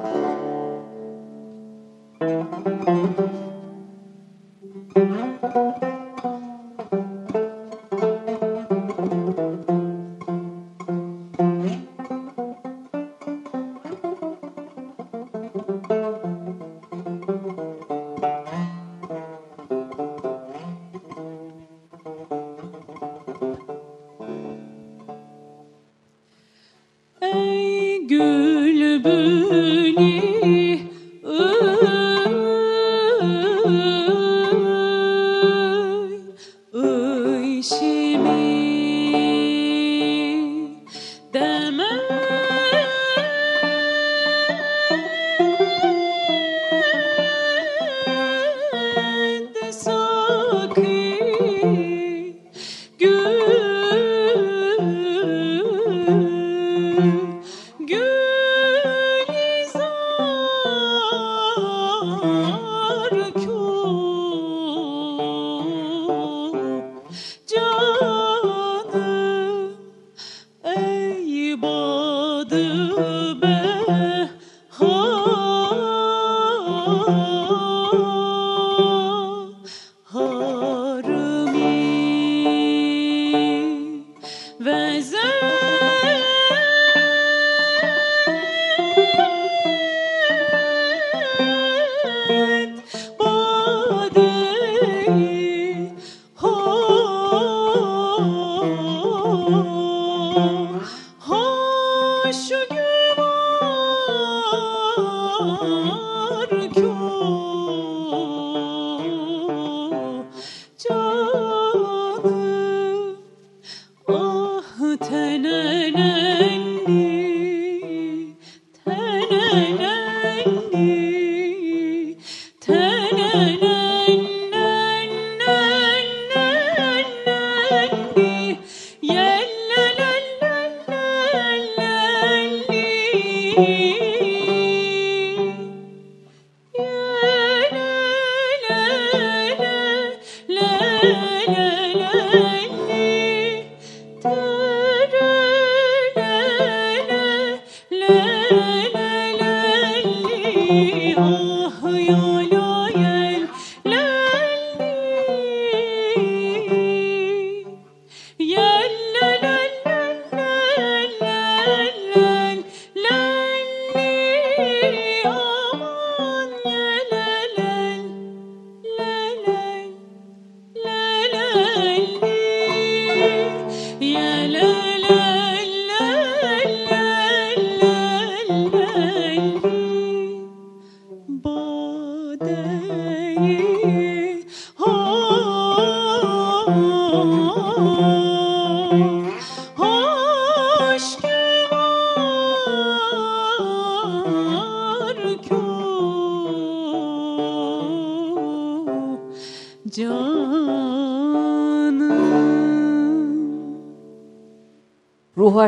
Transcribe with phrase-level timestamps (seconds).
[0.00, 0.50] Música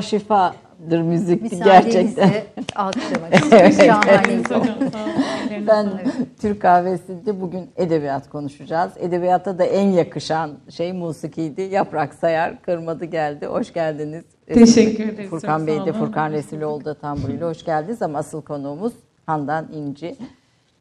[0.03, 2.31] şifadır müzik gerçekten.
[2.77, 3.35] alkışlamak.
[3.87, 5.67] Şahaneydi.
[5.67, 5.89] ben
[6.41, 8.93] Türk kahvesinde bugün edebiyat konuşacağız.
[8.97, 11.63] Edebiyatta da en yakışan şey musikiydi.
[11.63, 13.47] Yaprak Sayar kırmadı geldi.
[13.47, 14.25] Hoş geldiniz.
[14.47, 15.31] Teşekkür ederiz.
[15.31, 18.93] Furkan Bey de Furkan Resiloğlu da tamburuyla hoş geldiniz ama asıl konuğumuz
[19.27, 20.17] Handan İnci.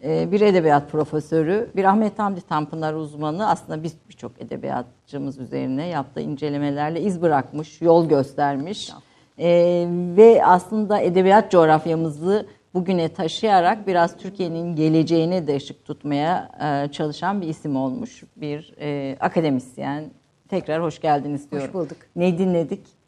[0.04, 6.22] Ee, bir edebiyat profesörü, bir Ahmet Hamdi Tanpınar uzmanı aslında biz birçok edebiyatçımız üzerine yaptığı
[6.22, 8.92] incelemelerle iz bırakmış, yol göstermiş.
[9.42, 17.42] Ee, ve aslında edebiyat coğrafyamızı bugüne taşıyarak biraz Türkiye'nin geleceğine de ışık tutmaya e, çalışan
[17.42, 18.24] bir isim olmuş.
[18.36, 20.04] Bir e, akademisyen.
[20.50, 21.68] Tekrar hoş geldiniz diyorum.
[21.68, 21.98] Hoş bulduk.
[22.16, 23.01] Ne dinledik?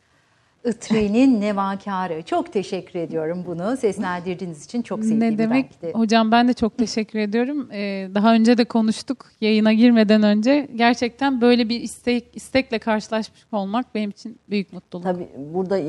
[0.65, 2.21] Itri'nin Nevakarı.
[2.23, 3.77] Çok teşekkür ediyorum bunu.
[3.77, 5.69] Seslendirdiğiniz için çok sevdiğim Ne demek?
[5.81, 5.99] belki de.
[5.99, 7.69] Hocam ben de çok teşekkür ediyorum.
[7.71, 10.67] Ee, daha önce de konuştuk yayına girmeden önce.
[10.75, 15.03] Gerçekten böyle bir istek istekle karşılaşmış olmak benim için büyük mutluluk.
[15.05, 15.79] Tabii burada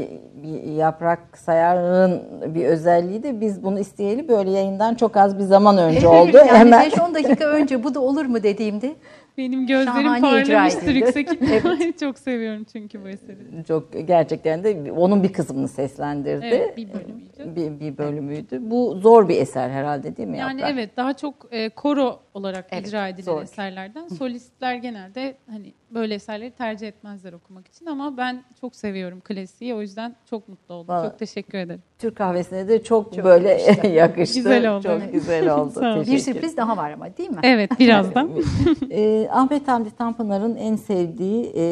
[0.43, 2.23] bir yaprak sayarın
[2.55, 6.37] bir özelliği de biz bunu isteyeli böyle yayından çok az bir zaman önce oldu.
[6.37, 8.95] yani Hemen 5-10 dakika önce bu da olur mu dediğimde
[9.39, 11.93] Benim gözlerim Şahane parlamıştır yüksek ihtimalle.
[12.01, 13.65] çok seviyorum çünkü bu eseri.
[13.69, 16.47] çok gerçekten de onun bir kısmını seslendirdi.
[16.47, 17.57] Evet bir bölümüydü.
[17.57, 18.71] Bir, bir bölümüydü.
[18.71, 20.79] Bu zor bir eser herhalde değil mi Yani Yaprak?
[20.79, 23.43] evet daha çok e, koro olarak Evet, icra edilen zor.
[23.43, 24.09] eserlerden.
[24.09, 29.75] Solistler genelde hani böyle eserleri tercih etmezler okumak için ama ben çok seviyorum klasiği.
[29.75, 30.95] O yüzden çok mutlu oldum.
[30.95, 31.83] Vallahi- Çok teşekkür ederim.
[31.99, 33.87] Türk kahvesine de çok, Çok böyle yakıştı.
[33.87, 34.37] yakıştı.
[34.39, 34.83] Güzel oldu.
[34.83, 36.05] Çok güzel oldu.
[36.13, 37.41] Bir sürpriz daha var ama değil mi?
[37.43, 38.31] Evet birazdan.
[38.91, 41.63] Ee, Ahmet Hamdi Tanpınar'ın en sevdiği e,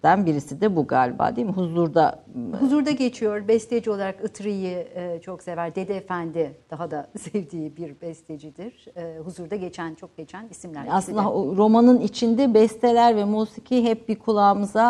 [0.00, 1.52] eserlerden birisi de bu galiba değil mi?
[1.52, 2.24] Huzurda
[2.60, 3.48] Huzurda geçiyor.
[3.48, 5.74] Besteci olarak Itri'yi e, çok sever.
[5.74, 8.86] Dede Efendi daha da sevdiği bir bestecidir.
[8.96, 10.86] E, huzurda geçen, çok geçen isimler.
[10.90, 11.56] aslında de.
[11.56, 14.86] romanın içinde besteler ve musiki hep bir kulağımıza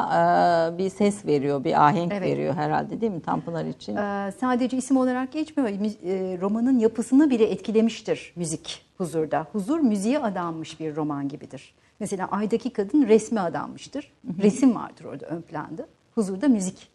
[0.75, 2.23] e, bir ses veriyor, bir ahenk Evet.
[2.23, 3.97] veriyor herhalde değil mi Tanpınar için?
[4.41, 5.69] Sadece isim olarak geçmiyor.
[5.71, 9.47] E, romanın yapısını bile etkilemiştir müzik huzurda.
[9.53, 11.75] Huzur müziğe adanmış bir roman gibidir.
[12.01, 14.13] Mesela Ay'daki kadın resme adanmıştır.
[14.43, 15.87] Resim vardır orada ön planda.
[16.15, 16.89] Huzurda müzik.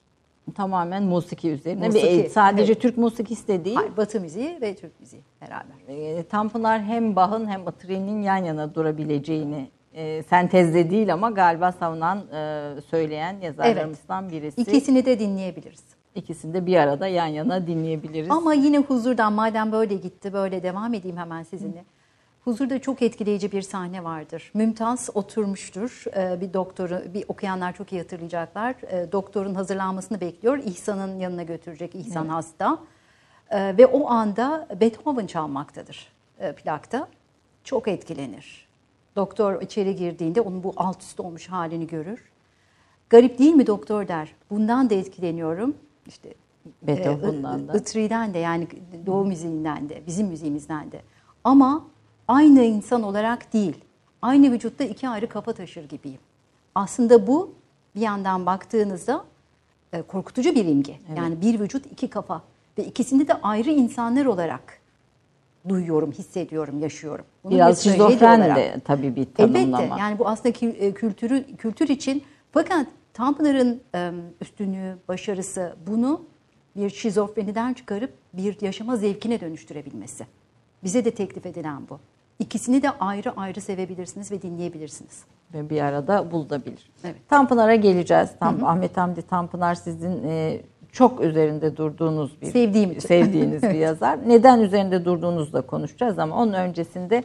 [0.55, 1.87] Tamamen musiki üzerine.
[1.87, 2.81] Musiki, Bir- sadece evet.
[2.81, 3.75] Türk musikisi de değil.
[3.75, 5.75] Hayır, Batı müziği ve Türk müziği beraber.
[6.17, 12.17] E, Tanpınar hem Bach'ın hem Itri'nin yan yana durabileceğini e, sentezde değil ama galiba savunan,
[12.33, 14.61] e, söyleyen yazarlarımızdan birisi.
[14.61, 15.83] İkisini de dinleyebiliriz.
[16.15, 18.31] İkisini de bir arada yan yana dinleyebiliriz.
[18.31, 21.85] Ama yine huzurdan madem böyle gitti böyle devam edeyim hemen sizinle.
[22.45, 24.51] Huzurda çok etkileyici bir sahne vardır.
[24.53, 26.03] Mümtaz oturmuştur.
[26.15, 28.75] Ee, bir doktoru, bir okuyanlar çok iyi hatırlayacaklar.
[28.91, 30.57] Ee, doktorun hazırlanmasını bekliyor.
[30.57, 31.95] İhsan'ın yanına götürecek.
[31.95, 32.77] İhsan hasta.
[33.51, 36.07] Ee, ve o anda Beethoven çalmaktadır
[36.39, 37.07] e, plakta.
[37.63, 38.67] Çok etkilenir.
[39.15, 42.31] Doktor içeri girdiğinde onun bu alt üst olmuş halini görür.
[43.09, 44.35] Garip değil mi doktor der.
[44.49, 45.75] Bundan da etkileniyorum.
[46.07, 46.33] İşte
[46.81, 47.77] Beethoven'dan e, da.
[47.77, 48.67] I- Itri'den de yani
[49.05, 51.01] Doğu müziğinden de, bizim müziğimizden de.
[51.43, 51.87] Ama
[52.27, 53.75] aynı insan olarak değil.
[54.21, 56.19] Aynı vücutta iki ayrı kafa taşır gibiyim.
[56.75, 57.53] Aslında bu
[57.95, 59.25] bir yandan baktığınızda
[59.93, 60.99] e, korkutucu bir imge.
[61.17, 62.41] Yani bir vücut iki kafa
[62.77, 64.79] ve ikisini de ayrı insanlar olarak
[65.69, 67.25] duyuyorum, hissediyorum, yaşıyorum.
[67.43, 69.81] Bunu Biraz şizofren olarak- de tabii bir tanımlama.
[69.81, 74.11] Elbette yani bu aslında e, kültürü kültür için fakat Tanpınar'ın e,
[74.41, 76.21] üstünlüğü, başarısı bunu
[76.75, 80.25] bir şizofreniden çıkarıp bir yaşama zevkine dönüştürebilmesi.
[80.83, 81.99] Bize de teklif edilen bu.
[82.39, 85.23] İkisini de ayrı ayrı sevebilirsiniz ve dinleyebilirsiniz.
[85.53, 86.91] ve bir arada bulunabilir.
[87.03, 87.15] Evet.
[87.29, 88.29] Tanpınar'a geleceğiz.
[88.39, 90.61] Tam Ahmet Hamdi Tanpınar sizin e,
[90.91, 92.99] çok üzerinde durduğunuz bir Sevdiğim için.
[93.07, 94.19] sevdiğiniz bir yazar.
[94.27, 97.23] Neden üzerinde durduğunuzu da konuşacağız ama onun öncesinde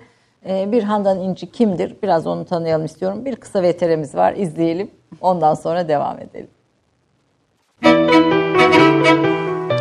[0.49, 1.97] e, bir Handan İnci kimdir?
[2.03, 3.25] Biraz onu tanıyalım istiyorum.
[3.25, 4.35] Bir kısa veterimiz var.
[4.37, 4.91] izleyelim.
[5.21, 6.49] Ondan sonra devam edelim.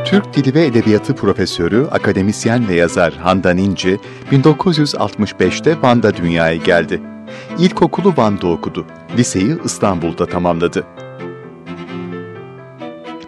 [0.10, 4.00] Türk Dili ve Edebiyatı profesörü, akademisyen ve yazar Handan İnci,
[4.32, 7.02] 1965'te Van'da dünyaya geldi.
[7.60, 8.86] İlkokulu Van'da okudu.
[9.18, 10.88] Liseyi İstanbul'da tamamladı.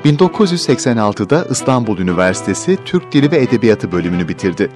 [0.06, 4.70] 1986'da İstanbul Üniversitesi Türk Dili ve Edebiyatı bölümünü bitirdi.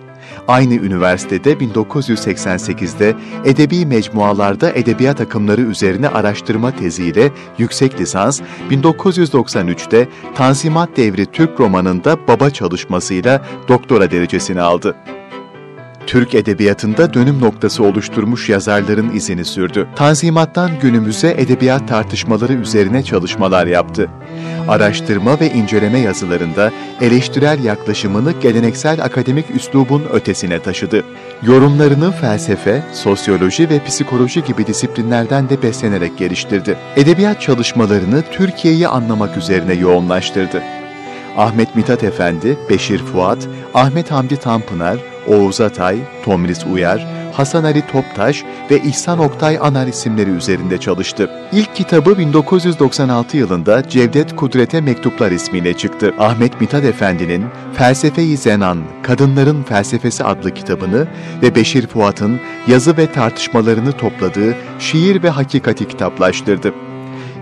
[0.48, 8.42] Aynı üniversitede 1988'de edebi mecmualarda edebiyat akımları üzerine araştırma teziyle yüksek lisans,
[8.72, 14.95] 1993'te Tanzimat Devri Türk romanında baba çalışmasıyla doktora derecesini aldı.
[16.07, 19.88] Türk edebiyatında dönüm noktası oluşturmuş yazarların izini sürdü.
[19.96, 24.10] Tanzimattan günümüze edebiyat tartışmaları üzerine çalışmalar yaptı.
[24.68, 26.72] Araştırma ve inceleme yazılarında
[27.02, 31.04] eleştirel yaklaşımını geleneksel akademik üslubun ötesine taşıdı.
[31.44, 36.78] Yorumlarını felsefe, sosyoloji ve psikoloji gibi disiplinlerden de beslenerek geliştirdi.
[36.96, 40.62] Edebiyat çalışmalarını Türkiye'yi anlamak üzerine yoğunlaştırdı.
[41.38, 48.44] Ahmet Mithat Efendi, Beşir Fuat, Ahmet Hamdi Tanpınar, Oğuz Atay, Tomris Uyar, Hasan Ali Toptaş
[48.72, 51.29] ve İhsan Oktay Anar isimleri üzerinde çalıştı.
[51.51, 56.13] İlk kitabı 1996 yılında Cevdet Kudret'e Mektuplar ismiyle çıktı.
[56.20, 61.08] Ahmet Mithat Efendi'nin Felsefe-i Zenan, Kadınların Felsefesi adlı kitabını
[61.41, 66.74] ve Beşir Fuat'ın yazı ve tartışmalarını topladığı Şiir ve Hakikati kitaplaştırdı.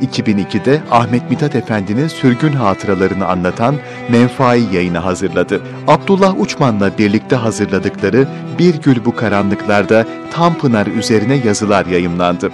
[0.04, 3.76] 2002'de Ahmet Mithat Efendi'nin sürgün hatıralarını anlatan
[4.10, 5.62] Menfai yayını hazırladı.
[5.88, 8.28] Abdullah Uçman'la birlikte hazırladıkları
[8.60, 12.52] Bir Gül Bu Karanlıklar'da Tanpınar üzerine yazılar yayımlandı.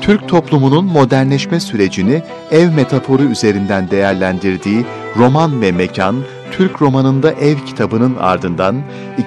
[0.00, 4.84] Türk toplumunun modernleşme sürecini ev metaforu üzerinden değerlendirdiği
[5.16, 6.16] Roman ve Mekan,
[6.52, 8.82] Türk romanında ev kitabının ardından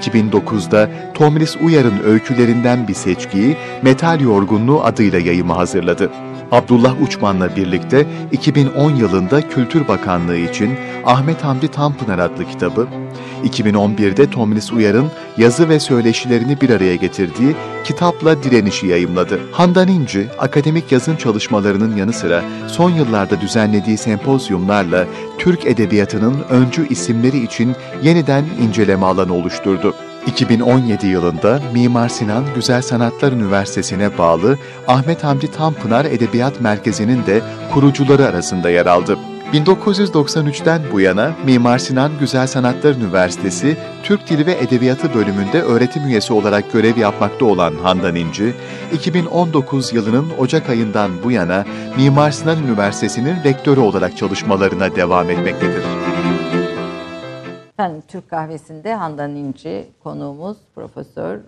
[0.05, 6.10] 2009'da Tomris Uyar'ın öykülerinden bir seçkiyi Metal Yorgunluğu adıyla yayıma hazırladı.
[6.51, 12.88] Abdullah Uçman'la birlikte 2010 yılında Kültür Bakanlığı için Ahmet Hamdi Tanpınar adlı kitabı,
[13.43, 19.39] 2011'de Tomris Uyar'ın yazı ve söyleşilerini bir araya getirdiği Kitapla Direniş'i yayımladı.
[19.51, 25.05] Handan İnci, akademik yazın çalışmalarının yanı sıra son yıllarda düzenlediği sempozyumlarla
[25.38, 29.95] Türk Edebiyatı'nın öncü isimleri için yeniden inceleme alanı oluşturdu.
[30.27, 37.41] 2017 yılında Mimar Sinan Güzel Sanatlar Üniversitesi'ne bağlı Ahmet Hamdi Tanpınar Edebiyat Merkezi'nin de
[37.73, 39.17] kurucuları arasında yer aldı.
[39.53, 46.33] 1993'ten bu yana Mimar Sinan Güzel Sanatlar Üniversitesi Türk Dili ve Edebiyatı bölümünde öğretim üyesi
[46.33, 48.53] olarak görev yapmakta olan Handan İnci,
[48.93, 51.65] 2019 yılının Ocak ayından bu yana
[51.97, 56.12] Mimar Sinan Üniversitesi'nin rektörü olarak çalışmalarına devam etmektedir.
[57.73, 61.41] Efendim Türk Kahvesi'nde Handan İnci konuğumuz, profesör, e,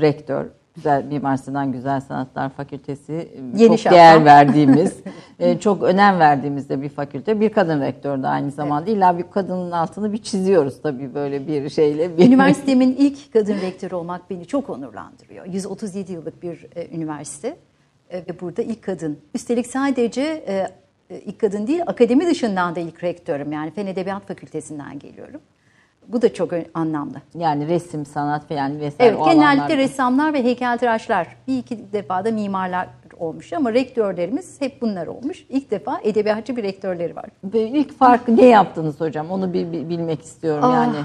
[0.00, 0.46] rektör.
[0.74, 4.24] Güzel Mimar Sinan Güzel Sanatlar Fakültesi e, Yeni çok değer şapka.
[4.24, 4.96] verdiğimiz,
[5.38, 7.40] e, çok önem verdiğimiz de bir fakülte.
[7.40, 8.90] Bir kadın rektör de aynı zamanda.
[8.90, 12.18] İlla bir kadının altını bir çiziyoruz tabii böyle bir şeyle.
[12.18, 15.46] Bir Üniversitemin ilk kadın rektörü olmak beni çok onurlandırıyor.
[15.46, 17.56] 137 yıllık bir e, üniversite
[18.10, 19.18] e, ve burada ilk kadın.
[19.34, 20.68] Üstelik sadece e,
[21.10, 23.52] e, ilk kadın değil, akademi dışından da ilk rektörüm.
[23.52, 25.40] Yani Fen Edebiyat Fakültesinden geliyorum.
[26.08, 27.14] Bu da çok anlamlı.
[27.34, 29.76] Yani resim, sanat falan vesaire Evet, genellikle alanlarda.
[29.76, 31.36] ressamlar ve heykeltıraşlar.
[31.48, 35.46] Bir iki defa da mimarlar olmuş ama rektörlerimiz hep bunlar olmuş.
[35.48, 37.24] İlk defa edebiyatçı bir rektörleri var.
[37.44, 39.30] Ve ilk farkı ne yaptınız hocam?
[39.30, 40.96] Onu bir, bir bilmek istiyorum Ah, yani.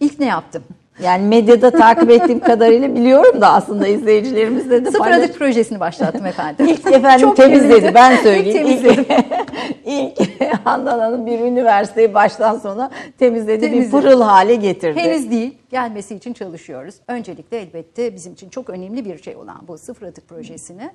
[0.00, 0.62] İlk ne yaptım?
[1.02, 6.26] Yani medyada takip ettiğim kadarıyla biliyorum da aslında izleyicilerimizle de Sıfır paylaş- adık projesini başlattım
[6.26, 6.66] efendim.
[6.66, 8.66] İlk efendim Çok temizledi ben İlk söyleyeyim.
[8.66, 9.06] İlk, temizledim.
[9.84, 13.90] ilk Handan Hanım bir üniversiteyi baştan sona temizledi, bir Temizledi.
[14.02, 15.00] pırıl hale getirdi.
[15.00, 15.58] Henüz değil.
[15.70, 16.94] Gelmesi için çalışıyoruz.
[17.08, 20.90] Öncelikle elbette bizim için çok önemli bir şey olan bu sıfır atık projesini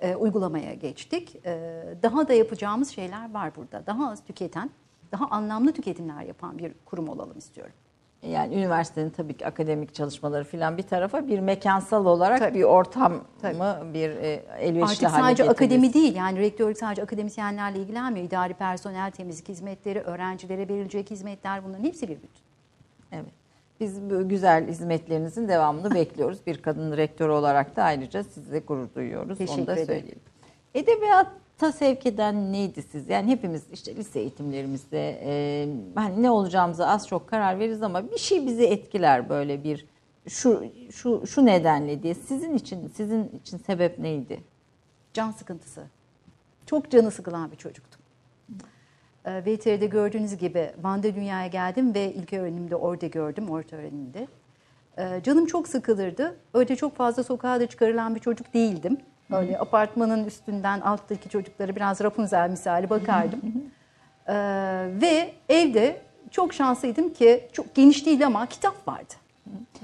[0.00, 1.36] e, uygulamaya geçtik.
[1.46, 1.58] E,
[2.02, 3.86] daha da yapacağımız şeyler var burada.
[3.86, 4.70] Daha az tüketen,
[5.12, 7.72] daha anlamlı tüketimler yapan bir kurum olalım istiyorum.
[8.22, 12.58] Yani üniversitenin tabii ki akademik çalışmaları falan bir tarafa bir mekansal olarak Tabii.
[12.58, 18.26] bir ortam mı bir e, elverişli Artık sadece akademi değil yani rektörlük sadece akademisyenlerle ilgilenmiyor.
[18.26, 22.42] İdari personel, temizlik hizmetleri, öğrencilere verilecek hizmetler bunların hepsi bir bütün.
[23.12, 23.32] Evet.
[23.80, 26.38] Biz bu güzel hizmetlerinizin devamını bekliyoruz.
[26.46, 29.30] Bir kadın rektör olarak da ayrıca sizle gurur duyuyoruz.
[29.30, 29.86] Onu Teşekkür da ederim.
[29.86, 30.20] söyleyelim.
[31.56, 33.08] Edebiyata sevk eden neydi siz?
[33.08, 38.18] Yani hepimiz işte lise eğitimlerimizde e, hani ne olacağımıza az çok karar veririz ama bir
[38.18, 39.86] şey bizi etkiler böyle bir
[40.28, 42.14] şu şu şu nedenle diye.
[42.14, 44.40] Sizin için sizin için sebep neydi?
[45.12, 45.86] Can sıkıntısı.
[46.66, 48.00] Çok canı sıkılan bir çocuktum.
[49.24, 54.28] Ee, VTR'de gördüğünüz gibi Van'da dünyaya geldim ve ilk öğrenimde orada gördüm, orta öğrenimde.
[54.98, 56.36] Ee, canım çok sıkılırdı.
[56.54, 58.98] Öyle çok fazla sokağa da çıkarılan bir çocuk değildim.
[59.32, 63.40] Öyle apartmanın üstünden alttaki çocuklara biraz Rapunzel misali bakardım.
[64.28, 64.34] Ee,
[65.02, 69.14] ve evde çok şanslıydım ki çok geniş değil ama kitap vardı.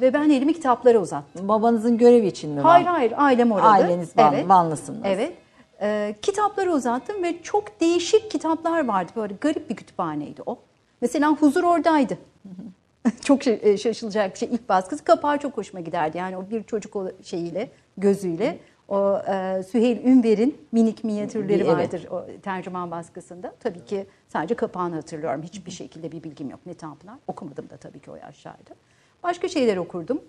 [0.00, 1.48] Ve ben elimi kitaplara uzattım.
[1.48, 2.60] Babanızın görevi için mi?
[2.60, 2.92] Hayır Van?
[2.92, 3.68] hayır ailem orada.
[3.68, 5.00] Aileniz Van, Vanlısınız.
[5.04, 5.32] Evet.
[5.80, 9.12] Ee, kitapları uzattım ve çok değişik kitaplar vardı.
[9.16, 10.58] Böyle garip bir kütüphaneydi o.
[11.00, 12.18] Mesela Huzur oradaydı.
[13.24, 14.48] çok şey- e, şaşılacak bir şey.
[14.52, 16.18] İlk baskısı kapağı çok hoşuma giderdi.
[16.18, 18.58] Yani o bir çocuk şeyiyle, gözüyle.
[18.88, 21.76] O e, Süheyl Ünver'in minik minyatürleri Evet.
[21.76, 23.54] vardır o tercüman baskısında.
[23.60, 25.42] Tabii ki sadece kapağını hatırlıyorum.
[25.42, 26.60] Hiçbir şekilde bir bilgim yok.
[26.66, 27.14] Ne Tanpınar.
[27.26, 28.74] Okumadım da tabii ki o yaşlarda.
[29.22, 30.20] Başka şeyler okurdum.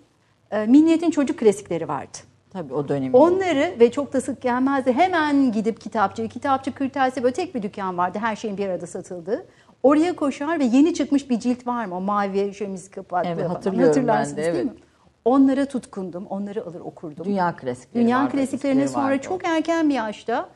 [0.50, 2.18] E, Milliyet'in çocuk klasikleri vardı.
[2.52, 3.12] Tabii o dönemin.
[3.12, 4.92] Onları ve çok da sık gelmezdi.
[4.92, 8.18] Hemen gidip kitapçı, kitapçı kırtasiye böyle tek bir dükkan vardı.
[8.20, 9.46] Her şeyin bir arada satıldığı.
[9.82, 11.96] Oraya koşar ve yeni çıkmış bir cilt var mı?
[11.96, 14.64] O mavi şemiz kapaklı Evet, hatırlıyorum ben de, Hatırlarsınız değil evet.
[14.64, 14.72] mi?
[15.24, 16.26] Onlara tutkundum.
[16.26, 17.24] Onları alır okurdum.
[17.24, 19.18] Dünya klasikleri Dünya vardı, klasiklerine sonra vardı.
[19.22, 20.48] çok erken bir yaşta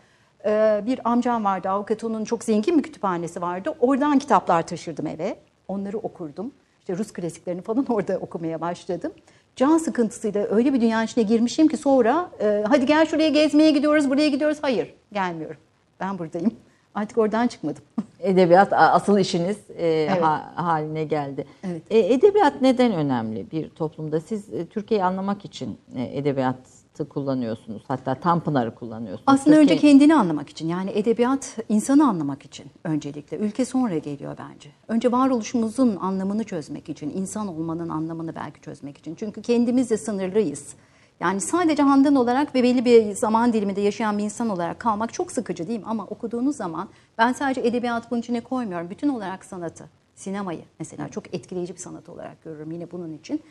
[0.45, 1.69] e, bir amcam vardı.
[1.69, 3.75] Avukat onun çok zengin bir kütüphanesi vardı.
[3.81, 5.39] Oradan kitaplar taşırdım eve.
[5.69, 6.53] Onları okurdum.
[6.81, 9.13] İşte Rus klasiklerini falan orada okumaya başladım.
[9.57, 14.11] Can sıkıntısıyla öyle bir dünyanın içine girmişim ki sonra e, hadi gel şuraya gezmeye gidiyoruz,
[14.11, 14.59] buraya gidiyoruz.
[14.63, 15.57] Hayır, gelmiyorum.
[16.01, 16.53] Ben buradayım.
[16.95, 17.83] Artık oradan çıkmadım.
[18.21, 20.23] Edebiyat asıl işiniz e, Evet.
[20.23, 21.47] ha- haline geldi.
[21.65, 21.83] Evet.
[21.91, 24.21] E, edebiyat neden önemli bir toplumda?
[24.21, 27.83] Siz e, Türkiye'yi anlamak için e, edebiyatı kullanıyorsunuz.
[27.89, 29.23] Hatta Tanpınar'ı kullanıyorsunuz.
[29.27, 33.37] Aslında önce Türkiye- kendini anlamak için yani edebiyat insanı anlamak için öncelikle.
[33.37, 34.71] Ülke sonra geliyor bence.
[34.89, 39.15] Önce varoluşumuzun anlamını çözmek için, insan olmanın anlamını belki çözmek için.
[39.15, 40.75] Çünkü kendimiz de sınırlıyız.
[41.21, 45.33] Yani sadece handan olarak ve belli bir zaman diliminde yaşayan bir insan olarak kalmak çok
[45.33, 45.85] sıkıcı değil mi?
[45.89, 48.91] Ama okuduğunuz zaman ben sadece edebiyat bunun içine koymuyorum.
[48.91, 53.43] Bütün olarak sanatı, sinemayı mesela çok etkileyici bir sanat olarak görüyorum yine bunun için.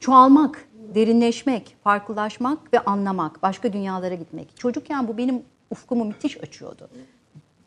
[0.00, 4.56] Çoğalmak, derinleşmek, farklılaşmak ve anlamak, başka dünyalara gitmek.
[4.56, 6.88] Çocukken bu benim ufkumu müthiş açıyordu.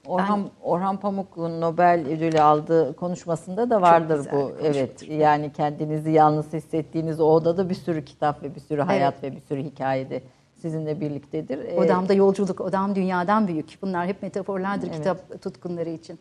[0.08, 4.52] Orhan Orhan Pamuk'un Nobel ödülü aldığı konuşmasında da vardır güzel bu.
[4.64, 5.10] Evet.
[5.10, 9.42] Yani kendinizi yalnız hissettiğiniz o odada bir sürü kitap ve bir sürü hayat ve bir
[9.42, 10.22] sürü hikayede
[10.62, 11.60] sizinle birliktedir.
[11.66, 13.78] E, Odamda yolculuk, odam dünyadan büyük.
[13.82, 14.98] Bunlar hep metaforlardır Evet.
[14.98, 16.20] kitap tutkunları için.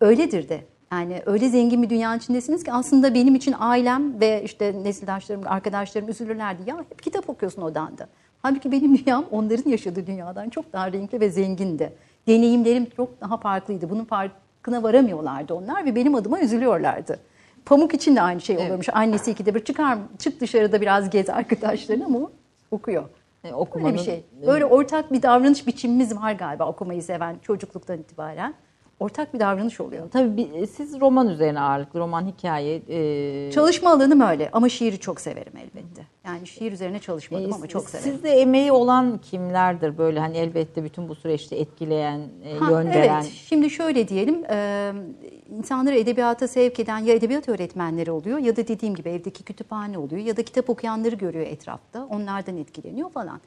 [0.00, 0.60] Öyledir de.
[0.92, 6.08] Yani öyle zengin bir dünyanın içindesiniz ki aslında benim için ailem ve işte nesildaşlarım, arkadaşlarım
[6.08, 6.70] üzülürlerdi.
[6.70, 8.08] Ya hep kitap okuyorsun odanda.
[8.42, 11.92] Halbuki benim dünyam onların yaşadığı dünyadan çok daha renkli ve zengindi.
[12.28, 13.90] Deneyimlerim çok daha farklıydı.
[13.90, 17.18] Bunun farkına varamıyorlardı onlar ve benim adıma üzülüyorlardı.
[17.66, 18.88] Pamuk için de aynı şey oluyormuş.
[18.92, 22.30] Annesi ikide bir çıkar, çık dışarıda biraz gez arkadaşlarına ama
[22.70, 23.02] okuyor.
[23.02, 23.08] E,
[23.44, 24.24] Böyle okumanın bir şey.
[24.46, 28.54] Böyle ortak bir davranış biçimimiz var galiba okumayı seven çocukluktan itibaren.
[29.02, 30.10] Ortak bir davranış oluyor.
[30.10, 32.82] Tabii bir- siz roman üzerine ağırlıklı, roman hikaye.
[32.88, 36.02] e, Çalışma alanım öyle ama şiiri çok severim elbette.
[36.26, 38.12] Yani şiir üzerine çalışmadım e, ama çok severim.
[38.12, 43.14] Sizde emeği olan kimlerdir böyle hani elbette bütün bu süreçte etkileyen, e, Ha, yön veren?
[43.22, 44.92] Evet, şimdi şöyle diyelim, e,
[45.58, 50.22] insanları edebiyata sevk eden ya edebiyat öğretmenleri oluyor ya da dediğim gibi evdeki kütüphane oluyor
[50.22, 53.40] ya da kitap okuyanları görüyor etrafta, onlardan etkileniyor falan.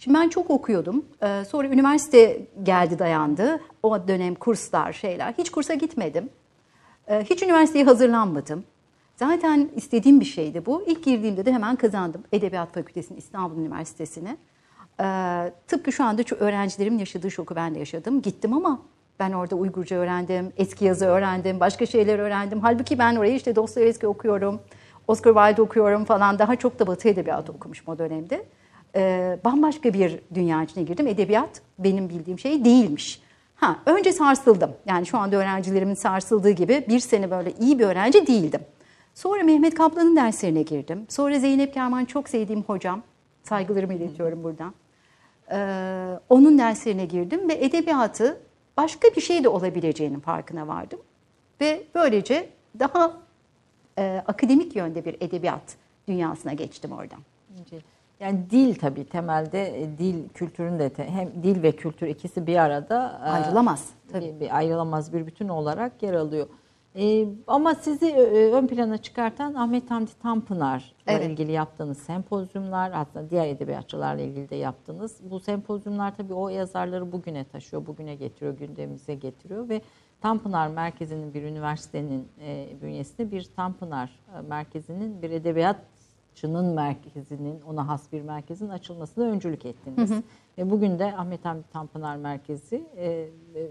[0.00, 5.74] Şimdi ben çok okuyordum, E, sonra üniversite geldi dayandı, o dönem kurslar şeyler, hiç kursa
[5.74, 6.30] gitmedim,
[7.08, 8.64] E, hiç üniversiteye hazırlanmadım.
[9.16, 10.84] Zaten istediğim bir şeydi bu.
[10.86, 14.36] İlk girdiğimde de hemen kazandım Edebiyat Fakültesini İstanbul Üniversitesi'ne.
[15.00, 18.22] Ee, tıpkı şu anda şu öğrencilerimin yaşadığı şoku ben de yaşadım.
[18.22, 18.82] Gittim ama
[19.18, 22.60] ben orada Uygurca öğrendim, eski yazı öğrendim, başka şeyler öğrendim.
[22.60, 24.60] Halbuki ben oraya işte Dostoyevski okuyorum,
[25.08, 26.38] Oscar Wilde okuyorum falan.
[26.38, 28.44] Daha çok da Batı Edebiyatı okumuşum o dönemde.
[28.96, 31.06] Ee, bambaşka bir dünya içine girdim.
[31.06, 33.22] Edebiyat benim bildiğim şey değilmiş.
[33.56, 34.70] Ha, önce sarsıldım.
[34.86, 38.60] Yani şu anda öğrencilerimin sarsıldığı gibi bir sene böyle iyi bir öğrenci değildim.
[39.14, 41.06] Sonra Mehmet Kaplan'ın derslerine girdim.
[41.08, 43.02] Sonra Zeynep Kerman çok sevdiğim hocam.
[43.42, 44.74] Saygılarımı iletiyorum buradan.
[45.52, 48.40] Ee, onun derslerine girdim ve edebiyatı
[48.76, 51.00] başka bir şey de olabileceğinin farkına vardım.
[51.60, 53.16] Ve böylece daha
[53.98, 55.76] e, akademik yönde bir edebiyat
[56.08, 57.20] dünyasına geçtim oradan.
[58.20, 62.56] Yani dil tabii temelde e, dil kültürün de te- hem dil ve kültür ikisi bir
[62.56, 64.24] arada e, Ayrılamaz, tabii.
[64.34, 66.46] Bir, bir ayrılamaz bir bütün olarak yer alıyor.
[66.96, 71.30] E, ama sizi e, ön plana çıkartan Ahmet Hamdi Tanpınar'la Evet.
[71.30, 77.44] ilgili yaptığınız sempozyumlar, hatta diğer edebiyatçılarla ilgili de yaptığınız bu sempozyumlar tabii o yazarları bugüne
[77.44, 79.80] taşıyor, bugüne getiriyor, gündemimize getiriyor ve
[80.20, 85.30] Tanpınar Merkezi'nin bir üniversitenin e, bünyesinde bir Tanpınar e, Merkezi'nin bir
[86.30, 90.10] edebiyatçının merkezinin, ona has bir merkezin açılmasına öncülük ettiniz.
[90.60, 93.28] Ve bugün de Ahmet Hamdi Tanpınar Merkezi e, e,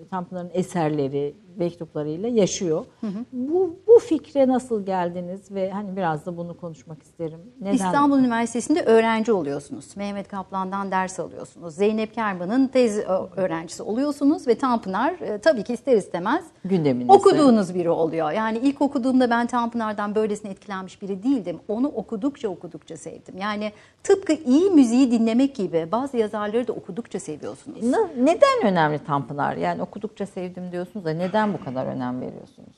[0.09, 2.85] Tanpınar'ın eserleri, mektuplarıyla yaşıyor.
[3.33, 7.39] Bu bu fikre nasıl geldiniz ve hani biraz da bunu konuşmak isterim.
[7.61, 7.73] Neden?
[7.73, 9.97] İstanbul Üniversitesi'nde öğrenci oluyorsunuz.
[9.97, 11.75] Mehmet Kaplan'dan ders alıyorsunuz.
[11.75, 12.97] Zeynep Kerman'ın tez
[13.35, 17.13] öğrencisi oluyorsunuz ve Tanpınar e, tabii ki ister istemez Gündeminizde.
[17.13, 18.31] okuduğunuz biri oluyor.
[18.31, 21.59] Yani ilk okuduğumda ben Tanpınar'dan böylesine etkilenmiş biri değildim.
[21.67, 23.35] Onu okudukça okudukça sevdim.
[23.37, 23.71] Yani
[24.03, 27.83] tıpkı iyi müziği dinlemek gibi bazı yazarları da okudukça seviyorsunuz.
[27.83, 29.55] Na- Neden önemli Tanpınar?
[29.55, 32.75] Yani okudukça sevdim diyorsunuz da neden bu kadar önem veriyorsunuz?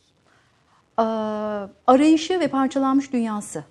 [1.00, 1.04] Ee,
[1.88, 3.64] arayışı ve parçalanmış dünyası,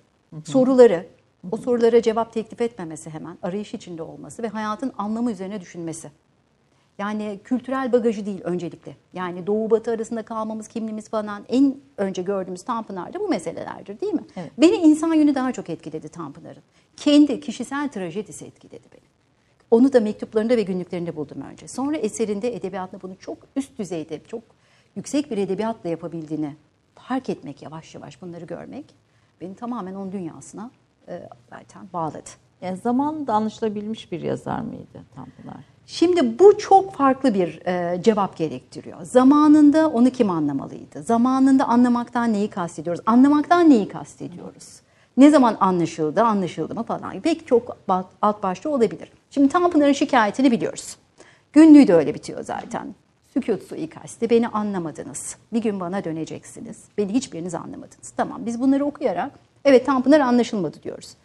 [0.45, 1.05] soruları,
[1.51, 6.11] o sorulara cevap teklif etmemesi hemen, arayış içinde olması ve hayatın anlamı üzerine düşünmesi.
[6.97, 8.95] Yani kültürel bagajı değil öncelikle.
[9.13, 14.23] Yani doğu batı arasında kalmamız, kimliğimiz falan en önce gördüğümüz Tanpınar'da bu meselelerdir değil mi?
[14.37, 14.51] Evet.
[14.57, 16.63] Beni insan yönü daha çok etkiledi Tanpınar'ın.
[16.97, 19.10] Kendi kişisel trajedisi etkiledi beni.
[19.71, 21.67] Onu da mektuplarında ve günlüklerinde buldum önce.
[21.67, 24.43] Sonra eserinde edebiyatla bunu çok üst düzeyde, çok
[24.95, 26.55] yüksek bir edebiyatla yapabildiğini
[26.95, 28.85] fark etmek yavaş yavaş bunları görmek
[29.41, 30.71] beni tamamen onun dünyasına
[31.07, 32.29] e, zaten bağladı.
[32.61, 35.63] Yani zamanında anlaşılabilmiş bir yazar mıydı Tanpınar?
[35.85, 39.03] Şimdi bu çok farklı bir e, cevap gerektiriyor.
[39.03, 41.03] Zamanında onu kim anlamalıydı?
[41.03, 43.01] Zamanında anlamaktan neyi kastediyoruz?
[43.05, 44.80] Anlamaktan neyi kastediyoruz?
[45.17, 47.19] Ne zaman anlaşıldı, anlaşıldı mı falan.
[47.21, 47.77] Pek çok
[48.21, 49.11] alt başta olabilir.
[49.31, 50.97] Şimdi Tanpınar'ın şikayetini biliyoruz.
[51.53, 52.95] Günlüğü de öyle bitiyor zaten.
[53.33, 55.35] Sükut suikasti, beni anlamadınız.
[55.53, 56.77] Bir gün bana döneceksiniz.
[56.97, 58.09] Beni hiçbiriniz anlamadınız.
[58.17, 59.31] Tamam biz bunları okuyarak
[59.65, 61.15] evet Tanpınar anlaşılmadı diyoruz.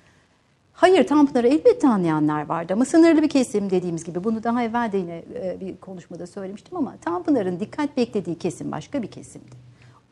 [0.73, 4.97] Hayır Tanpınar'ı elbette anlayanlar vardı ama sınırlı bir kesim dediğimiz gibi bunu daha evvel de
[4.99, 9.57] yine e, bir konuşmada söylemiştim ama Tanpınar'ın dikkat beklediği kesim başka bir kesimdi.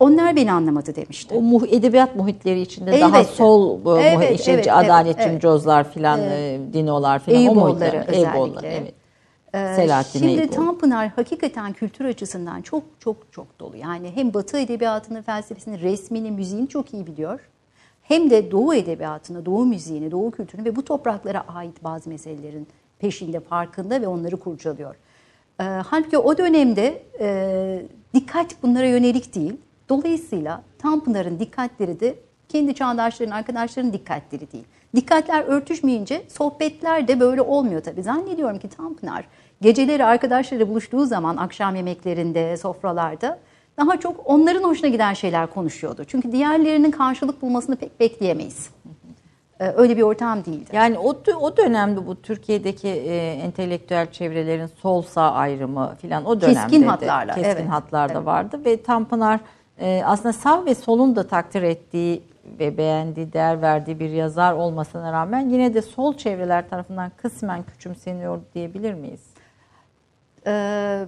[0.01, 1.35] Onlar beni anlamadı demişti.
[1.35, 3.35] O muh, edebiyat muhitleri içinde daha Elbette.
[3.35, 5.43] sol bu Evet, muhit, şey, evet, Adalet evet, evet.
[5.43, 8.17] Cozlar filan, e, Dinolar filan Eyüboğulları özellikle.
[8.17, 8.95] Eyüboğulları, evet.
[9.55, 10.57] Ee, Selahattin Şimdi Eyüboğlu.
[10.57, 13.77] Tanpınar hakikaten kültür açısından çok çok çok dolu.
[13.77, 17.41] Yani hem Batı edebiyatını, felsefesini, resmini, müziğini çok iyi biliyor.
[18.03, 22.67] Hem de Doğu edebiyatını, Doğu müziğini, Doğu kültürünü ve bu topraklara ait bazı meselelerin
[22.99, 24.95] peşinde, farkında ve onları kurcalıyor.
[25.61, 27.83] Ee, halbuki o dönemde e,
[28.15, 29.57] dikkat bunlara yönelik değil.
[29.89, 32.15] Dolayısıyla Tanpınar'ın dikkatleri de
[32.49, 34.65] kendi çağdaşlarının, arkadaşlarının dikkatleri değil.
[34.97, 38.03] Dikkatler örtüşmeyince sohbetler de böyle olmuyor tabii.
[38.03, 39.25] Zannediyorum ki Tanpınar
[39.61, 43.39] geceleri arkadaşları buluştuğu zaman akşam yemeklerinde, sofralarda
[43.79, 46.05] daha çok onların hoşuna giden şeyler konuşuyordu.
[46.05, 48.71] Çünkü diğerlerinin karşılık bulmasını pek bekleyemeyiz.
[49.61, 50.71] Ee, öyle bir ortam değildi.
[50.73, 56.61] Yani o o dönemde bu Türkiye'deki e, entelektüel çevrelerin sol sağ ayrımı filan o dönemde
[56.61, 57.69] Keskin hatlarla, keskin evet.
[57.69, 58.27] hatlarda Evet.
[58.27, 59.41] vardı ve Tanpınar
[59.79, 62.23] e, aslında sağ ve solun da takdir ettiği
[62.59, 68.41] ve beğendiği, değer verdiği bir yazar olmasına rağmen yine de sol çevreler tarafından kısmen küçümseniyor
[68.55, 69.21] diyebilir miyiz?
[70.47, 71.05] Ee,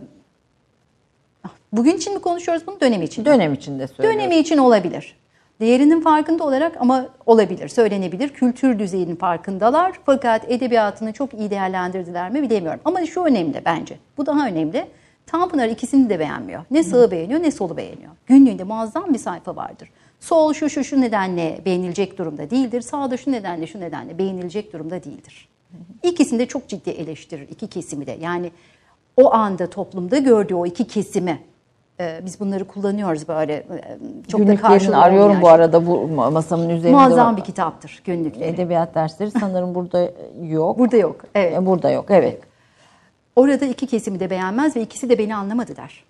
[1.72, 3.24] bugün için mi konuşuyoruz bunu dönem için?
[3.24, 4.20] Dönem içinde söylüyorum.
[4.20, 5.16] Dönemi için olabilir.
[5.60, 8.28] Değerinin farkında olarak ama olabilir, söylenebilir.
[8.28, 9.92] Kültür düzeyinin farkındalar.
[10.06, 12.80] Fakat edebiyatını çok iyi değerlendirdiler mi bilemiyorum.
[12.84, 13.98] Ama şu önemli bence.
[14.16, 14.86] Bu daha önemli.
[15.26, 16.62] Tanpınar ikisini de beğenmiyor.
[16.70, 18.12] Ne sağı beğeniyor ne solu beğeniyor.
[18.26, 19.90] Günlüğünde muazzam bir sayfa vardır.
[20.20, 22.80] Sol şu şu şu nedenle beğenilecek durumda değildir.
[22.80, 25.48] Sağda şu nedenle şu nedenle beğenilecek durumda değildir.
[26.02, 28.18] İkisini de çok ciddi eleştirir iki kesimi de.
[28.20, 28.50] Yani
[29.16, 31.38] o anda toplumda gördüğü o iki kesimi
[32.00, 33.64] e, biz bunları kullanıyoruz böyle e,
[34.28, 35.54] çok da Günlüklerini karşılığı arıyorum olmayan bu şey.
[35.54, 36.96] arada bu masamın üzerinde.
[36.96, 37.36] Muazzam var.
[37.36, 38.44] bir kitaptır günlükleri.
[38.50, 40.10] Edebiyat dersleri sanırım burada
[40.42, 40.78] yok.
[40.78, 41.16] Burada yok.
[41.34, 41.52] Evet.
[41.56, 42.40] E, Burada yok evet.
[43.36, 46.04] Orada iki kesimi de beğenmez ve ikisi de beni anlamadı der.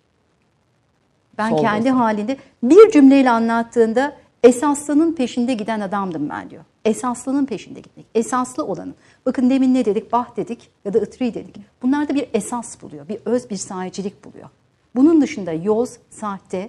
[1.39, 1.97] Ben Sol kendi basın.
[1.97, 6.65] halinde bir cümleyle anlattığında esaslının peşinde giden adamdım ben diyor.
[6.85, 8.07] Esaslının peşinde gitmek.
[8.15, 8.95] Esaslı olanın.
[9.27, 10.13] Bakın demin ne dedik?
[10.13, 11.57] Bah dedik ya da ıtri dedik.
[11.83, 13.09] Bunlarda bir esas buluyor.
[13.09, 14.49] Bir öz bir sahicilik buluyor.
[14.95, 16.69] Bunun dışında yoz, sahte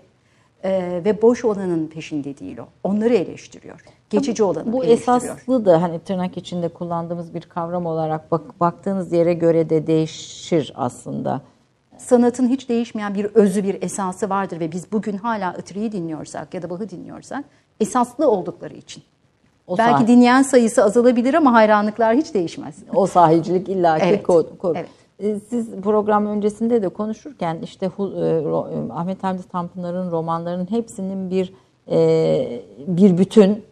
[0.64, 2.68] e, ve boş olanın peşinde değil o.
[2.84, 3.84] Onları eleştiriyor.
[4.10, 9.34] Geçici olanı Bu esaslı da hani tırnak içinde kullandığımız bir kavram olarak bak, baktığınız yere
[9.34, 11.42] göre de değişir aslında.
[11.98, 16.62] sanatın hiç değişmeyen bir özü, bir esası vardır ve biz bugün hala Itri'yi dinliyorsak ya
[16.62, 17.46] da Bach'ı dinliyorsak
[17.80, 19.04] esaslı oldukları için.
[19.68, 22.76] O Belki sah- dinleyen sayısı azalabilir ama hayranlıklar hiç değişmez.
[22.96, 24.76] o sahicilik illaki Evet, ko- korur.
[24.76, 24.90] evet.
[25.20, 28.44] E, Siz program öncesinde de konuşurken işte e, e,
[28.94, 31.54] Ahmet Hamdi Tanpınar'ın romanlarının hepsinin bir
[31.92, 33.64] e, bir bütün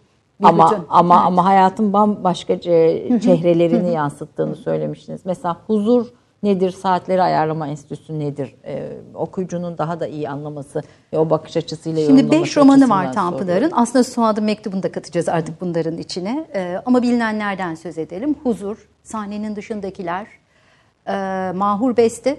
[0.42, 1.26] Bir ama bütün, ama evet.
[1.28, 5.22] ama hayatın bambaşka çehrelerini yansıttığını söylemiştiniz.
[5.26, 6.06] Mesela huzur
[6.44, 6.72] nedir?
[6.72, 8.56] Saatleri ayarlama enstitüsü nedir?
[8.66, 10.82] E, okuyucunun daha da iyi anlaması
[11.14, 13.72] ve o bakış açısıyla Şimdi beş romanı var Tanpınar'ın.
[13.74, 16.48] Aslında Suad'ın mektubunu da katacağız artık bunların içine.
[16.56, 18.36] Ee, ama bilinenlerden söz edelim.
[18.44, 20.28] Huzur, sahnenin dışındakiler,
[21.08, 22.38] e, Mahur Beste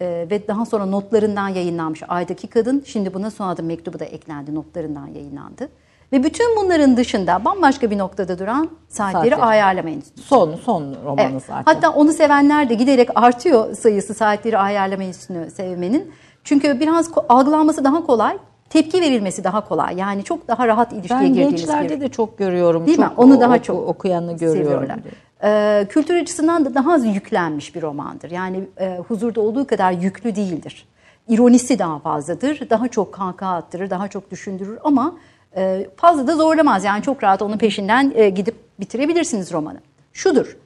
[0.00, 2.82] e, ve daha sonra notlarından yayınlanmış Ay'daki Kadın.
[2.86, 5.68] Şimdi buna Suad'ın mektubu da eklendi, notlarından yayınlandı.
[6.12, 9.36] Ve bütün bunların dışında bambaşka bir noktada duran Saatleri Saatleri.
[9.36, 10.28] Ayarlama Enstitüsü.
[10.28, 11.42] son son romanı Evet.
[11.46, 11.62] zaten.
[11.74, 16.12] Hatta onu sevenler de giderek artıyor sayısı saatleri ayarlama enstitüsünü sevmenin.
[16.44, 18.38] Çünkü biraz ko- algılanması daha kolay,
[18.70, 19.96] tepki verilmesi daha kolay.
[19.96, 22.86] Yani çok daha rahat ilişkiye ben girdiğiniz gençlerde bir de çok görüyorum.
[22.86, 23.12] Değil çok mi?
[23.16, 24.62] Onu o- daha çok okuyanı görüyorum.
[24.62, 24.98] seviyorlar.
[25.44, 28.30] Ee, kültür açısından da daha az yüklenmiş bir romandır.
[28.30, 30.88] Yani e, huzurda olduğu kadar yüklü değildir.
[31.28, 32.70] İronisi daha fazladır.
[32.70, 35.14] Daha çok kahkaha attırır, daha çok düşündürür ama
[35.56, 36.84] e, fazla da zorlamaz.
[36.84, 39.78] Yani çok rahat onun peşinden e, gidip bitirebilirsiniz romanı.
[40.12, 40.56] Şudur.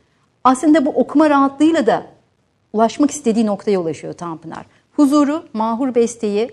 [0.44, 2.06] Aslında bu okuma rahatlığıyla da
[2.72, 4.66] ulaşmak istediği noktaya ulaşıyor Tanpınar.
[4.96, 6.50] Huzuru, mahur besteyi,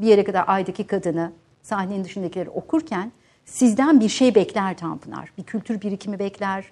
[0.00, 3.12] bir yere kadar aydaki kadını, sahnenin dışındakileri okurken
[3.44, 5.32] sizden bir şey bekler Tanpınar.
[5.38, 6.64] Bir kültür birikimi bekler,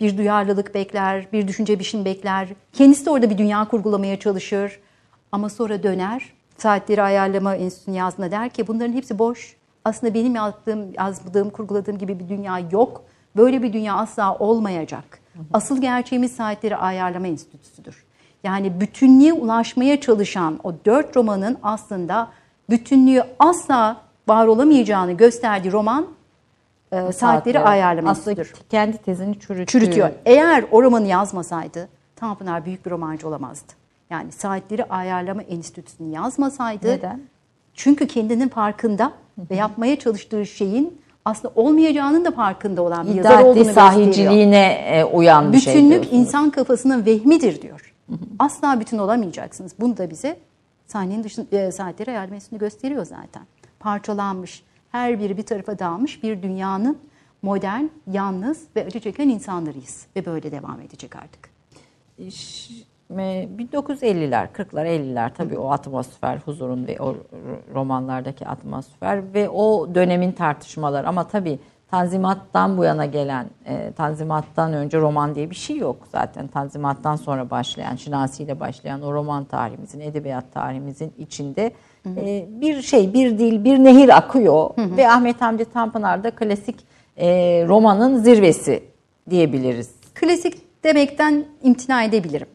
[0.00, 2.48] bir duyarlılık bekler, bir düşünce biçim bekler.
[2.72, 4.80] Kendisi de orada bir dünya kurgulamaya çalışır.
[5.32, 9.56] Ama sonra döner, saatleri ayarlama enstitüsünün yazdığında der ki bunların hepsi boş.
[9.84, 13.04] Aslında benim yazdığım, yazdığım, kurguladığım gibi bir dünya yok.
[13.36, 15.04] Böyle bir dünya asla olmayacak.
[15.52, 18.04] Asıl gerçeğimiz saatleri ayarlama enstitüsüdür.
[18.44, 22.28] Yani bütünlüğe ulaşmaya çalışan o dört romanın aslında
[22.70, 23.96] bütünlüğü asla
[24.28, 26.06] var olamayacağını gösterdiği roman
[26.92, 29.66] e, saatleri ayarlama Aslında kendi tezini çürütüyor.
[29.66, 30.10] Çürütüyor.
[30.24, 31.88] Eğer o romanı yazmasaydı
[32.22, 33.72] Tanpınar büyük bir romancı olamazdı.
[34.10, 36.86] Yani saatleri ayarlama enstitüsünü yazmasaydı.
[36.88, 37.20] Neden?
[37.74, 39.12] Çünkü kendinin farkında
[39.50, 43.92] ve yapmaya çalıştığı şeyin aslında olmayacağının da farkında olan bir yazar İddia olduğunu ettiği gösteriyor.
[43.92, 47.94] sahiciliğine e, uyan bir şey Bütünlük insan kafasının vehmidir diyor.
[48.38, 49.72] Asla bütün olamayacaksınız.
[49.80, 50.36] Bunu da bize
[50.86, 53.42] sahnenin dışında e, saatleri ayarlamasını gösteriyor zaten.
[53.80, 56.98] Parçalanmış, her biri bir tarafa dağılmış bir dünyanın
[57.42, 60.06] modern, yalnız ve acı çeken insanlarıyız.
[60.16, 61.50] Ve böyle devam edecek artık.
[63.18, 67.16] 1950'ler, 40'lar, 50'ler tabii o atmosfer, huzurun ve o
[67.74, 71.58] romanlardaki atmosfer ve o dönemin tartışmaları ama tabii
[71.92, 76.46] Tanzimat'tan bu yana gelen, e, Tanzimat'tan önce roman diye bir şey yok zaten.
[76.46, 81.72] Tanzimat'tan sonra başlayan, Şinasi ile başlayan o roman tarihimizin, edebiyat tarihimizin içinde
[82.06, 86.76] e, bir şey, bir dil, bir nehir akıyor ve Ahmet Hamdi Tanpınar da klasik
[87.16, 87.28] e,
[87.68, 88.84] romanın zirvesi
[89.30, 89.94] diyebiliriz.
[90.14, 92.46] Klasik demekten imtina edebilirim.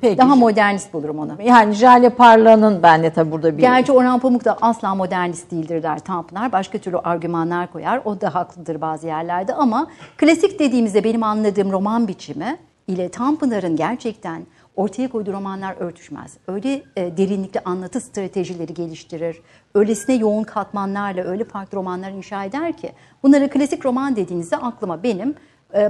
[0.00, 0.18] peki.
[0.18, 1.36] Daha modernist bulurum onu.
[1.44, 3.62] Yani Jale Parla'nın ben de tabii burada bir...
[3.62, 6.52] Gerçi Orhan Pamuk da asla modernist değildir der Tanpınar.
[6.52, 8.00] Başka türlü argümanlar koyar.
[8.04, 14.42] O da haklıdır bazı yerlerde ama klasik dediğimizde benim anladığım roman biçimi ile Tanpınar'ın gerçekten
[14.76, 16.36] ortaya koyduğu romanlar örtüşmez.
[16.48, 19.40] Öyle e, derinlikli anlatı stratejileri geliştirir.
[19.74, 25.34] Öylesine yoğun katmanlarla öyle farklı romanlar inşa eder ki bunlara klasik roman dediğinizde aklıma benim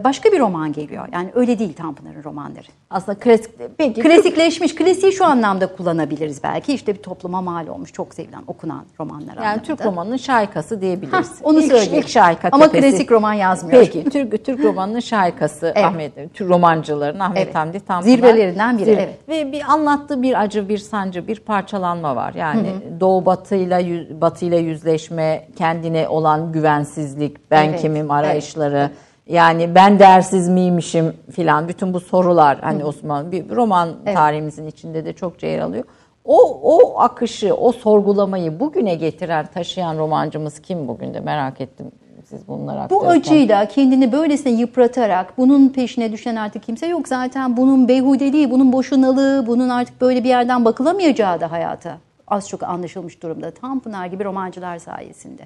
[0.05, 1.09] başka bir roman geliyor.
[1.13, 2.67] Yani öyle değil Tanpınar'ın romanları.
[2.91, 3.51] Aslında klasik...
[3.79, 6.73] Peki Klasikleşmiş, klasiği şu anlamda kullanabiliriz belki.
[6.75, 9.63] İşte bir topluma mal olmuş, çok sevilen, okunan romanlar Yani anlamında.
[9.63, 11.13] Türk romanının şaikası diyebiliriz.
[11.41, 11.95] Hah, onu İlk- söyleyeyim.
[11.95, 12.91] ilk şaika Ama tepesi.
[12.91, 13.81] klasik roman yazmıyor.
[13.81, 15.85] Peki Türk Türk romanının şaikası Evet.
[15.85, 17.55] Ahmet Türk romancıların Ahmet Evet.
[17.55, 18.17] Hamdi Tanpınar.
[18.17, 19.19] Zirvelerinden biri, evet.
[19.29, 22.35] Ve bir anlattığı bir acı, bir sancı, bir parçalanma var.
[22.35, 22.69] Yani
[23.01, 23.81] Doğu Batı'yla
[24.21, 28.91] Batı'yla yüzleşme, kendine olan güvensizlik, ben Evet, kimim arayışları.
[29.31, 34.17] Yani ben değersiz miymişim filan bütün bu sorular hani Osman bir roman Evet.
[34.17, 35.85] tarihimizin içinde de çokça yer alıyor.
[36.25, 41.93] O o akışı, o sorgulamayı bugüne getiren, taşıyan romancımız kim bugün de merak ettim
[42.25, 47.09] siz bunları Bu acıyla kendini böylesine yıpratarak bunun peşine düşen artık kimse yok.
[47.09, 52.63] Zaten bunun beyhudeliği, bunun boşunalığı, bunun artık böyle bir yerden bakılamayacağı da hayata az çok
[52.63, 53.51] anlaşılmış durumda.
[53.51, 55.43] Tanpınar gibi romancılar sayesinde.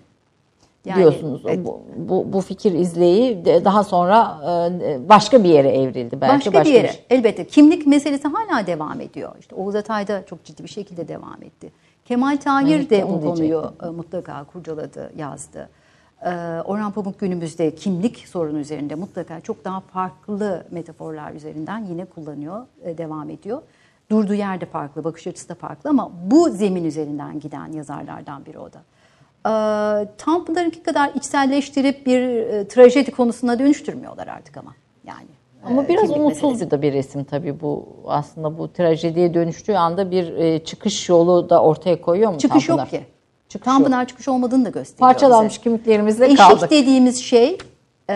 [0.85, 1.43] Yani, diyorsunuz.
[1.47, 1.67] evet.
[1.67, 4.41] Bu, bu, bu fikir izleyi daha sonra
[4.83, 6.53] e, başka bir yere evrildi belki.
[6.53, 6.89] Başka, bir yere.
[6.89, 7.05] şey.
[7.11, 7.47] Elbette.
[7.47, 9.33] Kimlik meselesi hala devam ediyor.
[9.41, 11.73] İşte Oğuz Atay da çok ciddi bir şekilde devam etti.
[12.05, 15.69] Kemal Tahir Evet, de bu konuyu e, mutlaka kurcaladı, yazdı.
[16.25, 22.67] Ee, Orhan Pamuk günümüzde kimlik sorunu üzerinde mutlaka çok daha farklı metaforlar üzerinden yine kullanıyor,
[22.85, 23.63] e, devam ediyor.
[24.11, 28.73] Durduğu yerde farklı, bakış açısı da farklı ama bu zemin üzerinden giden yazarlardan biri o
[28.73, 28.83] da.
[29.47, 29.51] Ee,
[30.19, 34.75] Tanpınar'ınki kadar içselleştirip bir e, trajedi konusuna dönüştürmüyorlar artık ama.
[35.07, 35.27] Yani
[35.65, 36.83] Ama e, biraz umutsuz meselesi.
[36.83, 42.01] bir resim tabii bu aslında bu trajediye dönüştüğü anda bir e, çıkış yolu da ortaya
[42.01, 42.85] koyuyor mu Çıkış Tanpınar?
[42.93, 43.07] yok ki.
[43.49, 45.63] Çıkış Tanpınar çıkış olmadığını da gösteriyor Parçalanmış bize.
[45.63, 46.71] kimliklerimizle Eşik kaldık.
[46.71, 47.59] dediğimiz şey
[48.11, 48.15] e,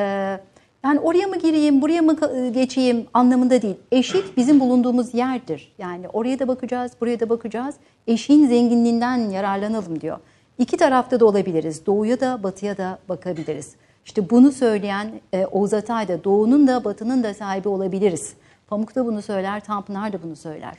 [0.85, 2.17] yani oraya mı gireyim, buraya mı
[2.53, 3.77] geçeyim anlamında değil.
[3.93, 5.73] Eşik bizim bulunduğumuz yerdir.
[5.79, 7.75] Yani oraya da bakacağız, buraya da bakacağız.
[8.07, 10.19] Eşiğin zenginliğinden yararlanalım diyor.
[10.59, 11.87] İki tarafta da olabiliriz.
[11.87, 13.75] Doğuya da batıya da bakabiliriz.
[14.05, 18.33] İşte bunu söyleyen e, Oğuz Atay da doğunun da batının da sahibi olabiliriz.
[18.69, 20.75] Pamuk da bunu söyler, Tanpınar da bunu söyler.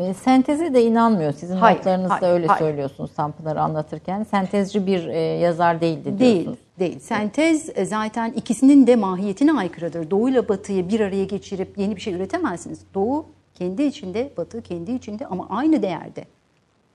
[0.00, 1.32] E, Senteze de inanmıyor.
[1.32, 2.58] Sizin Hayır, notlarınızda hayır, öyle hayır.
[2.58, 4.22] söylüyorsunuz Tanpınar'ı anlatırken.
[4.24, 6.58] Sentezci bir e, yazar değildi Değil, diyorsunuz.
[6.78, 6.98] değil.
[6.98, 10.10] Sentez e, zaten ikisinin de mahiyetine aykırıdır.
[10.10, 12.80] Doğu ile Batı'yı bir araya geçirip yeni bir şey üretemezsiniz.
[12.94, 16.24] Doğu kendi içinde, Batı kendi içinde ama aynı değerde.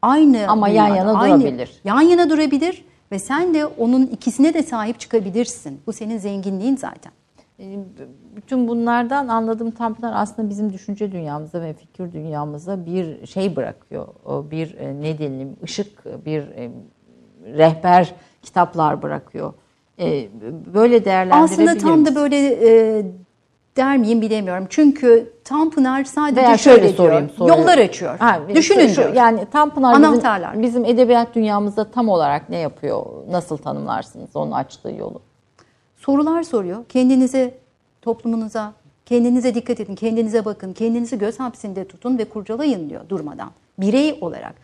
[0.02, 1.82] Aynı Ama yan yana aynı- durabilir.
[1.84, 5.82] Yan yana durabilir ve sen de onun ikisine de sahip çıkabilirsin.
[5.88, 7.12] Bu senin zenginliğin zaten.
[7.60, 7.80] E,
[8.36, 14.08] Bütün bunlardan anladığım Tanpınar aslında bizim düşünce dünyamıza ve fikir dünyamıza bir şey bırakıyor.
[14.26, 16.72] O bir e, ne diyelim ışık, bir e,
[17.58, 19.54] rehber kitaplar bırakıyor.
[20.00, 20.28] E,
[20.74, 21.70] Böyle değerlendirebiliriz.
[21.70, 23.06] Aslında tam da böyle e,
[23.78, 24.66] der miyim bilemiyorum.
[24.70, 27.26] Çünkü Tanpınar sadece Veya şöyle, şöyle sorayım.
[27.28, 27.38] diyor.
[27.38, 27.58] soruyu.
[27.60, 28.18] Yollar açıyor.
[28.20, 29.14] Ha, Düşünün şu- diyor.
[29.14, 30.62] Yani Tanpınar bizim, Anahtarlar.
[30.62, 33.06] bizim edebiyat dünyamızda tam olarak ne yapıyor?
[33.32, 35.22] Nasıl tanımlarsınız onun açtığı yolu?
[35.98, 36.86] sorular soruyor.
[36.90, 37.58] Kendinize,
[38.02, 38.74] toplumunuza,
[39.06, 43.52] kendinize dikkat edin, kendinize bakın, kendinizi göz hapsinde tutun ve kurcalayın diyor durmadan.
[43.78, 44.56] Birey olarak.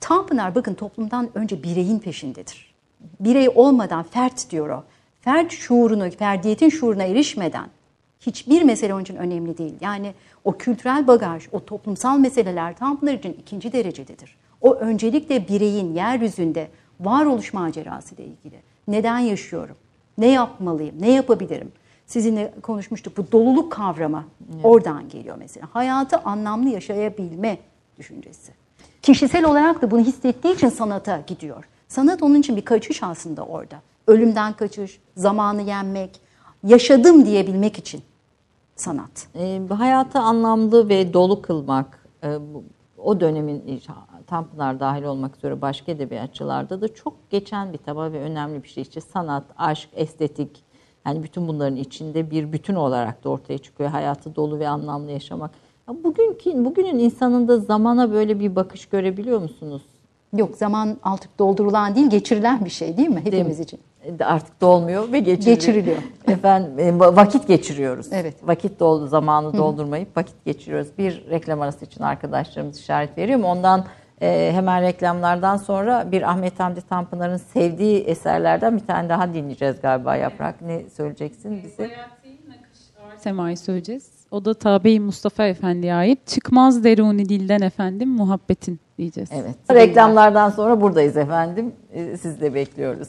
[0.00, 2.74] Tanpınar bakın toplumdan önce bireyin peşindedir.
[3.20, 4.82] Birey olmadan fert diyor o.
[5.20, 7.66] Fert şuurunu, ferdiyetin şuuruna erişmeden
[8.26, 9.74] hiçbir mesele onun için önemli değil.
[9.80, 14.36] Yani o kültürel bagaj, o toplumsal meseleler Tanpınar için ikinci derecededir.
[14.60, 16.68] O öncelikle bireyin yeryüzünde
[17.00, 18.56] varoluş macerası ile ilgili.
[18.88, 19.76] Neden yaşıyorum?
[20.18, 20.94] Ne yapmalıyım?
[21.00, 21.72] Ne yapabilirim?
[22.06, 23.16] Sizinle konuşmuştuk.
[23.16, 24.24] Bu doluluk kavramı
[24.62, 25.68] oradan geliyor mesela.
[25.72, 27.58] Hayatı anlamlı yaşayabilme
[27.98, 28.52] düşüncesi.
[29.02, 31.64] Kişisel olarak da bunu hissettiği için sanata gidiyor.
[31.88, 33.76] Sanat onun için bir kaçış aslında orada.
[34.06, 36.20] Ölümden kaçış, zamanı yenmek,
[36.64, 38.02] yaşadım diyebilmek için
[38.76, 39.28] sanat.
[39.34, 42.64] E, hayatı anlamlı ve dolu kılmak, e, bu-
[42.98, 43.80] o dönemin
[44.26, 48.82] Tanpınar dahil olmak üzere başka edebiyatçılarda da çok geçen bir taba ve önemli bir şey.
[48.82, 50.64] İşte sanat, aşk, estetik,
[51.06, 53.90] yani bütün bunların içinde bir bütün olarak da ortaya çıkıyor.
[53.90, 55.50] Hayatı dolu ve anlamlı yaşamak.
[55.88, 59.82] Ya bugünkü, bugünün insanında zamana böyle bir bakış görebiliyor musunuz?
[60.36, 63.80] Yok zaman artık doldurulan değil geçirilen bir şey değil mi hepimiz için?
[64.24, 65.56] Artık dolmuyor ve geçiriliyor.
[65.56, 65.96] Geçiriliyor.
[66.28, 68.06] Efendim e, vakit geçiriyoruz.
[68.12, 68.34] Evet.
[68.42, 70.88] Vakit doldu zamanı doldurmayıp vakit geçiriyoruz.
[70.98, 73.46] Bir reklam arası için arkadaşlarımız işaret veriyor mu?
[73.46, 73.84] Ondan
[74.22, 80.16] e, hemen reklamlardan sonra bir Ahmet Hamdi Tanpınar'ın sevdiği eserlerden bir tane daha dinleyeceğiz galiba
[80.16, 80.62] Yaprak.
[80.62, 81.82] Ne söyleyeceksin bize?
[81.86, 84.10] Hayati nakış semayı söyleyeceğiz.
[84.30, 86.26] O da Tabe-i Mustafa Efendi'ye ait.
[86.26, 89.30] Çıkmaz deruni dilden efendim muhabbetin diyeceğiz.
[89.32, 89.56] Evet.
[89.70, 91.72] Reklamlardan sonra buradayız efendim.
[91.92, 93.08] Ee, Siz de bekliyoruz.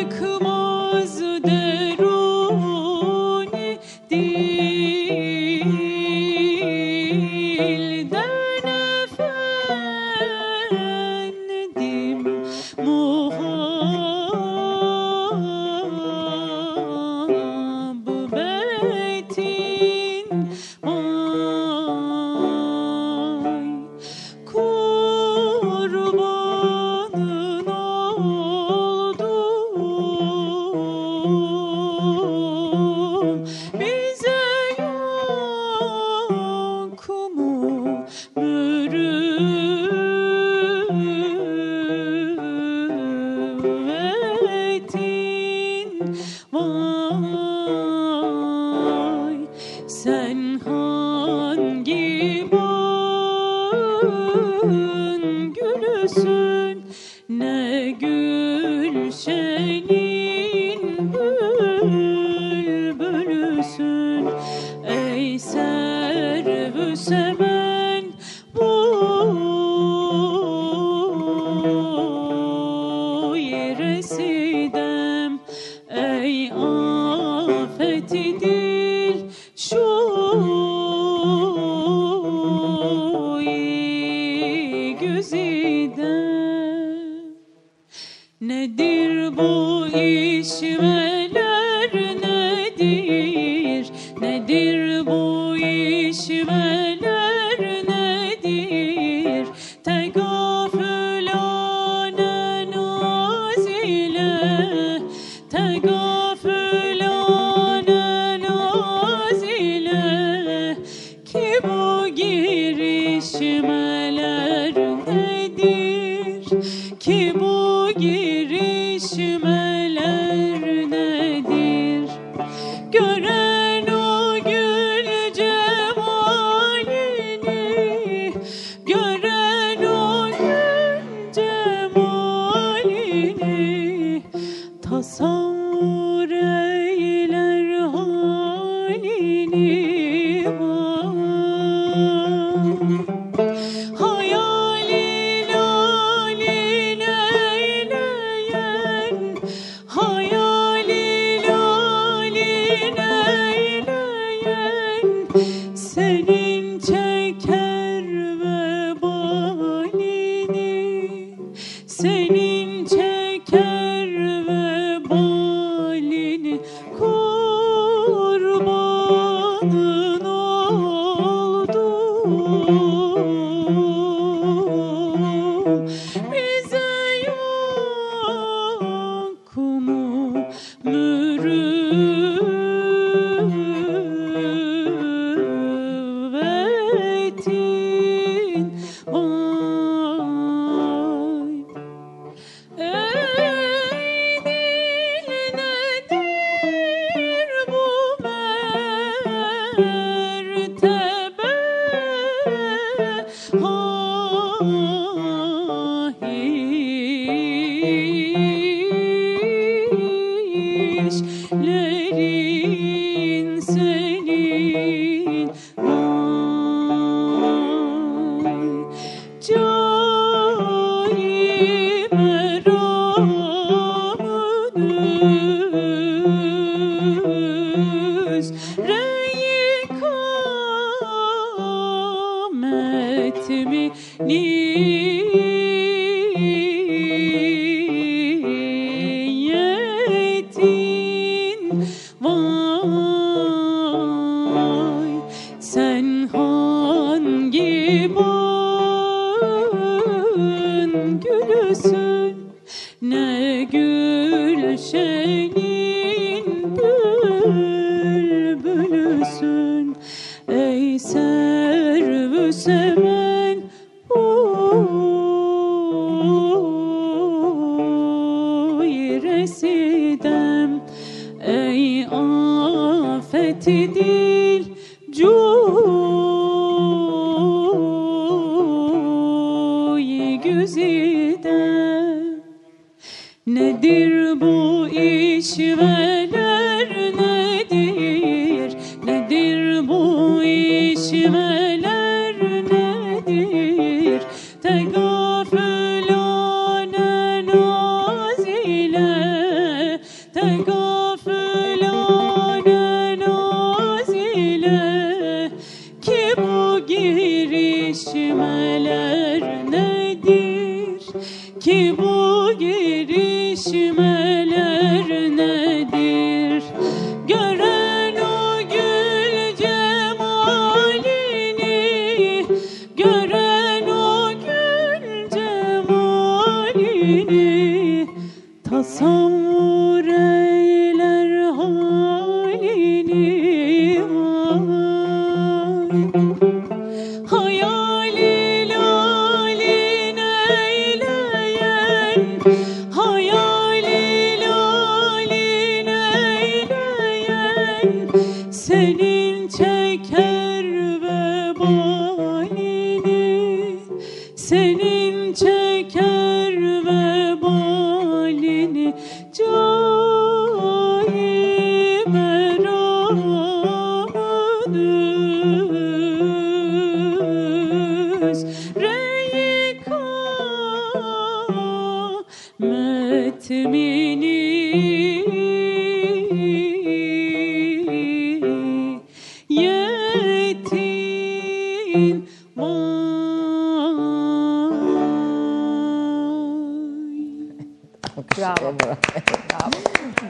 [0.00, 1.71] Çıkmaz deruni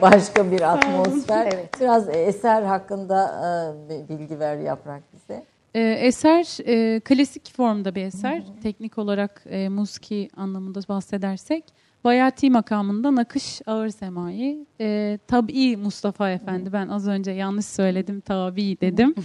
[0.03, 1.49] Başka bir atmosfer.
[1.53, 1.81] Evet.
[1.81, 3.31] Biraz eser hakkında
[3.89, 5.43] e, bilgi ver Yaprak bize.
[5.75, 8.43] Ee, eser e, klasik formda bir eser.
[8.63, 11.63] Teknik olarak e, muski anlamında bahsedersek.
[12.03, 14.65] Bayati makamında nakış ağır semai.
[14.81, 16.73] E, tabi Mustafa Efendi.
[16.73, 18.21] Ben az önce yanlış söyledim.
[18.21, 19.15] Tabi dedim.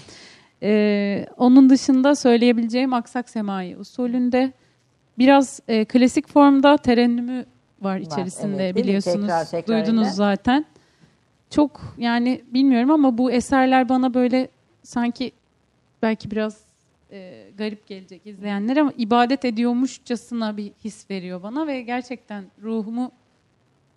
[0.62, 4.52] E, onun dışında söyleyebileceğim aksak semai usulünde.
[5.18, 7.44] Biraz e, klasik formda terennümü
[7.82, 9.20] var içerisinde evet, biliyorsunuz.
[9.20, 10.14] Tekrar, tekrar Duydunuz edilen.
[10.14, 10.66] zaten.
[11.50, 14.48] Çok yani bilmiyorum ama bu eserler bana böyle
[14.82, 15.32] sanki
[16.02, 16.60] belki biraz
[17.12, 23.10] e, garip gelecek izleyenlere ama ibadet ediyormuşçasına bir his veriyor bana ve gerçekten ruhumu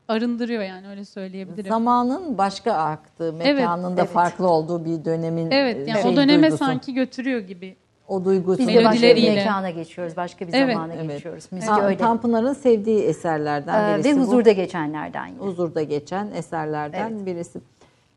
[0.07, 1.69] arındırıyor yani öyle söyleyebilirim.
[1.69, 4.11] Zamanın başka aktığı, Evet, mekanında evet.
[4.11, 6.65] farklı olduğu bir dönemin evet yani şey o döneme duygusu.
[6.65, 7.75] sanki götürüyor gibi.
[8.11, 8.59] O duygusu.
[8.59, 11.09] Biz de başka bir mekana geçiyoruz, başka bir Evet, zamana evet.
[11.11, 11.47] geçiyoruz.
[11.51, 11.97] Müzik Ta- öyle.
[11.97, 14.21] Tanpınar'ın sevdiği eserlerden Ee, birisi ve bu.
[14.23, 15.39] huzurda geçenlerden yine.
[15.39, 17.25] Huzurda geçen eserlerden Evet.
[17.25, 17.59] birisi.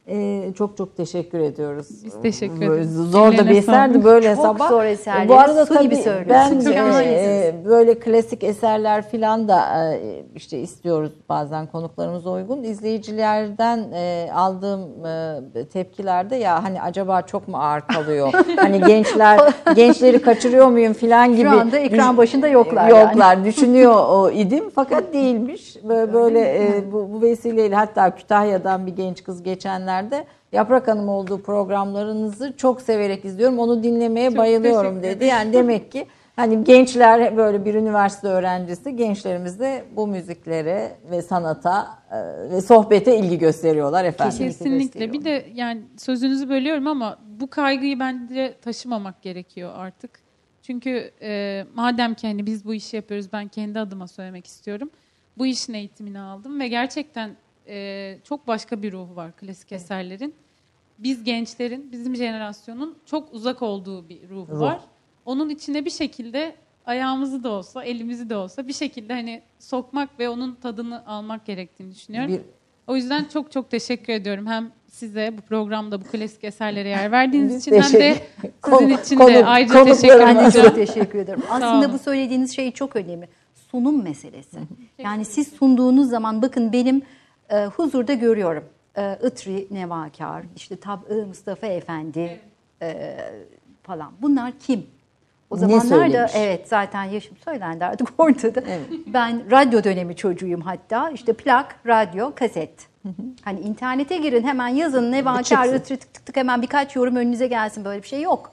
[0.08, 1.88] Ee, çok çok teşekkür ediyoruz.
[2.04, 2.94] Biz teşekkür ederiz.
[2.94, 4.68] Zor da bir eserdi böyle Çok sabah.
[4.68, 6.62] zor eserleri Bu arada su gibi tabii söylüyorsun.
[6.64, 12.62] ben e, böyle klasik eserler filan da e, işte istiyoruz bazen konuklarımıza uygun.
[12.62, 18.32] İzleyicilerden e, aldığım e, tepkilerde ya hani acaba çok mu ağır kalıyor?
[18.56, 19.40] hani gençler
[19.74, 21.48] gençleri kaçırıyor muyum filan gibi.
[21.48, 23.00] anda ekran başında yoklar yani.
[23.00, 25.76] Yoklar düşünüyor o idim fakat değilmiş.
[25.84, 29.42] Böyle, böyle e, bu, bu vesileyle hatta Kütahya'dan bir genç kız
[30.02, 33.58] geçenlerde Yaprak Hanım olduğu programlarınızı çok severek izliyorum.
[33.58, 35.24] Onu dinlemeye Çok bayılıyorum dedi.
[35.24, 41.98] Yani demek ki hani gençler böyle bir üniversite öğrencisi gençlerimiz de bu müziklere ve sanata
[42.10, 44.38] e, ve sohbete ilgi gösteriyorlar efendim.
[44.38, 45.12] Kesinlikle.
[45.12, 50.24] Bir de yani sözünüzü bölüyorum ama bu kaygıyı bence taşımamak gerekiyor artık.
[50.62, 54.90] Çünkü e, madem ki hani biz bu işi yapıyoruz ben kendi adıma söylemek istiyorum.
[55.38, 57.36] Bu işin eğitimini aldım ve gerçekten
[57.68, 60.34] e, çok başka bir ruhu var klasik eserlerin.
[60.98, 64.60] Biz gençlerin, bizim jenerasyonun çok uzak olduğu bir ruhu Ruh.
[64.60, 64.80] var.
[65.24, 66.54] Onun içine bir şekilde
[66.86, 71.94] ayağımızı da olsa, elimizi de olsa bir şekilde hani sokmak ve onun tadını almak gerektiğini
[71.94, 72.32] düşünüyorum.
[72.32, 72.40] Bir
[72.86, 74.46] O yüzden çok çok teşekkür ediyorum.
[74.46, 78.14] Hem size bu programda bu klasik eserlere yer verdiğiniz için hem de
[78.64, 80.66] sizin için konu- de ayrıca teşekkür Ben de edeceğim.
[80.68, 81.42] çok teşekkür ederim.
[81.50, 83.28] Aslında bu söylediğiniz şey çok önemli.
[83.70, 84.58] Sunum meselesi.
[84.98, 87.02] Yani siz sunduğunuz zaman bakın benim
[87.50, 88.64] e, huzurda görüyorum.
[88.96, 92.40] E, Itri Nevakar, işte Tab-ı Mustafa Efendi
[92.82, 93.16] e,
[93.82, 94.12] falan.
[94.22, 94.86] Bunlar kim?
[95.50, 98.60] O zamanlar da evet zaten yaşım söylendi artık ortada.
[98.60, 98.86] Evet.
[99.06, 101.10] Ben radyo dönemi çocuğuyum hatta.
[101.10, 102.88] İşte plak, radyo, kaset.
[103.42, 105.54] Hani internete girin hemen yazın ne var Çıksın.
[105.56, 108.52] kar tık tık tık hemen birkaç yorum önünüze gelsin böyle bir şey yok.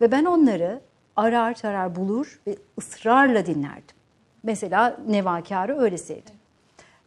[0.00, 0.80] Ve ben onları
[1.16, 3.96] arar tarar bulur ve ısrarla dinlerdim.
[4.42, 6.34] Mesela Nevakar'ı öyle sevdim.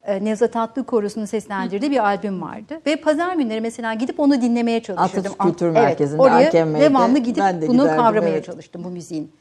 [0.06, 2.82] Ee, Nevzat Korosu'nun seslendirdiği bir albüm vardı.
[2.86, 5.20] Ve pazar günleri mesela gidip onu dinlemeye çalışırdım.
[5.20, 8.46] Atatürk Kültür Evet, Merkezi'nde, oraya AKM'de devamlı gidip ben de bunu giderdim, kavramaya evet.
[8.46, 9.32] çalıştım bu müziğin.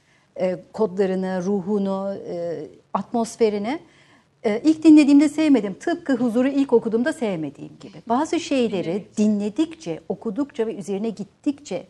[0.41, 3.79] Ee, kodlarını, ruhunu, e, atmosferini.
[4.45, 5.75] Ee, ilk dinlediğimde sevmedim.
[5.75, 7.99] Tıpkı Huzur'u ilk okuduğumda sevmediğim gibi.
[8.09, 11.87] Bazı şeyleri dinledikçe, okudukça ve üzerine gittikçe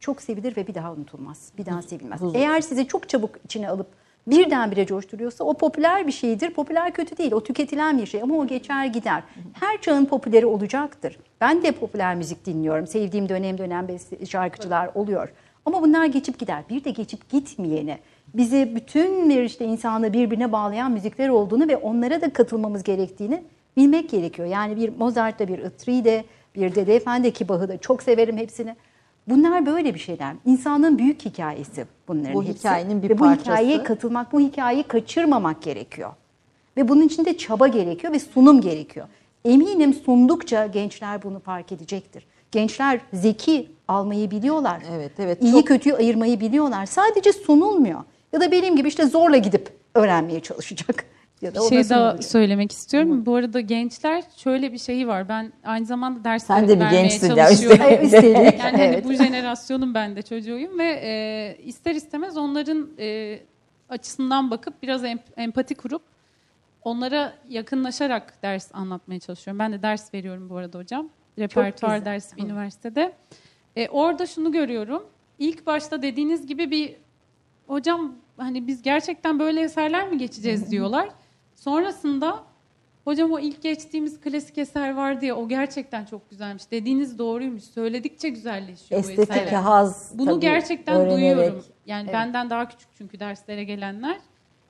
[0.00, 1.48] çok sevilir ve bir daha unutulmaz.
[1.58, 2.20] Bir daha sevilmez.
[2.20, 2.34] Huzur.
[2.34, 3.86] Eğer sizi çok çabuk içine alıp
[4.26, 6.50] birdenbire coşturuyorsa o popüler bir şeydir.
[6.50, 7.32] Popüler kötü değil.
[7.32, 9.22] O tüketilen bir şey ama o geçer gider.
[9.52, 11.18] Her çağın popüleri olacaktır.
[11.40, 12.86] Ben de popüler müzik dinliyorum.
[12.86, 13.86] Sevdiğim dönem dönem
[14.28, 15.32] şarkıcılar oluyor.
[15.66, 16.62] Ama bunlar geçip gider.
[16.70, 17.98] Bir de geçip gitmeyeni,
[18.34, 23.42] bizi bütün bir işte insanla birbirine bağlayan müzikler olduğunu ve onlara da katılmamız gerektiğini
[23.76, 24.48] bilmek gerekiyor.
[24.48, 28.76] Yani bir Mozart'ta, bir Itri'de, bir Dede Efendi ki Bach'ı da çok severim hepsini.
[29.28, 30.34] Bunlar böyle bir şeyler.
[30.46, 32.58] İnsanın büyük hikayesi bunların Bu hepsi.
[32.58, 33.50] hikayenin bir Ve bu parçası.
[33.50, 36.10] hikayeye katılmak, bu hikayeyi kaçırmamak gerekiyor.
[36.76, 39.06] Ve bunun için de çaba gerekiyor ve sunum gerekiyor.
[39.44, 42.26] Eminim sundukça gençler bunu fark edecektir.
[42.52, 44.82] Gençler zeki almayı biliyorlar.
[44.92, 45.42] Evet, evet.
[45.42, 46.86] İyi Çok- kötüyü ayırmayı biliyorlar.
[46.86, 48.00] Sadece sunulmuyor.
[48.32, 51.04] Ya da benim gibi işte zorla gidip öğrenmeye çalışacak.
[51.42, 52.24] Ya da Bir şey daha sunulacak.
[52.24, 53.26] söylemek istiyorum.
[53.26, 55.28] Bu arada gençler şöyle bir şeyi var.
[55.28, 58.36] Ben aynı zamanda ders Sen de bir gençsin ya, Üstelik.
[58.36, 59.04] Yani hani evet.
[59.04, 63.38] bu jenerasyonun ben de çocuğuyum ve e, ister istemez onların e,
[63.88, 66.02] açısından bakıp biraz em- empati kurup
[66.82, 69.58] onlara yakınlaşarak ders anlatmaya çalışıyorum.
[69.58, 71.08] Ben de ders veriyorum bu arada hocam.
[71.38, 73.12] Repertuar dersi bir üniversitede.
[73.76, 75.02] E, orada şunu görüyorum.
[75.38, 76.96] İlk başta dediğiniz gibi bir
[77.66, 81.08] hocam hani biz gerçekten böyle eserler mi geçeceğiz diyorlar.
[81.64, 82.42] Sonrasında
[83.04, 86.70] hocam o ilk geçtiğimiz klasik eser vardı ya o gerçekten çok güzelmiş.
[86.70, 87.62] Dediğiniz doğruymuş.
[87.64, 89.52] Söyledikçe güzelleşiyor bu Estetik eserler.
[89.52, 91.16] haz Bunu tabii gerçekten öğrenerek.
[91.16, 91.64] duyuyorum.
[91.86, 94.16] Yani benden daha küçük çünkü derslere gelenler.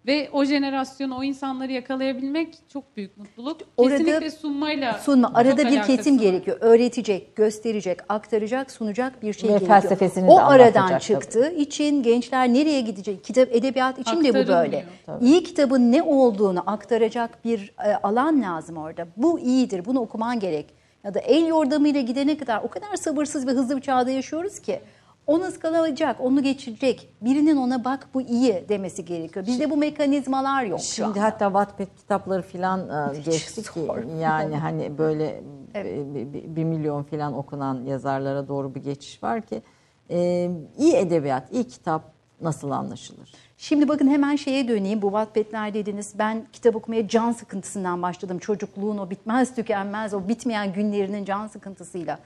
[0.07, 3.61] Ve o jenerasyonu, o insanları yakalayabilmek çok büyük mutluluk.
[3.77, 5.31] Orada Kesinlikle sunmayla Sunma.
[5.35, 6.57] Arada bir kesim gerekiyor.
[6.61, 9.81] Öğretecek, gösterecek, aktaracak, sunacak bir şey Ve gerekiyor.
[9.81, 13.25] felsefesini o de aradan anlatacak çıktığı için gençler nereye gidecek?
[13.25, 14.63] Kitap, edebiyat için de bu Aktarılmıyor.
[14.65, 14.87] böyle.
[15.21, 19.07] İyi kitabın ne olduğunu aktaracak bir e, alan lazım orada.
[19.17, 20.67] Bu iyidir, bunu okuman gerek.
[21.05, 24.81] Ya da el yordamıyla gidene kadar o kadar sabırsız ve hızlı bir çağda yaşıyoruz ki
[25.27, 27.09] onu ıskalayacak, onu geçirecek.
[27.20, 29.47] Birinin ona bak bu iyi demesi gerekiyor.
[29.47, 31.22] Bizde bu mekanizmalar yok şu Şimdi anda.
[31.22, 32.81] hatta Wattpad kitapları filan
[33.14, 33.81] e, geçti ki
[34.20, 35.43] yani hani böyle
[35.75, 39.62] e, bir, bir- bir milyon filan okunan yazarlara doğru bir geçiş var ki
[40.11, 42.03] e, iyi edebiyat, iyi kitap
[42.41, 43.33] nasıl anlaşılır?
[43.57, 45.03] Şimdi bakın hemen şeye döneyim.
[45.03, 46.12] Bu Wattpad'ler dediniz.
[46.18, 48.39] Ben kitap okumaya can sıkıntısından başladım.
[48.39, 52.18] Çocukluğun o bitmez tükenmez, o bitmeyen günlerinin can sıkıntısıyla.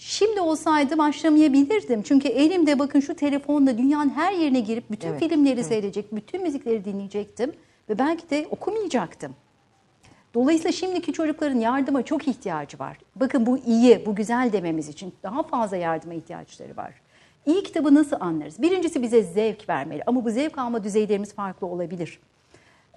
[0.00, 2.02] Şimdi olsaydı başlamayabilirdim.
[2.02, 6.84] Çünkü elimde bakın şu telefonla dünyanın her yerine girip bütün Evet, filmleri seyredecek, bütün müzikleri
[6.84, 7.52] dinleyecektim.
[7.88, 9.34] Ve belki de okumayacaktım.
[10.34, 12.98] Dolayısıyla şimdiki çocukların yardıma çok ihtiyacı var.
[13.16, 16.94] Bakın bu iyi, bu güzel dememiz için daha fazla yardıma ihtiyaçları var.
[17.46, 18.62] İyi kitabı nasıl anlarız?
[18.62, 22.20] Birincisi bize zevk vermeli ama bu zevk alma düzeylerimiz farklı olabilir.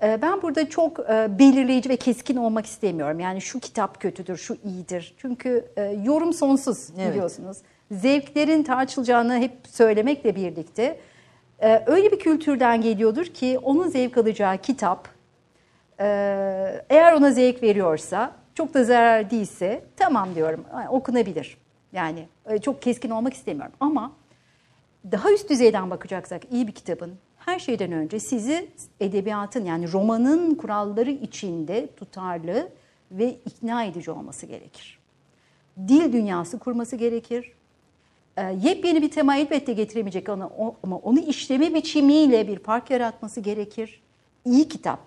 [0.04, 3.20] Ee, Ben burada çok e, belirleyici ve keskin olmak istemiyorum.
[3.20, 5.14] Yani şu kitap kötüdür, şu iyidir.
[5.18, 7.12] Çünkü e, yorum sonsuz Evet.
[7.12, 7.58] biliyorsunuz.
[7.92, 11.00] Zevklerin tartışılacağını hep söylemekle birlikte
[11.62, 15.08] e, öyle bir kültürden geliyordur ki onun zevk alacağı kitap
[16.90, 21.58] eğer ona zevk veriyorsa, çok da zarar değilse tamam diyorum "Ay, okunabilir.
[21.94, 22.28] Yani
[22.62, 24.12] çok keskin olmak istemiyorum ama
[25.12, 27.12] daha üst düzeyden bakacaksak iyi bir kitabın
[27.46, 28.70] her şeyden önce sizi
[29.00, 32.70] edebiyatın yani romanın kuralları içinde tutarlı
[33.12, 35.00] ve ikna edici olması gerekir.
[35.88, 37.52] Dil dünyası kurması gerekir.
[38.38, 43.40] E, yepyeni bir tema elbette getiremeyecek ama, o- ama onu işleme biçimiyle bir fark yaratması
[43.42, 44.02] gerekir.
[44.46, 45.00] İyi kitap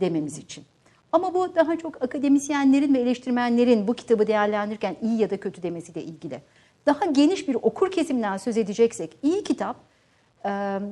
[0.00, 0.64] dememiz için.
[1.12, 6.02] Ama bu daha çok akademisyenlerin ve eleştirmenlerin bu kitabı değerlendirirken iyi ya da kötü demesiyle
[6.02, 6.40] ilgili.
[6.86, 9.76] Daha geniş bir okur kesiminden söz edeceksek iyi kitap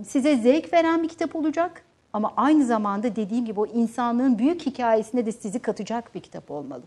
[0.08, 1.82] size zevk veren bir kitap olacak
[2.12, 6.82] ama aynı zamanda dediğim gibi o insanlığın büyük hikayesine de sizi katacak bir kitap olmalı.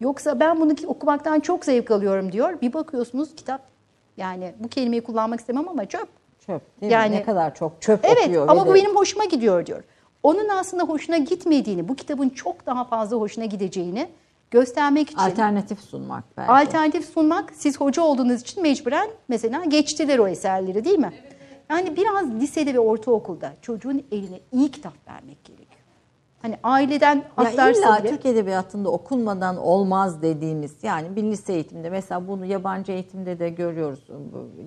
[0.00, 2.60] Yoksa ben bunu okumaktan çok zevk alıyorum diyor.
[2.60, 3.60] Bir bakıyorsunuz kitap
[4.16, 6.08] yani bu kelimeyi kullanmak istemem ama çöp.
[6.46, 7.16] Çöp değil Yani- mi?
[7.16, 8.48] Ne kadar çok çöp Evet okuyor.
[8.48, 9.84] ama ve bu de- benim hoşuma gidiyor diyor.
[10.22, 14.08] Onun aslında hoşuna gitmediğini, bu kitabın çok daha fazla hoşuna gideceğini
[14.50, 16.52] göstermek için alternatif sunmak belki.
[16.52, 21.12] alternatif sunmak siz hoca olduğunuz için mecburen mesela geçtiler o eserleri değil mi?
[21.70, 25.66] Yani biraz lisede ve ortaokulda çocuğun eline iyi kitap vermek gerekiyor.
[26.42, 31.90] Hani aileden Ya atlarsa illa bile Türk Edebiyatı'nda okunmadan olmaz dediğimiz yani bir lise eğitimde
[31.90, 34.08] mesela bunu yabancı eğitimde de görüyoruz.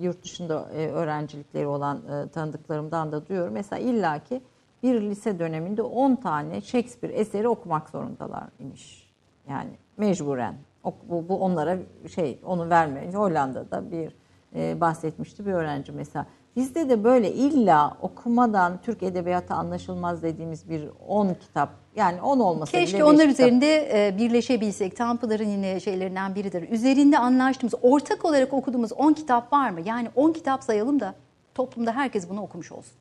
[0.00, 3.54] Yurt dışında e, öğrencilikleri olan e, tanıdıklarımdan da duyuyorum.
[3.54, 4.40] Mesela illaki
[4.82, 9.10] bir lise döneminde 10 tane Shakespeare eseri okumak zorundalar imiş.
[9.48, 10.54] Yani mecburen.
[10.84, 11.78] Bu, bu onlara
[12.14, 13.12] şey onu verme.
[13.12, 14.16] Hollanda'da bir
[14.54, 16.26] e, bahsetmişti bir öğrenci mesela.
[16.56, 22.72] Bizde de böyle illa okumadan Türk edebiyatı anlaşılmaz dediğimiz bir 10 kitap yani 10 olmasa
[22.72, 23.30] bile Keşke onlar kitap.
[23.32, 24.96] üzerinde e, birleşebilsek.
[24.96, 26.68] Tanpınar'ın yine şeylerinden biridir.
[26.70, 29.80] Üzerinde anlaştığımız, ortak olarak okuduğumuz 10 kitap var mı?
[29.84, 31.14] Yani 10 kitap sayalım da
[31.54, 32.92] toplumda herkes bunu okumuş olsun.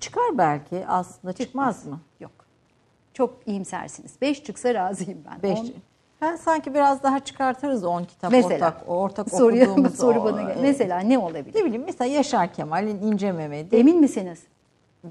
[0.00, 2.00] Çıkar belki aslında çıkmaz mı?
[2.20, 2.32] Yok.
[3.14, 4.12] Çok iyimsersiniz.
[4.20, 5.42] 5 çıksa razıyım ben.
[5.42, 5.58] Beş.
[5.58, 5.70] On-
[6.24, 10.42] Ben sanki biraz daha çıkartırız 10 kitap Mesela ortak ortak soruya, okuduğumuz soru o, bana
[10.42, 10.58] gel.
[10.58, 11.60] e, Mesela ne olabilir?
[11.60, 14.42] ne bileyim mesela Yaşar Kemal'in İnce Mehmet'i Emin misiniz?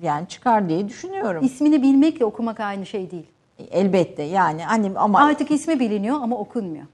[0.01, 1.43] yani çıkar diye düşünüyorum.
[1.45, 3.28] İsmini bilmekle okumak aynı şey değil.
[3.72, 6.86] Elbette yani hani ama Artık ismi biliniyor ama okunmuyor.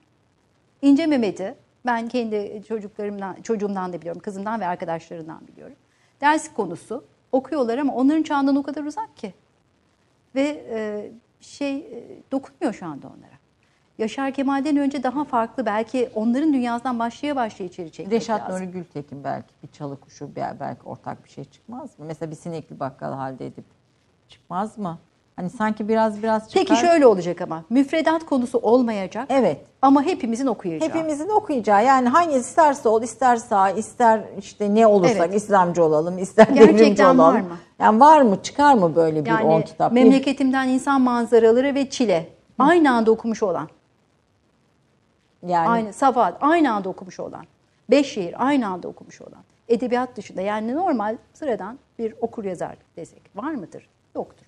[0.81, 1.55] İnce Mehmet'i
[1.85, 5.75] ben kendi çocuklarımdan, çocuğumdan da biliyorum, kızımdan ve arkadaşlarından biliyorum.
[6.21, 9.33] Ders konusu okuyorlar ama onların çağından o kadar uzak ki.
[10.35, 11.11] Ve e,
[11.41, 13.38] şey e, dokunmuyor şu anda onlara.
[13.99, 18.55] Yaşar Kemal'den önce daha farklı belki onların dünyasından başlaya başlaya içeri çekmek Reşat lazım.
[18.55, 22.05] Nuri Gültekin belki bir çalı kuşu belki ortak bir şey çıkmaz mı?
[22.07, 23.65] Mesela bir sinekli bakkal halde edip
[24.27, 24.97] çıkmaz mı?
[25.35, 26.65] Hani sanki biraz biraz çıkar.
[26.67, 29.61] Peki şöyle olacak ama müfredat konusu olmayacak Evet.
[29.81, 30.89] ama hepimizin okuyacağı.
[30.89, 35.35] Hepimizin okuyacağı yani hangi isterse ol ister sağ ister işte ne olursak Evet.
[35.35, 37.19] İslamcı olalım ister Gerçekten devrimci olalım.
[37.19, 37.57] var mı?
[37.79, 39.91] Yani var mı çıkar mı böyle bir Yani 10 kitap?
[39.91, 42.29] Memleketimden insan manzaraları ve Çile
[42.59, 43.67] aynı anda okumuş olan.
[45.47, 47.45] Yani Aynı Safahat aynı anda okumuş olan.
[47.89, 49.43] Beş şehir aynı anda okumuş olan.
[49.67, 53.89] Edebiyat dışında yani normal sıradan bir okur yazar desek var mıdır?
[54.15, 54.45] Yoktur.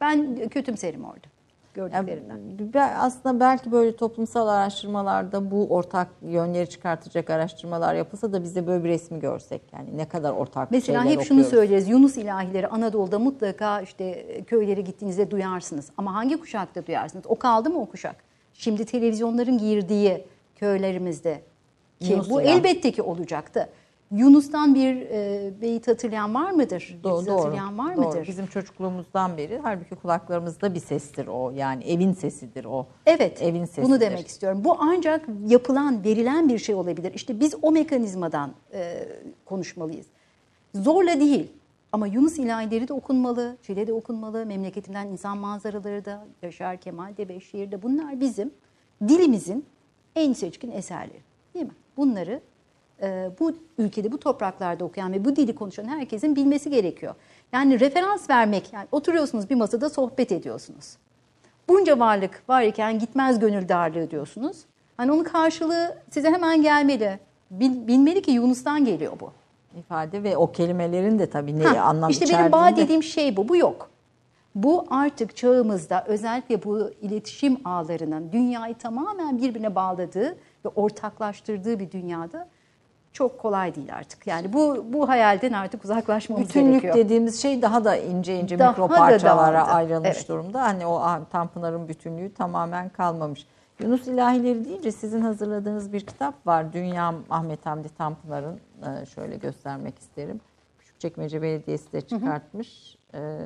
[0.00, 1.26] Ben kötümserim orada
[1.74, 2.38] gördüklerimden.
[2.74, 8.66] Yani aslında belki böyle toplumsal araştırmalarda bu ortak yönleri çıkartacak araştırmalar yapılsa da biz de
[8.66, 9.62] böyle bir resmi görsek.
[9.72, 11.50] Yani ne kadar ortak Mesela hep şunu okuyoruz.
[11.50, 11.88] söyleriz.
[11.88, 15.90] Yunus ilahileri Anadolu'da mutlaka işte köylere gittiğinizde duyarsınız.
[15.96, 17.24] Ama hangi kuşakta duyarsınız?
[17.28, 18.16] O kaldı mı o kuşak?
[18.62, 20.24] Şimdi televizyonların girdiği
[20.56, 21.42] köylerimizde
[22.00, 22.50] ki Yunus bu ilah.
[22.54, 23.68] elbette ki olacaktı.
[24.10, 26.98] Yunus'tan bir e, beyit hatırlayan var mıdır?
[27.02, 28.06] Do- doğru, hatırlayan var doğru.
[28.08, 28.26] mıdır?
[28.28, 31.50] Bizim çocukluğumuzdan beri halbuki kulaklarımızda bir sestir o.
[31.50, 32.86] Yani evin sesidir o.
[33.06, 33.88] Evet, Evin sesidir.
[33.88, 34.64] bunu demek istiyorum.
[34.64, 37.12] Bu ancak yapılan, verilen bir şey olabilir.
[37.14, 39.08] İşte biz o mekanizmadan e,
[39.44, 40.06] konuşmalıyız.
[40.74, 41.52] Zorla değil
[41.92, 47.28] ama Yunus ilahileri de okunmalı, Çile de okunmalı, memleketimden insan manzaraları da, Yaşar Kemal de,
[47.28, 48.50] Beşşehir'de bunlar bizim
[49.08, 49.64] dilimizin
[50.16, 51.20] en seçkin eserleri
[51.54, 51.72] değil mi?
[51.96, 52.40] Bunları
[53.02, 57.14] e, bu ülkede, bu topraklarda okuyan ve bu dili konuşan herkesin bilmesi gerekiyor.
[57.52, 60.96] Yani referans vermek, yani oturuyorsunuz bir masada sohbet ediyorsunuz.
[61.68, 64.56] Bunca varlık var iken gitmez gönül darlığı diyorsunuz.
[64.96, 67.18] Hani onun karşılığı size hemen gelmeli.
[67.50, 69.32] Bil- bilmeli ki Yunus'tan geliyor bu.
[69.78, 73.02] İfade ve o kelimelerin de tabii ne Ha, anlam işte benim içerdiğini bağ de- dediğim
[73.02, 73.48] şey bu.
[73.48, 73.88] Bu yok.
[74.54, 82.48] Bu artık çağımızda özellikle bu iletişim ağlarının dünyayı tamamen birbirine bağladığı ve ortaklaştırdığı bir dünyada
[83.12, 84.26] çok kolay değil artık.
[84.26, 86.94] Yani bu bu hayalden artık uzaklaşmamız Bütünlük gerekiyor.
[86.94, 89.70] dediğimiz şey daha da ince ince Daha mikro da parçalara dağıldı.
[89.70, 90.28] ayrılmış Evet.
[90.28, 90.62] durumda.
[90.62, 91.02] Hani o
[91.32, 93.46] Tanpınar'ın bütünlüğü tamamen kalmamış.
[93.82, 96.72] Yunus İlahileri deyince sizin hazırladığınız bir kitap var.
[96.72, 98.60] Dünya Ahmet Hamdi Tanpınar'ın
[99.02, 100.40] e, şöyle göstermek isterim.
[100.78, 102.98] Küçükçekmece Belediyesi de çıkartmış.
[103.14, 103.38] E,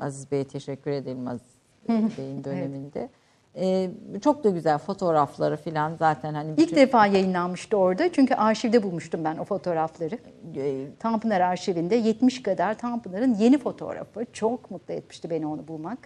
[0.00, 1.46] Aziz Bey'e teşekkür edelim Aziz
[1.88, 3.08] Bey'in döneminde.
[3.56, 3.90] E,
[4.22, 8.12] çok da güzel fotoğrafları falan zaten hani İlk defa yayınlanmıştı orada.
[8.12, 10.18] Çünkü arşivde bulmuştum ben o fotoğrafları.
[10.56, 14.26] e, Tanpınar arşivinde 70 kadar Tanpınar'ın yeni fotoğrafı.
[14.32, 15.98] Çok mutlu etmişti beni onu bulmak.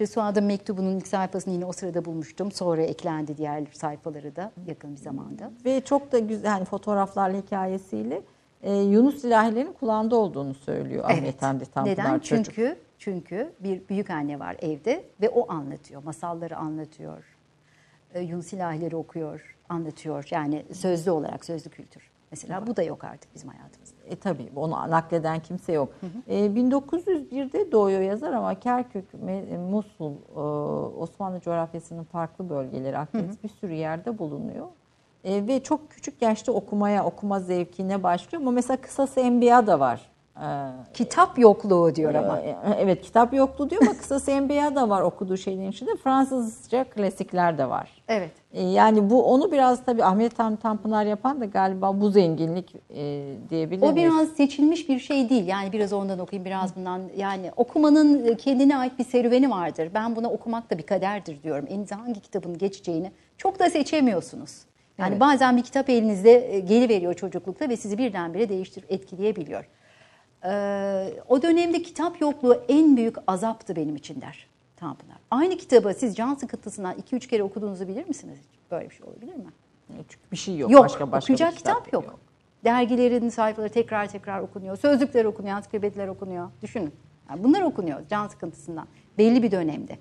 [0.00, 2.52] İşte Suad'ın mektubunun ilk sayfasını yine o sırada bulmuştum.
[2.52, 5.50] Sonra eklendi diğer sayfaları da yakın bir zamanda.
[5.64, 8.22] ve çok da güzel hani fotoğraflarla hikayesiyle
[8.62, 12.18] e, Yunus ilahilerinin kulağında olduğunu söylüyor Ahmet Hamdi Tanpınar Neden?
[12.18, 12.44] çocuk.
[12.44, 16.02] Çünkü çünkü bir büyük anne var evde ve o anlatıyor.
[16.04, 17.24] Masalları anlatıyor.
[18.14, 20.28] E, Yunus ilahileri okuyor, anlatıyor.
[20.30, 22.10] Yani sözlü olarak sözlü kültür.
[22.30, 23.79] Mesela bu da yok artık bizim hayatımızda.
[24.10, 25.88] E tabii onu nakleden kimse yok.
[26.28, 30.40] E, 1901'de doğuyor yazar ama Kerkük, Me- Musul, e,
[31.00, 34.66] Osmanlı coğrafyasının farklı bölgeleri, Akdeniz bir sürü yerde bulunuyor.
[35.24, 38.42] E, ve çok küçük yaşta okumaya, okuma zevkine başlıyor.
[38.42, 40.10] Ama mesela kısası Enbiya da var.
[40.40, 42.38] E, Kitap yokluğu diyor ama.
[42.40, 45.90] e, Evet kitap yoktu diyor ama kısası Enbiya da var okuduğu şeylerin içinde.
[46.04, 48.02] Fransızca klasikler de var.
[48.08, 48.30] Evet.
[48.52, 53.32] E, Yani bu onu biraz tabii Ahmet Tan Tanpınar yapan da galiba bu zenginlik e,
[53.50, 55.46] diyebilir O biraz seçilmiş bir şey değil.
[55.46, 57.00] Yani biraz ondan okuyayım, biraz bundan.
[57.16, 59.90] Yani okumanın kendine ait bir serüveni vardır.
[59.94, 61.66] Ben buna okumak da bir kaderdir diyorum.
[61.68, 64.50] Elinize hangi kitabın geçeceğini çok da seçemiyorsunuz.
[64.98, 65.20] Yani Evet.
[65.20, 69.64] bazen bir kitap elinizde e, geliveriyor çocuklukta ve sizi birdenbire değiştirip etkileyebiliyor.
[70.44, 75.16] Ee, o dönemde kitap yokluğu en büyük azaptı benim için der Tanpınar.
[75.30, 78.38] Aynı kitabı siz can sıkıntısından 2-3 kere okuduğunuzu bilir misiniz?
[78.70, 79.44] Böyle bir şey olabilir mi?
[79.88, 80.70] Çünkü bir şey yok.
[80.70, 82.18] Yok, başka başka okuyacak bir kitap, yok.
[82.64, 84.76] Dergilerin sayfaları tekrar tekrar okunuyor.
[84.76, 86.50] Sözlükler okunuyor, ansiklopediler okunuyor.
[86.62, 86.92] Düşünün.
[87.30, 88.86] Yani bunlar okunuyor can sıkıntısından.
[89.18, 89.98] Belli bir dönemde.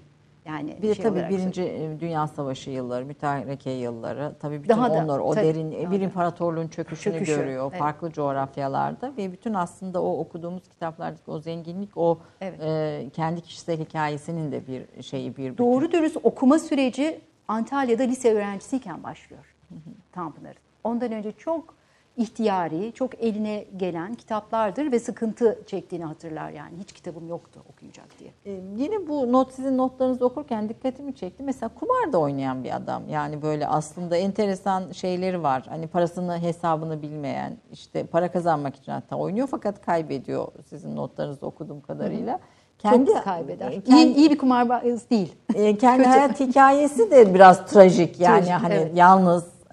[0.49, 4.93] Yani Bir şey tabii Birinci e, Dünya Savaşı yılları, mütareke yılları, tabii bütün Daha da,
[4.93, 7.79] onlar o tabii, derin daha bir imparatorluğun çöküşünü Çöküşü, görüyor evet.
[7.79, 12.59] farklı coğrafyalarda ve bütün aslında o okuduğumuz kitaplardaki o zenginlik, o Evet.
[12.63, 15.57] e, kendi kişisel hikayesinin de bir şeyi bir bütün.
[15.57, 19.55] Doğru dürüst okuma süreci Antalya'da lise öğrencisiyken başlıyor
[20.11, 20.57] Tanpınar'ın.
[20.83, 21.78] Ondan önce çok
[22.19, 26.77] ihtiyari, çok eline gelen kitaplardır ve sıkıntı çektiğini hatırlar yani.
[26.79, 28.31] Hiç kitabım yoktu okuyacak diye.
[28.45, 31.43] Ee, Yine bu not sizin notlarınızı okurken dikkatimi çekti.
[31.43, 33.03] Mesela kumar da oynayan bir adam.
[33.09, 35.65] Yani böyle aslında enteresan şeyleri var.
[35.69, 41.81] Hani parasını hesabını bilmeyen, işte para kazanmak için hatta oynuyor fakat kaybediyor sizin notlarınızı okuduğum
[41.81, 42.39] kadarıyla.
[43.13, 43.71] çok kaybeder.
[43.71, 45.35] e, kendi, iyi, iyi bir kumarbaz değil.
[45.55, 48.19] e, kendi hayat hikayesi de biraz trajik.
[48.19, 48.97] Yani Trajik, hani evet.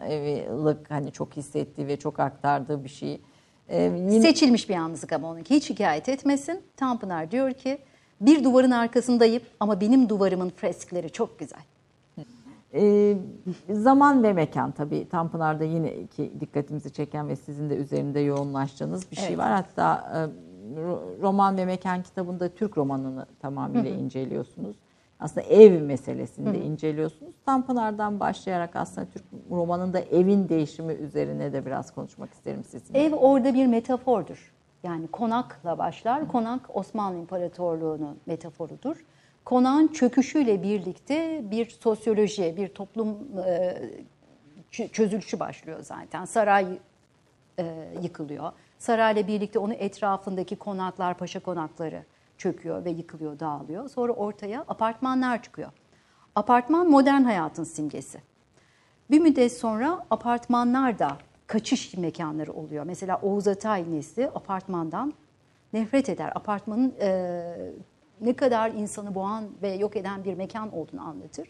[0.09, 3.21] Yalnızlık hani çok hissettiği ve çok aktardığı bir şey.
[3.69, 5.55] Ee, yine- Seçilmiş bir yalnızlık ama onunki.
[5.55, 6.61] Hiç şikayet etmesin.
[6.77, 7.79] Tanpınar diyor ki
[8.21, 11.61] bir duvarın arkasındayım ama benim duvarımın freskleri çok güzel.
[12.75, 13.17] Ee,
[13.71, 19.17] zaman ve mekan tabii Tanpınar'da yine iki dikkatimizi çeken ve sizin de üzerinde yoğunlaştığınız bir
[19.17, 19.39] şey Evet.
[19.39, 19.51] var.
[19.53, 20.19] Hatta e,
[20.81, 24.77] ro- roman ve mekan kitabında Türk romanını tamamıyla inceliyorsunuz.
[25.21, 27.35] Aslında ev meselesini de inceliyorsunuz.
[27.47, 33.05] Tanpınar'dan başlayarak aslında Türk romanında evin değişimi üzerine de biraz konuşmak isterim sizinle.
[33.05, 34.53] Ev orada bir metafordur.
[34.83, 36.29] Yani konakla başlar.
[36.29, 39.05] Konak Osmanlı İmparatorluğu'nun metaforudur.
[39.45, 43.77] Konağın çöküşüyle birlikte bir sosyoloji, bir toplum e,
[44.93, 46.25] çözülüşü başlıyor zaten.
[46.25, 46.79] Saray
[47.59, 48.53] e, yıkılıyor.
[48.79, 52.05] Sarayla birlikte onun etrafındaki konaklar, paşa konakları
[52.39, 53.89] çöküyor ve yıkılıyor, dağılıyor.
[53.89, 55.73] Sonra ortaya apartmanlar çıkıyor.
[56.35, 58.21] Apartman modern hayatın simgesi.
[59.11, 62.85] Bir müddet sonra apartmanlar da kaçış mekanları oluyor.
[62.85, 65.13] Mesela Oğuz Atay nesli apartmandan
[65.73, 66.33] nefret eder.
[66.35, 67.73] Apartmanın e,
[68.21, 71.49] ne kadar insanı boğan ve yok eden bir mekan olduğunu anlatır.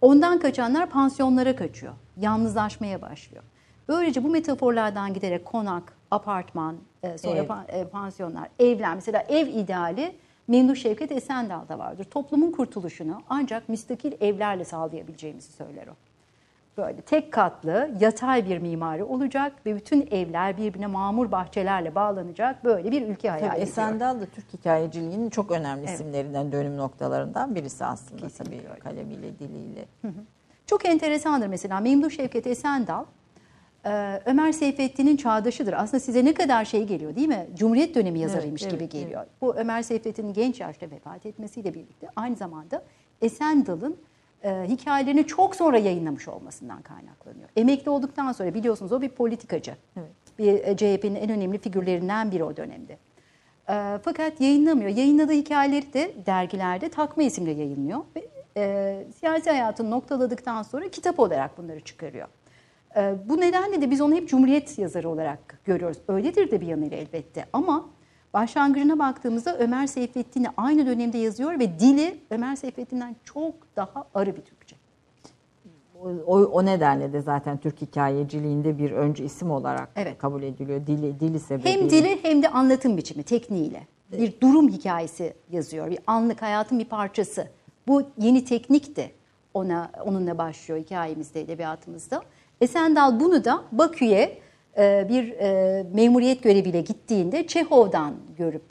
[0.00, 1.92] Ondan kaçanlar pansiyonlara kaçıyor.
[2.16, 3.44] Yalnızlaşmaya başlıyor.
[3.88, 6.76] Böylece bu metaforlardan giderek konak, apartman,
[7.18, 7.44] sonra Ev.
[7.46, 8.94] pa- e, pansiyonlar, evler.
[8.94, 10.14] Mesela ev ideali
[10.48, 12.04] Memduh Şevket Esendal'da vardır.
[12.04, 15.92] Toplumun kurtuluşunu ancak müstakil evlerle sağlayabileceğimizi söyler o.
[16.76, 22.64] Böyle tek katlı, yatay bir mimari olacak ve bütün evler birbirine mamur bahçelerle bağlanacak.
[22.64, 23.68] Böyle bir ülke hayal Tabii ediyor.
[23.68, 25.94] Esendal da Türk hikayeciliğinin çok önemli Evet.
[25.94, 28.78] isimlerinden, dönüm noktalarından birisi aslında Kesinlikle tabii öyle.
[28.80, 29.84] kalemiyle, diliyle.
[30.66, 33.06] Çok enteresandır mesela Memduh Şevket Esendal, e,
[34.24, 35.72] Ömer Seyfettin'in çağdaşıdır.
[35.72, 37.46] Aslında size ne kadar şey geliyor değil mi?
[37.54, 39.26] Cumhuriyet dönemi yazarıymış Evet, gibi evet, geliyor.
[39.40, 42.82] Bu Ömer Seyfettin'in genç yaşta vefat etmesiyle birlikte aynı zamanda
[43.22, 43.96] Esendal'ın
[44.44, 47.48] e, hikayelerini çok sonra yayınlamış olmasından kaynaklanıyor.
[47.56, 49.74] Emekli olduktan sonra biliyorsunuz o bir politikacı.
[50.38, 52.98] Bir e, CHP'nin en önemli figürlerinden biri o dönemde.
[53.68, 54.90] E, fakat yayınlamıyor.
[54.90, 58.00] Yayınladığı hikayeleri de dergilerde takma isimle yayınlıyor.
[58.16, 62.28] Ve e, siyasi hayatını noktaladıktan sonra kitap olarak bunları çıkarıyor.
[62.96, 65.98] E, bu nedenle de biz onu hep Cumhuriyet yazarı olarak görüyoruz.
[66.08, 67.84] Öyledir de bir yanıyla elbette ama
[68.34, 74.42] başlangıcına baktığımızda Ömer Seyfettin'i aynı dönemde yazıyor ve dili Ömer Seyfettin'den çok daha arı bir
[74.42, 74.76] Türkçe.
[76.02, 80.18] O, o, o nedenle de zaten Türk hikayeciliğinde bir öncü isim olarak Evet.
[80.18, 80.86] kabul ediliyor.
[80.86, 81.80] Dili, dili sebebiyle.
[81.80, 83.86] Hem dili hem de anlatım biçimi, tekniğiyle.
[84.12, 85.90] Bir durum hikayesi yazıyor.
[85.90, 87.48] Bir anlık hayatın bir parçası.
[87.88, 89.10] Bu yeni teknik de
[89.54, 92.22] ona onunla başlıyor hikayemizde, edebiyatımızda.
[92.60, 94.38] Esendal bunu da Bakü'ye
[94.78, 98.62] e, bir e, memuriyet göreviyle gittiğinde Çehov'dan görüp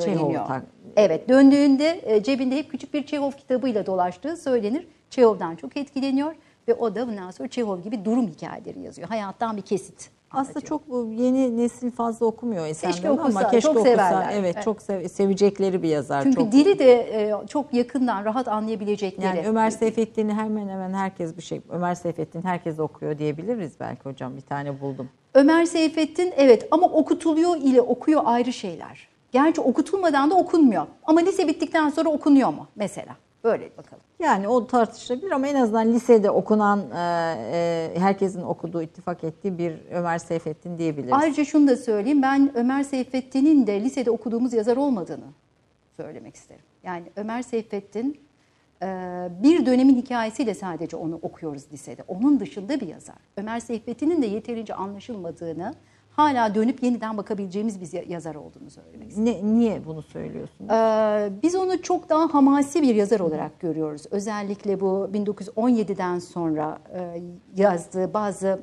[0.00, 0.46] Çehov öğreniyor.
[0.46, 0.64] tak-
[0.96, 4.88] Evet, döndüğünde e, cebinde hep küçük bir Çehov kitabıyla dolaştığı söylenir.
[5.10, 6.34] Çehov'dan çok etkileniyor
[6.68, 9.08] ve o da bundan sonra Çehov gibi durum hikayeleri yazıyor.
[9.08, 13.60] Hayattan bir kesit Aslında çok bu yeni nesil fazla okumuyor Esen'den Keşke ama okusa, keşke
[13.60, 13.90] çok okusa.
[13.90, 14.30] severler.
[14.32, 14.64] Evet, Evet.
[14.64, 16.22] çok sev- sevecekleri bir yazar.
[16.22, 16.52] Çünkü çok.
[16.52, 19.26] dili de e, çok yakından rahat anlayabilecekleri.
[19.36, 24.36] yani Ömer Seyfettin'i hemen hemen herkes bir şey Ömer Seyfettin herkes okuyor diyebiliriz belki hocam
[24.36, 25.08] bir tane buldum.
[25.34, 29.08] Ömer Seyfettin evet ama okutuluyor ile okuyor ayrı şeyler.
[29.32, 30.86] Gerçi okutulmadan da okunmuyor.
[31.04, 33.16] Ama lise bittikten sonra okunuyor mu mesela?
[33.44, 34.02] Böyle bakalım.
[34.18, 39.74] Yani o tartışılabilir ama en azından lisede okunan e, e, herkesin okuduğu ittifak ettiği bir
[39.90, 41.12] Ömer Seyfettin diyebiliriz.
[41.12, 42.22] Ayrıca şunu da söyleyeyim.
[42.22, 45.24] Ben Ömer Seyfettin'in de lisede okuduğumuz yazar olmadığını
[45.96, 46.64] söylemek isterim.
[46.82, 48.20] Yani Ömer Seyfettin
[48.82, 48.86] e,
[49.42, 52.02] bir dönemin hikayesiyle sadece onu okuyoruz lisede.
[52.08, 53.16] Onun dışında bir yazar.
[53.36, 55.74] Ömer Seyfettin'in de yeterince anlaşılmadığını,
[56.16, 59.26] hala dönüp yeniden bakabileceğimiz bir yazar olduğunu söylemek isterim.
[59.26, 60.68] Ne, niye bunu söylüyorsun?
[60.68, 64.02] Ee, biz onu çok daha hamasi bir yazar olarak görüyoruz.
[64.10, 67.22] Özellikle bu 1917'den sonra e,
[67.56, 68.62] yazdığı bazı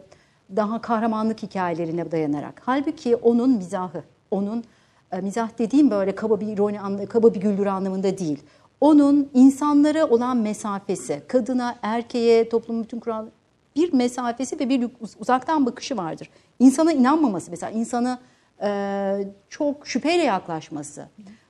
[0.55, 2.61] daha kahramanlık hikayelerine dayanarak.
[2.65, 4.63] Halbuki onun mizahı, onun
[5.11, 8.43] e, mizah dediğim böyle kaba bir ironi, kaba bir güldürü anlamında değil.
[8.81, 13.25] Onun insanlara olan mesafesi, kadına, erkeğe, toplumun bütün kural
[13.75, 16.29] bir mesafesi ve bir uz- uzaktan bakışı vardır.
[16.61, 18.19] İnsana inanmaması mesela, insana
[18.63, 18.69] e,
[19.49, 21.07] çok şüpheyle yaklaşması.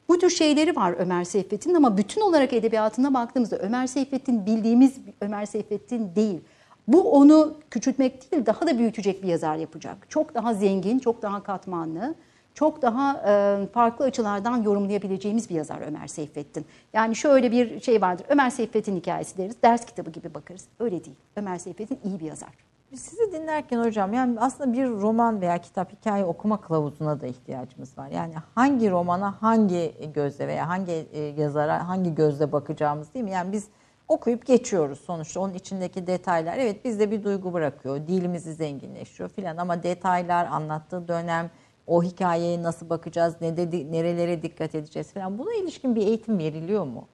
[0.09, 5.45] Bu tür şeyleri var Ömer Seyfettin'in ama bütün olarak edebiyatına baktığımızda Ömer Seyfettin bildiğimiz Ömer
[5.45, 6.41] Seyfettin değil.
[6.87, 10.09] Bu onu küçültmek değil daha da büyütecek bir yazar yapacak.
[10.09, 12.15] Çok daha zengin, çok daha katmanlı,
[12.53, 16.65] çok daha e, farklı açılardan yorumlayabileceğimiz bir yazar Ömer Seyfettin.
[16.93, 18.25] Yani şöyle bir şey vardır.
[18.29, 19.55] Ömer Seyfettin hikayesi deriz.
[19.63, 20.67] Ders kitabı gibi bakarız.
[20.79, 21.17] Öyle değil.
[21.35, 22.70] Ömer Seyfettin iyi bir yazar.
[22.95, 28.07] Sizi dinlerken hocam yani aslında bir roman veya kitap hikaye okuma kılavuzuna da ihtiyacımız var.
[28.07, 33.31] Yani hangi romana hangi gözle veya hangi e, yazara hangi gözle bakacağımız değil mi?
[33.31, 33.67] Yani biz
[34.07, 39.83] okuyup geçiyoruz sonuçta onun içindeki detaylar evet bizde bir duygu bırakıyor dilimizi zenginleştiriyor filan ama
[39.83, 41.51] detaylar anlattığı dönem
[41.87, 46.85] o hikayeye nasıl bakacağız ne de, nerelere dikkat edeceğiz falan buna ilişkin bir eğitim veriliyor
[46.85, 47.07] mu?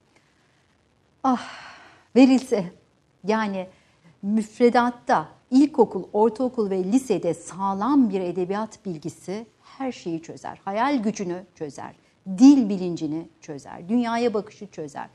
[2.16, 2.64] verilse
[3.24, 3.68] yani
[4.22, 10.60] müfredatta ilkokul, ortaokul ve lisede sağlam bir edebiyat bilgisi her şeyi çözer.
[10.64, 11.94] Hayal gücünü çözer,
[12.38, 15.08] dil bilincini çözer, dünyaya bakışı çözer.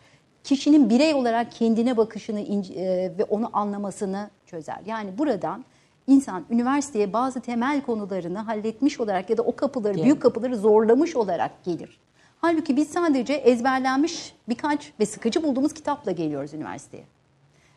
[0.43, 4.79] Kişinin birey olarak kendine bakışını e, ve onu anlamasını çözer.
[4.85, 5.65] Yani buradan
[6.07, 11.63] insan üniversiteye bazı temel konularını halletmiş olarak ya da o kapıları, büyük kapıları zorlamış olarak
[11.63, 11.99] gelir.
[12.41, 17.03] Halbuki biz sadece ezberlenmiş birkaç ve sıkıcı bulduğumuz kitapla geliyoruz üniversiteye.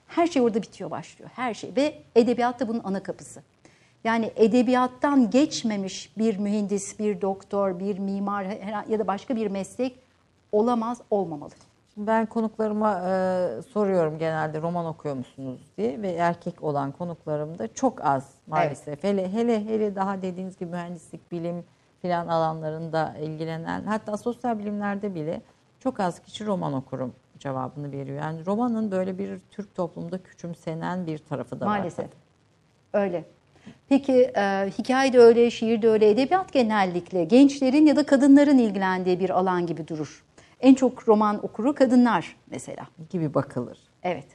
[0.07, 1.31] Her şey orada bitiyor başlıyor.
[1.35, 3.43] Her şey ve edebiyat da bunun ana kapısı.
[4.05, 8.45] Yani edebiyattan geçmemiş bir mühendis, bir doktor, bir mimar
[8.89, 9.99] ya da başka bir meslek
[10.53, 11.51] olamaz, olmamalı.
[11.97, 18.31] Ben konuklarıma e, soruyorum genelde roman okuyor musunuz diye ve erkek olan konuklarımda çok az
[18.47, 19.05] maalesef.
[19.05, 21.65] Hele hele hele daha dediğiniz gibi mühendislik, bilim
[22.03, 25.43] filan alanlarında ilgilenen hatta sosyal bilimlerde bile
[25.81, 28.19] çok az kişi roman okurum cevabını veriyor.
[28.19, 31.79] Yani romanın böyle bir Türk toplumda küçümsenen bir tarafı da var.
[31.79, 32.07] Maalesef.
[32.93, 33.25] Öyle.
[33.89, 39.21] Peki e, hikaye de öyle, şiir de öyle, edebiyat genellikle gençlerin ya da kadınların ilgilendiği
[39.21, 40.25] bir alan gibi durur.
[40.61, 42.87] En çok roman okuru kadınlar mesela.
[43.11, 43.79] gibi bakılır.
[44.03, 44.27] Evet.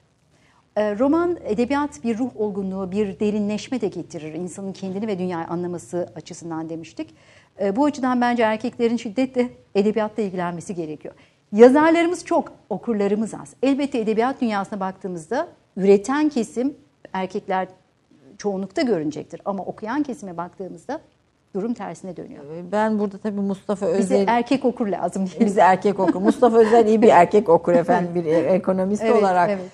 [0.75, 4.33] E, roman, edebiyat bir ruh olgunluğu, bir derinleşme de getirir.
[4.33, 7.15] İnsanın kendini ve dünyayı anlaması açısından demiştik.
[7.61, 11.15] E, bu açıdan bence erkeklerin şiddetle edebiyatla ilgilenmesi gerekiyor.
[11.51, 13.53] Yazarlarımız çok, okurlarımız az.
[13.63, 15.47] Elbette edebiyat dünyasına baktığımızda
[15.77, 16.73] üreten kesim
[17.13, 17.67] erkekler
[18.37, 19.41] çoğunlukta görünecektir.
[19.45, 20.99] Ama okuyan kesime baktığımızda
[21.55, 22.43] durum tersine dönüyor.
[22.71, 25.29] Ben burada tabii Mustafa Bize Özel erkek okur lazım.
[25.39, 26.21] Bizi erkek okur.
[26.21, 29.65] Mustafa Özel iyi bir erkek okur efendim bir ekonomist Evet, olarak evet.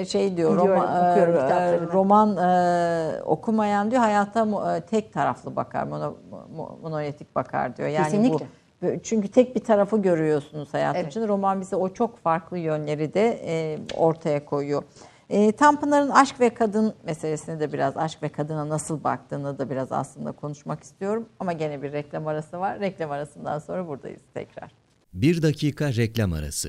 [0.00, 1.92] e, şey diyor Biliyorum, roman, e, kitaplarını.
[1.92, 6.14] roman e, okumayan diyor hayata e, tek taraflı bakar mono,
[6.56, 7.88] mo- monolitik bakar diyor.
[7.88, 8.34] Yani Kesinlikle.
[8.34, 8.65] bu
[9.02, 11.10] çünkü tek bir tarafı görüyorsunuz hayatın Evet.
[11.10, 11.28] içinde.
[11.28, 14.82] Roman bize o çok farklı yönleri de e, ortaya koyuyor.
[15.30, 19.92] E, Tanpınar'ın aşk ve kadın meselesini de biraz aşk ve kadına nasıl baktığını da biraz
[19.92, 21.28] aslında konuşmak istiyorum.
[21.40, 22.80] Ama gene bir reklam arası var.
[22.80, 24.70] Reklam arasından sonra buradayız tekrar.
[25.14, 26.68] Bir dakika reklam arası.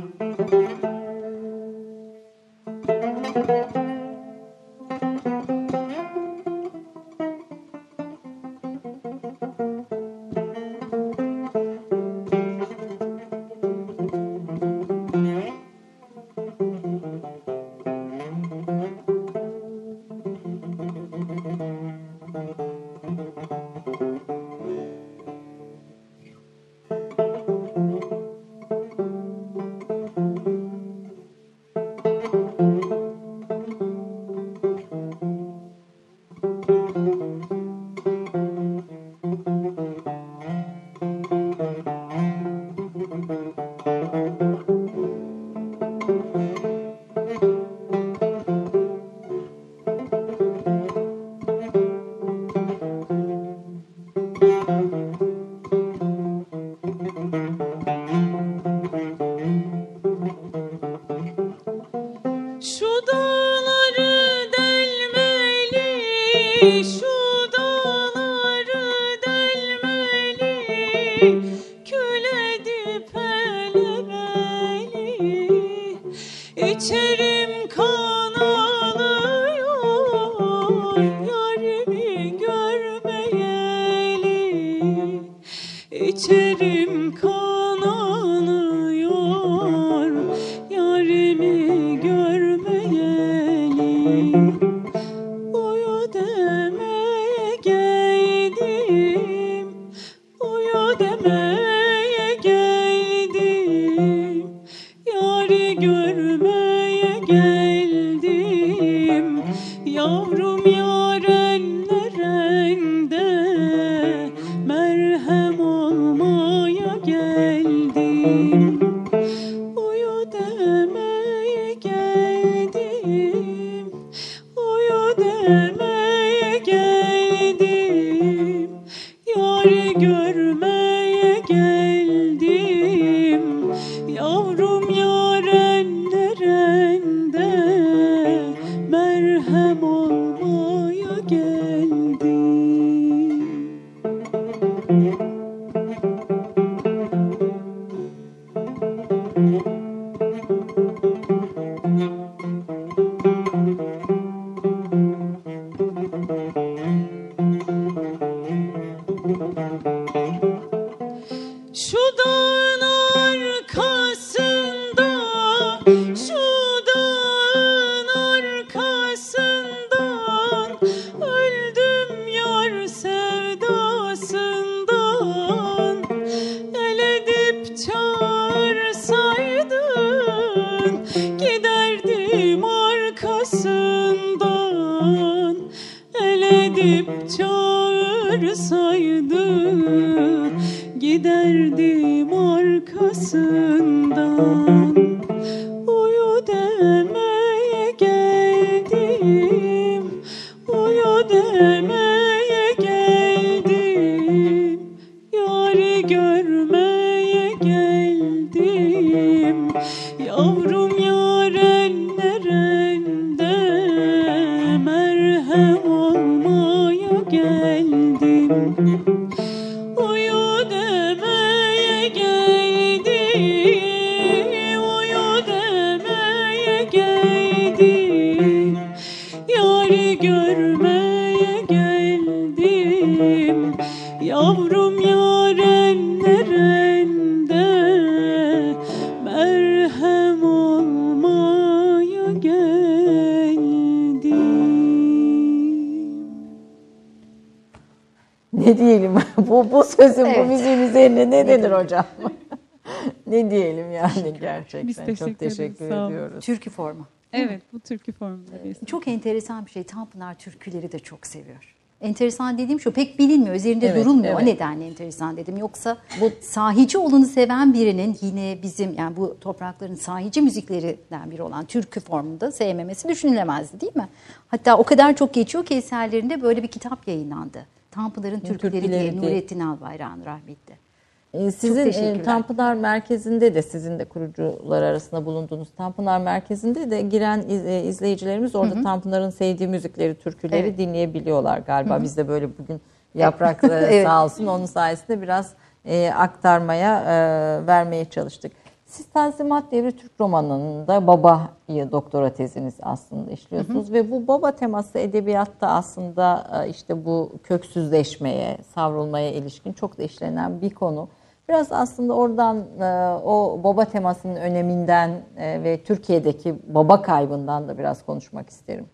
[254.71, 254.87] Gerçekten.
[254.87, 256.11] Biz teşekkür Çok ederiz, teşekkür olun.
[256.11, 256.45] ediyoruz.
[256.45, 257.07] Türkü formu.
[257.33, 259.83] Evet, bu türkü formunda bir Çok enteresan bir şey.
[259.83, 261.75] Tanpınar türküleri de çok seviyor.
[262.01, 263.55] Enteresan dediğim şu pek bilinmiyor.
[263.55, 264.33] Üzerinde Evet, durulmuyor.
[264.33, 264.53] O evet.
[264.53, 265.57] nedenle enteresan dedim.
[265.57, 271.65] Yoksa bu sahici olanı seven birinin yine bizim yani bu toprakların sahici müziklerinden biri olan
[271.65, 274.07] türkü formunda sevmemesi düşünülemezdi değil mi?
[274.47, 277.65] Hatta o kadar çok geçiyor ki eserlerinde böyle bir kitap yayınlandı.
[277.91, 279.21] Tanpınar'ın türküleri, Türküleri diye.
[279.21, 280.90] Nurettin Albayrak'ın rahmetli.
[281.33, 282.23] Ee, Sizin e.
[282.23, 288.81] Tanpınar Merkezi'nde de sizin de kurucular arasında bulunduğunuz Tanpınar Merkezi'nde de giren e, izleyicilerimiz orada
[288.81, 290.77] Tanpınar'ın sevdiği müzikleri, türküleri Evet.
[290.77, 292.03] dinleyebiliyorlar galiba.
[292.03, 292.81] Biz de böyle bugün
[293.15, 294.07] Yaprak e, Evet.
[294.07, 295.53] sağ olsun onun sayesinde biraz
[295.85, 298.51] e, aktarmaya, e, vermeye çalıştık.
[298.85, 305.67] Siz Tanzimat Devri Türk romanında babayı doktora teziniz aslında işliyorsunuz ve bu baba teması edebiyatta
[305.67, 311.07] aslında işte bu köksüzleşmeye, savrulmaya ilişkin çok da işlenen bir konu.
[311.51, 312.83] Biraz aslında oradan e,
[313.23, 318.85] o baba temasının öneminden e, ve Türkiye'deki baba kaybından da biraz konuşmak isterim.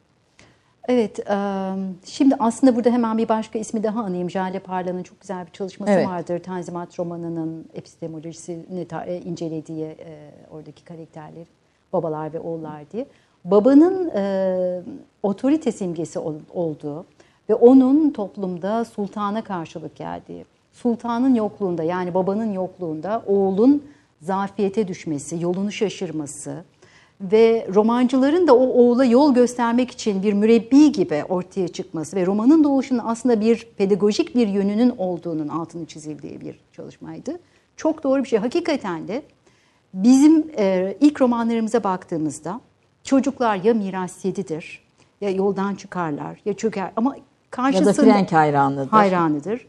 [0.88, 1.36] Evet, e,
[2.06, 4.30] şimdi aslında burada hemen bir başka ismi daha anayım.
[4.30, 6.08] Jale Parla'nın çok güzel bir çalışması Evet.
[6.08, 6.40] vardır.
[6.44, 8.88] Tanzimat romanının epistemolojisini
[9.26, 9.96] incelediği
[10.52, 11.48] oradaki karakterleri,
[11.94, 13.06] babalar ve oğullar diye.
[13.46, 14.12] Babanın
[15.24, 17.06] otorite simgesi ol- olduğu
[17.50, 20.46] ve onun toplumda sultana karşılık geldiği,
[20.82, 23.84] sultanın yokluğunda yani babanın yokluğunda oğlun
[24.22, 26.64] zafiyete düşmesi, yolunu şaşırması,
[27.22, 32.64] ve romancıların da o oğula yol göstermek için bir mürebbi gibi ortaya çıkması ve romanın
[32.64, 37.40] doğuşunun aslında bir pedagojik bir yönünün olduğunun altını çizildiği bir çalışmaydı.
[37.78, 38.40] Çok doğru bir şey.
[38.40, 39.22] Hakikaten de
[39.94, 42.62] bizim e, ilk romanlarımıza baktığımızda
[43.04, 44.84] çocuklar ya miras yedidir
[45.22, 48.90] ya yoldan çıkarlar ya çöker ama Ya da karşısında Frenk hayranıdır.
[48.90, 49.68] hayranıdır.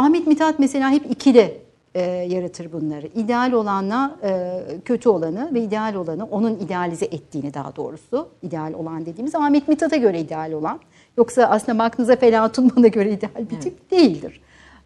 [0.00, 1.60] Ahmet Mithat mesela hep ikili
[1.94, 3.06] e, yaratır bunları.
[3.06, 8.28] İdeal olanla e, kötü olanı ve ideal olanı onun idealize ettiğini daha doğrusu.
[8.42, 10.80] ideal olan dediğimiz Ahmet Mithat'a göre ideal olan.
[11.16, 14.40] Yoksa aslında baktığınızda Fela Tunman'a göre ideal bir tip değildir.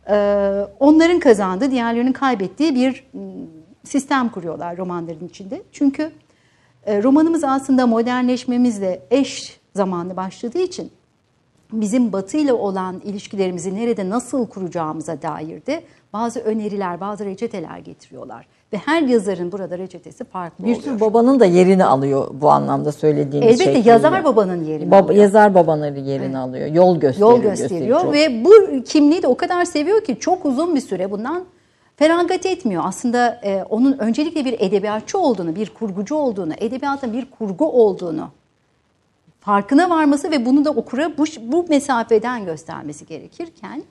[0.08, 0.16] E,
[0.80, 3.06] onların kazandığı, diğerlerinin kaybettiği bir
[3.84, 5.62] sistem kuruyorlar romanların içinde.
[5.72, 6.10] Çünkü
[6.86, 10.90] e, romanımız aslında modernleşmemizle eş zamanlı başladığı için
[11.80, 18.46] bizim Batı ile olan ilişkilerimizi nerede nasıl kuracağımıza dair de bazı öneriler, bazı reçeteler getiriyorlar.
[18.72, 23.48] Ve her yazarın burada reçetesi farklı Bir tür babanın da yerini alıyor bu anlamda söylediğiniz
[23.48, 23.90] Elbette şekliyle.
[23.90, 25.22] yazar babanın yerini Baba, alıyor.
[25.22, 26.66] Yazar babanın yerini alıyor.
[26.66, 27.30] Yol gösteriyor.
[27.30, 31.44] Yol gösteriyor ve bu kimliği de o kadar seviyor ki çok uzun bir süre bundan
[31.96, 32.82] feragat etmiyor.
[32.86, 38.28] Aslında e, onun öncelikle bir edebiyatçı olduğunu, bir kurgucu olduğunu, edebiyatın bir kurgu olduğunu
[39.48, 43.82] farkına varması ve bunu da okura bu, bu mesafeden göstermesi gerekirken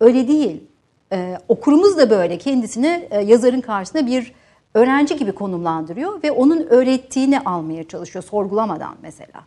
[0.00, 0.64] öyle değil.
[1.12, 4.32] Ee, okurumuz da böyle kendisini e, yazarın karşısında bir
[4.74, 9.40] öğrenci gibi konumlandırıyor ve onun öğrettiğini almaya çalışıyor sorgulamadan mesela.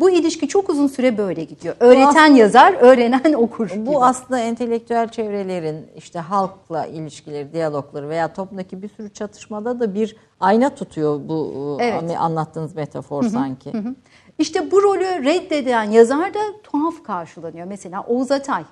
[0.00, 1.74] Bu ilişki çok uzun süre böyle gidiyor.
[1.80, 3.68] Öğreten aslında- yazar, öğrenen okur.
[3.68, 3.86] gibi.
[3.86, 10.16] Bu aslında entelektüel çevrelerin işte halkla ilişkileri, diyalogları veya toplumdaki bir sürü çatışmada da bir
[10.40, 12.16] ayna tutuyor bu e, Evet.
[12.18, 13.72] anlattığınız metafor sanki.
[14.42, 17.66] İşte bu rolü reddeden yazar da tuhaf karşılanıyor.
[17.66, 18.64] Mesela Oğuz Atay.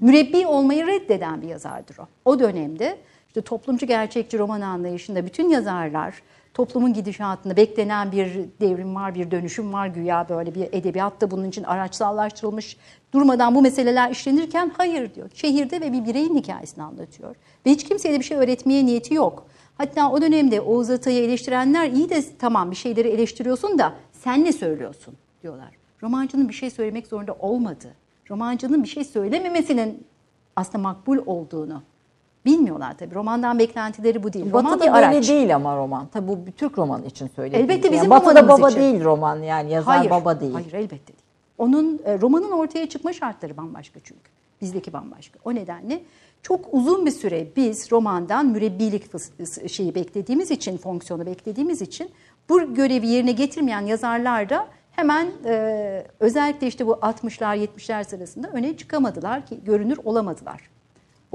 [0.00, 2.06] Mürebbi olmayı reddeden bir yazardır o.
[2.24, 2.98] O dönemde
[3.28, 6.22] işte toplumcu gerçekçi roman anlayışında bütün yazarlar
[6.54, 8.28] toplumun gidişatında beklenen bir
[8.60, 12.76] devrim var, bir dönüşüm var güya böyle bir edebiyat da bunun için araçsallaştırılmış.
[13.14, 15.30] Durmadan bu meseleler işlenirken hayır diyor.
[15.34, 17.36] Şehirde ve bir bireyin hikayesini anlatıyor.
[17.66, 19.46] Ve hiç kimseye de bir şey öğretmeye niyeti yok.
[19.78, 23.94] Hatta o dönemde Oğuz Atay'ı eleştirenler iyi de tamam bir şeyleri eleştiriyorsun da
[24.26, 25.68] sen ne söylüyorsun diyorlar.
[26.02, 27.94] Romancının bir şey söylemek zorunda olmadı.
[28.30, 30.06] Romancının bir şey söylememesinin
[30.56, 31.82] aslında makbul olduğunu
[32.44, 33.14] bilmiyorlar tabii.
[33.14, 34.52] Romandan beklentileri bu değil.
[34.52, 36.06] Roman Batı'da bir böyle değil ama roman.
[36.06, 37.64] Tabi bu Türk romanı için söylediğim.
[37.64, 38.80] Elbette bizim yani Batı'da baba için.
[38.80, 40.52] değil roman yani yazar Hayır, baba değil.
[40.52, 41.22] Hayır elbette değil.
[41.58, 44.30] Onun e, romanın ortaya çıkma şartları bambaşka çünkü.
[44.60, 45.38] Bizdeki bambaşka.
[45.44, 46.02] O nedenle
[46.42, 49.04] çok uzun bir süre biz romandan mürebbilik
[49.70, 52.10] şeyi beklediğimiz için, fonksiyonu beklediğimiz için
[52.48, 58.76] bu görevi yerine getirmeyen yazarlar da hemen e, özellikle işte bu 60'lar 70'ler sırasında öne
[58.76, 60.75] çıkamadılar ki görünür olamadılar.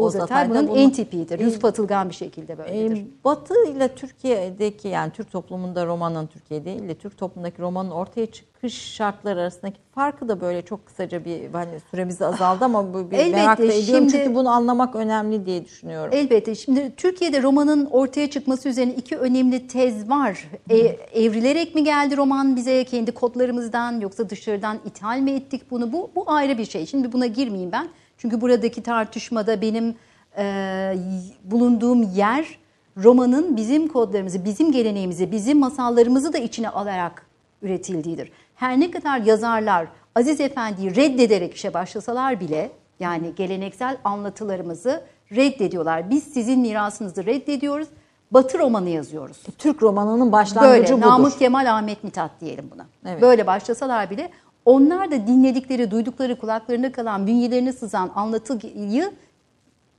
[0.01, 1.39] Oğuz Oğuz Atay Atay da bunun bunu- en tipidir.
[1.39, 3.05] E, Yusuf Atılgan bir şekilde böyledir.
[3.25, 8.73] Batı ile Türkiye'deki yani Türk toplumunda romanın Türkiye değil de Türk toplumundaki romanın ortaya çıkış
[8.93, 13.31] şartları arasındaki farkı da böyle çok kısaca bir hani süremiz azaldı ama bu bir Elbette,
[13.31, 16.13] merak da ediyorum şimdi- çünkü bunu anlamak önemli diye düşünüyorum.
[16.13, 16.55] Elbette.
[16.55, 20.49] Şimdi Türkiye'de romanın ortaya çıkması üzerine iki önemli tez var.
[20.69, 20.77] E,
[21.13, 25.93] evrilerek mi geldi roman bize kendi kodlarımızdan yoksa dışarıdan ithal mi ettik bunu?
[25.93, 26.85] Bu, bu ayrı bir şey.
[26.85, 27.87] Şimdi buna girmeyeyim ben.
[28.21, 29.95] Çünkü buradaki tartışmada benim
[30.37, 30.95] e,
[31.43, 32.57] bulunduğum yer
[32.97, 37.25] romanın bizim kodlarımızı, bizim geleneğimizi, bizim masallarımızı da içine alarak
[37.61, 38.31] üretildiğidir.
[38.55, 46.09] Her ne kadar yazarlar Aziz Efendi'yi reddederek işe başlasalar bile yani geleneksel anlatılarımızı reddediyorlar.
[46.09, 47.87] Biz sizin mirasınızı reddediyoruz.
[48.31, 49.37] Batı romanı yazıyoruz.
[49.57, 51.11] Türk romanının başlangıcı Böyle budur.
[51.11, 52.85] Namık Kemal Ahmet Mithat diyelim buna.
[53.05, 53.21] Evet.
[53.21, 54.29] Böyle başlasalar bile
[54.65, 59.11] onlar da dinledikleri, duydukları, kulaklarında kalan, bünyelerine sızan anlatıyı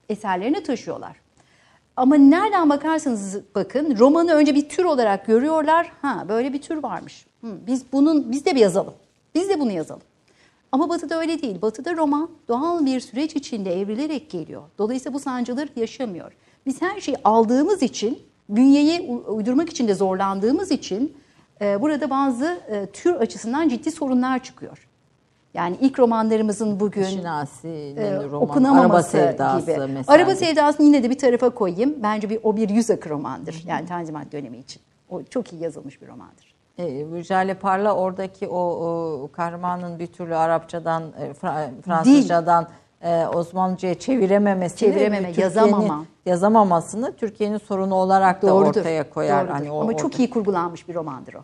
[0.08, 1.16] eserlerine taşıyorlar.
[1.96, 5.92] Ama nereden bakarsanız bakın romanı önce bir tür olarak görüyorlar.
[6.02, 7.26] Ha böyle bir tür varmış.
[7.40, 8.94] Hı, biz bunun biz de bir yazalım.
[9.34, 10.02] Biz de bunu yazalım.
[10.72, 11.62] Ama Batı'da öyle değil.
[11.62, 14.62] Batı'da roman doğal bir süreç içinde evrilerek geliyor.
[14.78, 16.32] Dolayısıyla bu sancıları yaşamıyor.
[16.66, 18.18] Biz her şeyi aldığımız için,
[18.48, 21.12] bünyeye u- uydurmak için de zorlandığımız için
[21.80, 24.88] burada bazı e, tür açısından ciddi sorunlar çıkıyor.
[25.54, 29.86] Yani ilk romanlarımızın bugün Şinasi'nin e, romanı, okunamaması Araba Sevdası gibi.
[29.86, 30.16] mesela.
[30.16, 31.94] Araba Sevdası'nı yine de bir tarafa koyayım.
[32.02, 33.62] Bence bir o bir yüz akı romandır.
[33.66, 34.82] Yani Tanzimat dönemi için.
[35.08, 36.54] O çok iyi yazılmış bir romandır.
[37.48, 42.68] E, Parla oradaki o, o kahramanın bir türlü Arapçadan, e, Fra- Fransızcadan
[43.02, 46.04] e, Osmanlıca'ya çevirememesini, Çevirememe, yazamama.
[46.26, 48.80] yazamamasını Türkiye'nin sorunu olarak da Doğrudur.
[48.80, 49.40] ortaya koyar.
[49.40, 49.52] Doğrudur.
[49.54, 51.40] Hani o, Ama orada- çok iyi kurgulanmış bir romandır o.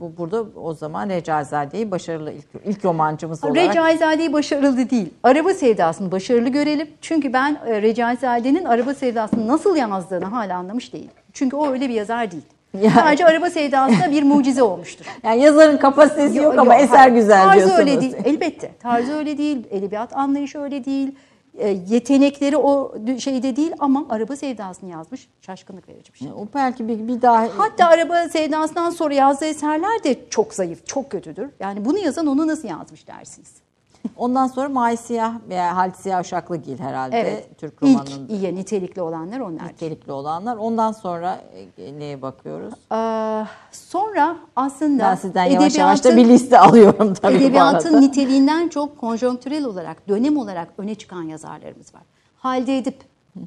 [0.00, 5.14] Bu, burada o zaman Recaizade'yi başarılı ilk, ilk romancımız olarak Recaizade'yi başarılı değil.
[5.22, 6.88] Araba Sevdası'nı başarılı görelim.
[7.00, 11.10] Çünkü ben e, Recaizade'nin Araba Sevdası'nı nasıl yazdığını hala anlamış değilim.
[11.32, 12.42] Çünkü o öyle bir yazar değil.
[12.82, 15.04] Yani- Sadece Araba Sevdası'na bir mucize olmuştur.
[15.22, 17.12] yani yazarın kapasitesi yok, ama Yok, eser hayır.
[17.14, 17.80] güzel Tarzı diyorsunuz.
[17.80, 18.14] öyle değil.
[18.24, 18.70] Elbette.
[18.82, 19.66] Tarzı öyle değil.
[19.70, 21.14] Edebiyat anlayışı öyle değil.
[21.54, 25.28] E, yetenekleri o şeyde değil ama araba sevdasını yazmış.
[25.40, 26.28] Şaşkınlık verici bir şey.
[26.28, 31.10] O belki bir, bir daha Hatta araba sevdasından sonra yazdığı eserler de çok zayıf, çok
[31.10, 31.50] kötüdür.
[31.60, 33.67] Yani bunu yazan onu nasıl yazmış dersiniz.
[34.16, 37.58] Ondan sonra May Siyah veya Halit Siyah Uşaklıgil herhalde Evet.
[37.58, 39.64] Türk İlk romanının iyi nitelikli olanlar onlar.
[39.68, 40.56] nitelikli olanlar.
[40.56, 41.40] Ondan sonra
[41.78, 42.74] e, neye bakıyoruz?
[42.92, 48.98] Ee, sonra aslında Ben sizden yavaş yavaş da bir liste alıyorum tabii Edebiyatın niteliğinden çok
[48.98, 52.02] konjonktürel olarak, dönem olarak öne çıkan yazarlarımız var.
[52.38, 52.96] Halide Edip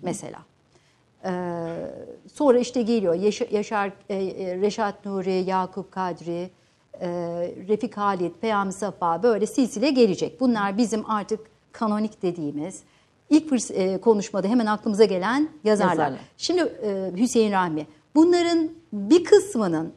[0.02, 0.40] mesela.
[1.26, 1.32] Ee,
[2.34, 6.50] sonra işte geliyor Yaşar, Yaşar e, e, Reşat Nuri, Yakup Kadri,
[6.94, 7.08] e,
[7.68, 10.40] Refik Halit, Peyami Safa böyle silsile gelecek.
[10.40, 11.40] Bunlar bizim artık
[11.72, 12.84] kanonik dediğimiz
[13.30, 15.92] ilk e, konuşmada hemen aklımıza gelen yazarlar.
[15.92, 16.20] Yazarlar.
[16.38, 17.88] Şimdi e, Hüseyin Rahmi.
[18.16, 19.94] Bunların bir kısmının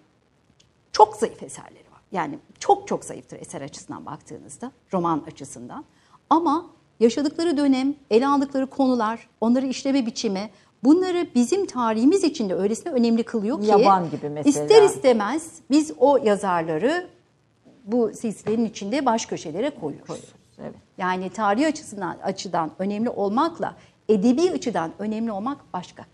[0.93, 2.01] çok zayıf eserleri var.
[2.13, 5.85] Yani çok çok zayıftır eser açısından baktığınızda, roman açısından.
[6.31, 6.67] Ama
[7.01, 10.51] yaşadıkları dönem, ele aldıkları konular, onları işleme biçimi
[10.85, 14.65] bunları bizim tarihimiz için de öylesine önemli kılıyor ki Yaban gibi mesela.
[14.65, 17.07] ister istemez biz o yazarları
[17.85, 20.25] bu silsilenin içinde baş köşelere koyuyoruz.
[20.61, 20.75] Evet.
[20.99, 23.77] Yani tarih açısından açıdan önemli olmakla
[24.09, 26.05] edebi açıdan önemli olmak başka.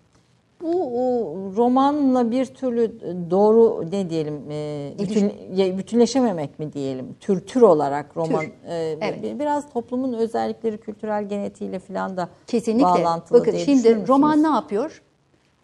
[0.63, 3.01] Bu romanla bir türlü
[3.31, 5.33] doğru ne diyelim e, bütün,
[5.79, 8.51] bütünleşememek mi diyelim tür tür olarak roman Tür.
[8.69, 9.23] e, Evet.
[9.23, 12.85] bir- biraz toplumun özellikleri kültürel genetiğiyle falan da Kesinlikle.
[12.85, 15.03] bağlantılı Bakın diye şimdi roman ne yapıyor?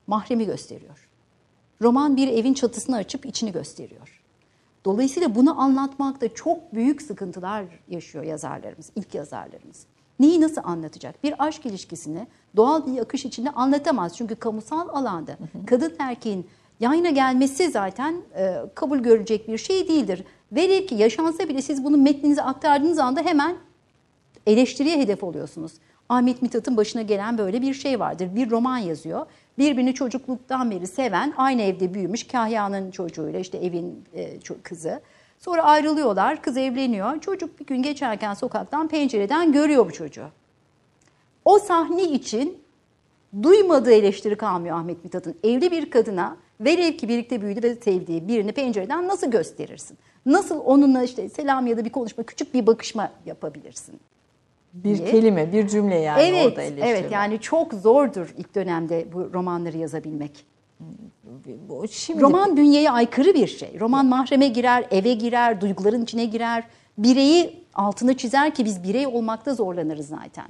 [0.07, 1.09] Mahremi gösteriyor.
[1.83, 4.23] Roman bir evin çatısını açıp içini gösteriyor.
[4.85, 9.87] Dolayısıyla bunu anlatmakta çok büyük sıkıntılar yaşıyor yazarlarımız, ilk yazarlarımız.
[10.21, 11.25] Neyi nasıl anlatacak?
[11.25, 12.27] Bir aşk ilişkisini
[12.57, 14.17] doğal bir akış içinde anlatamaz.
[14.17, 15.37] Çünkü kamusal alanda
[15.67, 16.47] kadın erkeğin
[16.81, 20.25] yan yana gelmesi zaten e, kabul görecek bir şey değildir.
[20.53, 23.57] Velev ki yaşansa bile siz bunu metninize aktardığınız anda hemen
[24.47, 25.73] eleştiriye hedef oluyorsunuz.
[26.09, 28.35] Ahmet Mithat'ın başına gelen böyle bir şey vardır.
[28.35, 29.27] Bir roman yazıyor.
[29.59, 35.01] Birbirini çocukluktan beri seven, aynı evde büyümüş Kahya'nın çocuğuyla işte evin e, kızı.
[35.39, 37.21] Sonra ayrılıyorlar, kız evleniyor.
[37.21, 40.29] Çocuk bir gün geçerken sokaktan pencereden görüyor bu çocuğu.
[41.45, 42.59] O sahne için
[43.43, 45.37] duymadığı eleştiri kalmıyor Ahmet Mithat'ın.
[45.45, 49.99] Evli bir kadına velev ki birlikte büyüdü ve sevdiği birini pencereden nasıl gösterirsin?
[50.27, 54.01] Nasıl onunla işte selam ya da bir konuşma, küçük bir bakışma yapabilirsin?
[54.85, 55.11] bir diye.
[55.11, 59.77] kelime bir cümle yani evet, orada eleştiri evet yani çok zordur ilk dönemde bu romanları
[59.77, 60.47] yazabilmek.
[61.91, 63.81] Şimdi Roman bünyeye aykırı bir şey.
[63.81, 66.65] Roman mahreme girer, eve girer, duyguların içine girer.
[66.99, 70.47] Bireyi altına çizer ki biz birey olmakta zorlanırız zaten.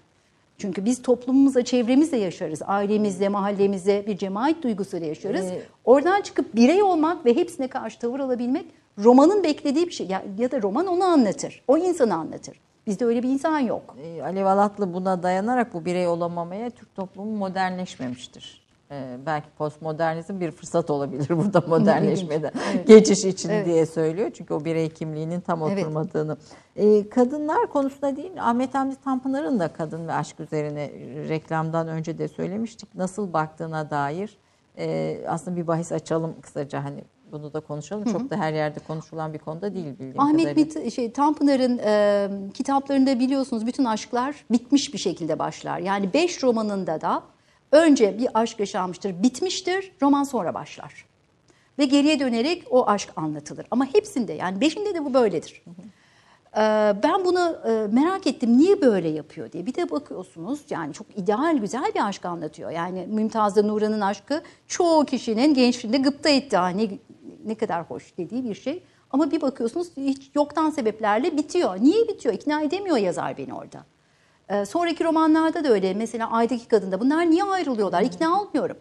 [0.59, 2.63] Çünkü biz toplumumuzla, çevremizle yaşarız.
[2.67, 5.47] Ailemizle, mahallemizle bir cemaat duygusuyla yaşarız.
[5.47, 8.65] Ee, Oradan çıkıp birey olmak ve hepsine karşı tavır alabilmek
[8.99, 10.07] romanın beklediği bir şey.
[10.07, 11.63] Ya, ya da roman onu anlatır.
[11.69, 12.61] O insanı anlatır.
[12.87, 13.97] Bizde öyle bir insan yok.
[14.03, 18.66] e, Alev Alatlı buna dayanarak bu birey olamamaya Türk toplumu modernleşmemiştir.
[18.91, 22.51] E, belki postmodernizm bir fırsat olabilir burada modernleşmede
[22.87, 23.67] geçiş için Evet.
[23.67, 24.31] diye söylüyor.
[24.35, 25.79] Çünkü o birey kimliğinin tam Evet.
[25.79, 26.37] oturmadığını.
[26.77, 30.91] E, kadınlar konusunda değil Ahmet Hamdi Tanpınar'ın da kadın ve aşk üzerine
[31.29, 32.95] reklamdan önce de söylemiştik.
[32.95, 34.39] Nasıl baktığına dair
[34.79, 38.05] e, aslında bir bahis açalım kısaca hani bunu da konuşalım.
[38.13, 40.81] Çok da her yerde konuşulan bir konuda değil bildiğim Ahmet kadarıyla.
[40.81, 45.79] Mit, şey, Tanpınar'ın e, kitaplarında biliyorsunuz bütün aşklar bitmiş bir şekilde başlar.
[45.79, 47.23] Yani beş romanında da
[47.77, 51.07] önce bir aşk yaşanmıştır, bitmiştir, roman sonra başlar.
[51.79, 53.67] Ve geriye dönerek o aşk anlatılır.
[53.71, 55.63] Ama hepsinde yani beşinde de bu böyledir.
[56.57, 59.67] Ee, Ben bunu e, merak ettim niye böyle yapıyor diye.
[59.67, 62.71] Bir de bakıyorsunuz yani çok ideal güzel bir aşk anlatıyor.
[62.71, 66.57] Yani Mümtaz'da Nuran'ın aşkı çoğu kişinin gençliğinde gıpta etti.
[66.57, 66.89] Ha, ne,
[67.45, 68.83] ne kadar hoş dediği bir şey.
[69.11, 71.77] Ama bir bakıyorsunuz hiç yoktan sebeplerle bitiyor.
[71.81, 72.35] Niye bitiyor?
[72.35, 73.85] İkna edemiyor yazar beni orada.
[74.49, 75.95] Ee, sonraki romanlarda da öyle.
[75.95, 78.03] Mesela Ay'daki Kadın'da bunlar niye ayrılıyorlar?
[78.03, 78.77] İkna olmuyorum.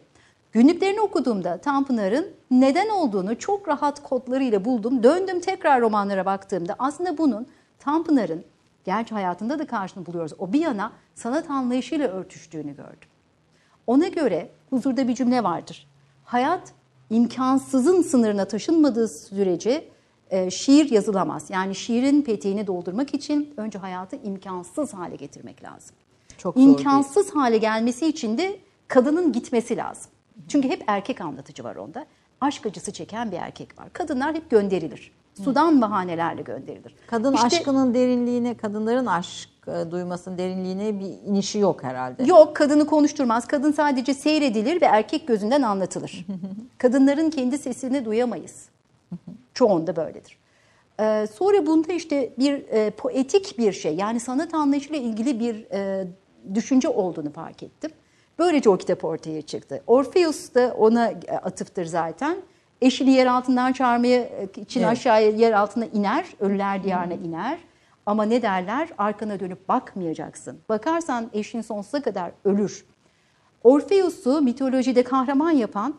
[0.51, 5.03] Günlüklerini okuduğumda Tanpınar'ın neden olduğunu çok rahat kodlarıyla buldum.
[5.03, 7.47] Döndüm tekrar romanlara baktığımda aslında bunun
[7.79, 8.43] Tanpınar'ın
[8.83, 10.33] gerçi hayatında da karşını buluyoruz.
[10.39, 13.09] O bir yana sanat anlayışıyla örtüştüğünü gördüm.
[13.87, 15.87] Ona göre huzurda bir cümle vardır.
[16.23, 16.73] Hayat
[17.09, 19.89] imkansızın sınırına taşınmadığı sürece
[20.29, 21.49] e, şiir yazılamaz.
[21.49, 25.95] Yani şiirin peteğini doldurmak için önce hayatı imkansız hale getirmek lazım.
[26.37, 26.69] Çok zor değil.
[26.69, 30.11] İmkansız hale gelmesi için de kadının gitmesi lazım.
[30.47, 32.05] Çünkü hep erkek anlatıcı var onda.
[32.41, 33.87] Aşk acısı çeken bir erkek var.
[33.93, 35.11] Kadınlar hep gönderilir.
[35.43, 36.95] Sudan bahanelerle gönderilir.
[37.07, 42.23] Kadın İşte- aşkının derinliğine, kadınların aşk e, duymasının derinliğine bir inişi yok herhalde.
[42.23, 43.47] Yok kadını konuşturmaz.
[43.47, 46.25] Kadın sadece seyredilir ve erkek gözünden anlatılır.
[46.77, 48.65] Kadınların kendi sesini duyamayız.
[49.55, 50.37] Çoğunda böyledir.
[50.99, 56.07] Ee, sonra bunda işte bir e, poetik bir şey yani sanat anlayışıyla ilgili bir e,
[56.53, 57.91] düşünce olduğunu fark ettim.
[58.39, 59.83] Böylece o kitap ortaya çıktı.
[59.87, 62.37] Orpheus da ona e, atıftır zaten.
[62.81, 64.91] Eşini yer altından çağırmaya için Evet.
[64.91, 67.59] aşağıya yer altına iner, ölüler diyarına iner.
[68.05, 68.89] Ama ne derler?
[68.97, 70.59] Arkana dönüp bakmayacaksın.
[70.69, 72.85] Bakarsan eşin sonsuza kadar ölür.
[73.63, 75.95] Orpheus'u mitolojide kahraman yapan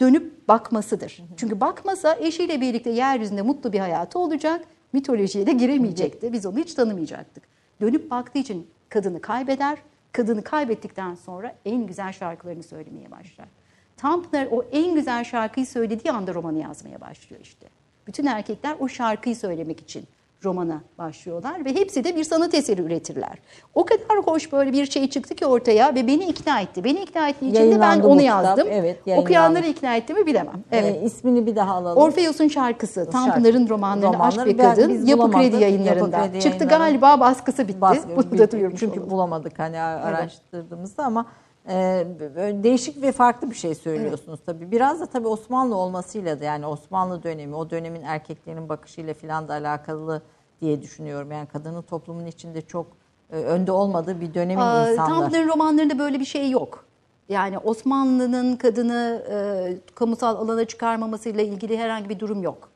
[0.00, 1.22] dönüp bakmasıdır.
[1.36, 4.64] Çünkü bakmasa eşiyle birlikte yeryüzünde mutlu bir hayatı olacak.
[4.92, 6.32] Mitolojiye de giremeyecekti.
[6.32, 7.44] Biz onu hiç tanımayacaktık.
[7.80, 9.78] Dönüp baktığı için kadını kaybeder.
[10.12, 13.48] Kadını kaybettikten sonra en güzel şarkılarını söylemeye başlar.
[13.96, 17.68] Tanpınar o en güzel şarkıyı söylediği anda romanı yazmaya başlıyor işte.
[18.06, 20.04] Bütün erkekler o şarkıyı söylemek için
[20.44, 23.38] romana başlıyorlar ve hepsi de bir sanat eseri üretirler.
[23.74, 26.84] O kadar hoş böyle bir şey çıktı ki ortaya ve beni ikna etti.
[26.84, 28.68] Beni ikna ettiği için de ben onu kitap, yazdım.
[28.70, 28.98] evet.
[29.16, 30.64] Okuyanları ikna etti mi bilemem.
[30.72, 30.96] Evet.
[31.02, 32.02] E, ismini bir daha alalım.
[32.02, 35.30] Orpheus'un şarkısı, Tanpınar'ın romanları Aşk Romanları ve Kadın Yapı.
[35.30, 36.16] Kredi yayınlarında.
[36.16, 36.78] Yapı Kredi Çıktı Yayınları.
[36.78, 37.80] galiba baskısı bitti.
[37.80, 39.10] Baskı- Bunu bir- da duyurmuş Çünkü olalım.
[39.10, 41.26] bulamadık hani araştırdığımızda ama
[41.68, 44.70] e, böyle değişik ve farklı bir şey söylüyorsunuz tabii.
[44.70, 49.52] Biraz da tabii Osmanlı olmasıyla da yani Osmanlı dönemi, o dönemin erkeklerin bakışıyla filan da
[49.52, 50.22] alakalı
[50.60, 51.32] diye düşünüyorum.
[51.32, 52.86] Yani kadının toplumun içinde çok
[53.30, 55.08] e, önde olmadığı bir dönemin Aa, insanlar.
[55.08, 56.84] Tanpınar'ın romanlarında böyle bir şey yok.
[57.28, 62.68] Yani Osmanlı'nın kadını e, kamusal alana çıkarmamasıyla ilgili herhangi bir durum yok.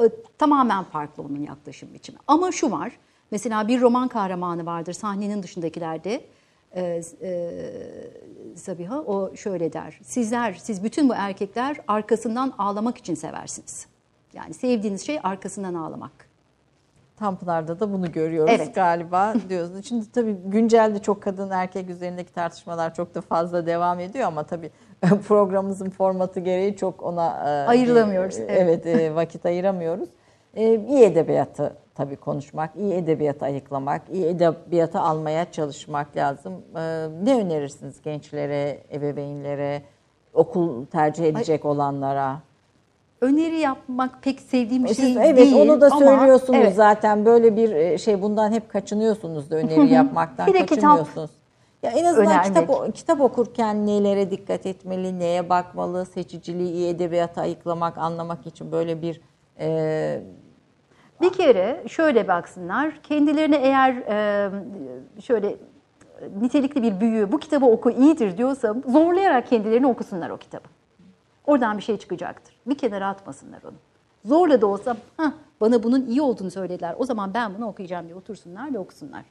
[0.00, 0.04] E,
[0.38, 2.18] tamamen farklı onun yaklaşım biçimi.
[2.26, 2.98] Ama şu var,
[3.30, 6.24] mesela bir roman kahramanı vardır sahnenin dışındakilerde.
[6.76, 7.60] E, e,
[8.56, 10.00] Sabiha o şöyle der.
[10.02, 13.86] Sizler, siz bütün bu erkekler arkasından ağlamak için seversiniz.
[14.34, 16.12] Yani sevdiğiniz şey arkasından ağlamak.
[17.16, 18.74] Tanpınar'da da bunu görüyoruz Evet.
[18.74, 19.86] galiba diyorsunuz.
[19.88, 24.70] Şimdi tabii güncelde çok kadın erkek üzerindeki tartışmalar çok da fazla devam ediyor ama tabii
[25.28, 28.86] programımızın formatı gereği çok ona e, Ayrılamıyoruz, bir- evet.
[28.86, 30.08] evet, e, vakit ayıramıyoruz.
[30.54, 36.52] E, iyi edebiyatı tabii konuşmak, iyi edebiyatı ayıklamak, iyi edebiyatı almaya çalışmak lazım.
[36.76, 39.82] E, ne önerirsiniz gençlere, ebeveynlere,
[40.34, 42.36] okul tercih edecek olanlara?
[43.20, 45.56] Öneri yapmak pek sevdiğim bir Siz- şey evet değil.
[45.70, 46.74] onu da ama- söylüyorsunuz evet.
[46.74, 51.30] zaten böyle bir e, şey bundan hep kaçınıyorsunuz da öneri yapmaktan Bir de kitap kaçınmıyorsunuz.
[51.82, 52.44] Ya en azından önermek.
[52.44, 59.02] kitap kitap okurken nelere dikkat etmeli, neye bakmalı, seçiciliği, iyi edebiyatı ayıklamak, anlamak için böyle
[59.02, 59.20] bir
[59.60, 60.20] e,
[61.20, 64.50] Bir kere şöyle baksınlar, kendilerine eğer e,
[65.22, 65.56] şöyle
[66.40, 70.68] nitelikli bir büyüğü bu kitabı oku iyidir diyorsa zorlayarak kendilerini okusunlar o kitabı.
[71.46, 72.54] Oradan bir şey çıkacaktır.
[72.66, 73.74] Bir kenara atmasınlar onu.
[74.24, 74.96] Zorla da olsa
[75.60, 76.94] bana bunun iyi olduğunu söylediler.
[76.98, 79.22] O zaman ben bunu okuyacağım diye otursunlar ve okusunlar.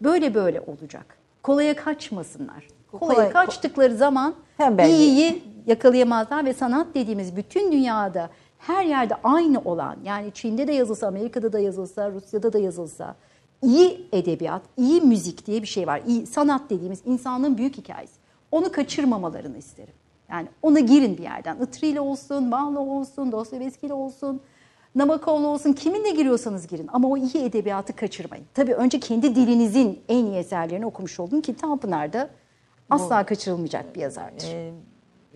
[0.00, 1.18] Böyle böyle olacak.
[1.42, 2.68] Kolaya kaçmasınlar.
[2.92, 4.34] Kolaya Kolay- kaçtıkları zaman
[4.86, 8.30] iyiyi yakalayamazlar ve sanat dediğimiz bütün dünyada
[8.66, 13.16] her yerde aynı olan yani Çin'de de yazılsa, Amerika'da da yazılsa, Rusya'da da yazılsa
[13.62, 16.02] iyi edebiyat, iyi müzik diye bir şey var.
[16.06, 18.14] İyi sanat dediğimiz insanlığın büyük hikayesi.
[18.50, 19.94] Onu kaçırmamalarını isterim.
[20.30, 21.56] Yani ona girin bir yerden.
[21.60, 24.40] Itri ile olsun, Bağlı olsun, Dostoyevski ile olsun,
[24.94, 28.44] Nabokov'la olsun kiminle giriyorsanız girin ama o iyi edebiyatı kaçırmayın.
[28.54, 32.30] Tabii önce kendi dilinizin en iyi eserlerini okumuş olun ki Tanpınar'da
[32.90, 34.48] asla kaçırılmayacak bir yazardır.
[34.54, 34.72] e,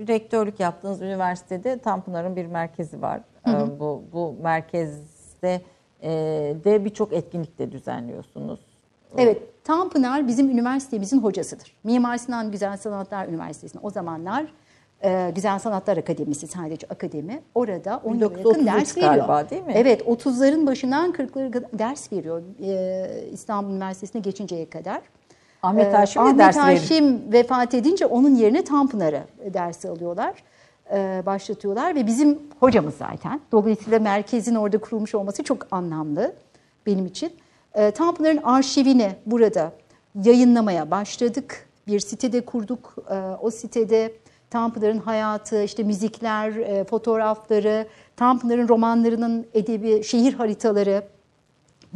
[0.09, 3.21] rektörlük yaptığınız üniversitede Tanpınar'ın bir merkezi var.
[3.49, 5.61] E, bu bu merkezde
[6.03, 6.11] e,
[6.65, 8.61] de birçok etkinlik de düzenliyorsunuz.
[9.19, 11.77] Evet, Tanpınar bizim üniversitemizin hocasıdır.
[11.85, 14.47] Mimar Sinan Güzel Sanatlar Üniversitesi'nin o zamanlar
[15.05, 17.43] Ee, Güzel Sanatlar Akademisi sadece akademi.
[17.55, 19.15] Orada 10 yıla yakın 1933 ders veriyor.
[19.15, 19.73] galiba, değil mi?
[19.77, 22.43] Evet 30'ların başından 40'lara kadar ders veriyor.
[22.63, 25.01] Ee, İstanbul Üniversitesi'ne geçinceye kadar.
[25.63, 26.57] Ahmet Ee, Haşim de Ahmet ders.
[26.57, 29.23] Haşim vefat edince onun yerine Tanpınar'ı
[29.55, 30.35] dersi alıyorlar.
[30.93, 33.41] Ee, başlatıyorlar ve bizim hocamız zaten.
[33.53, 36.35] Dolayısıyla merkezin orada kurulmuş olması çok anlamlı
[36.87, 37.33] benim için.
[37.75, 39.73] Ee, Tanpınar'ın arşivini burada
[40.25, 41.69] yayınlamaya başladık.
[41.87, 42.95] Bir sitede kurduk.
[43.11, 44.13] Ee, o sitede
[44.51, 51.03] Tanpınar'ın hayatı, işte müzikler, e, fotoğrafları, Tanpınar'ın romanlarının edebi şehir haritaları,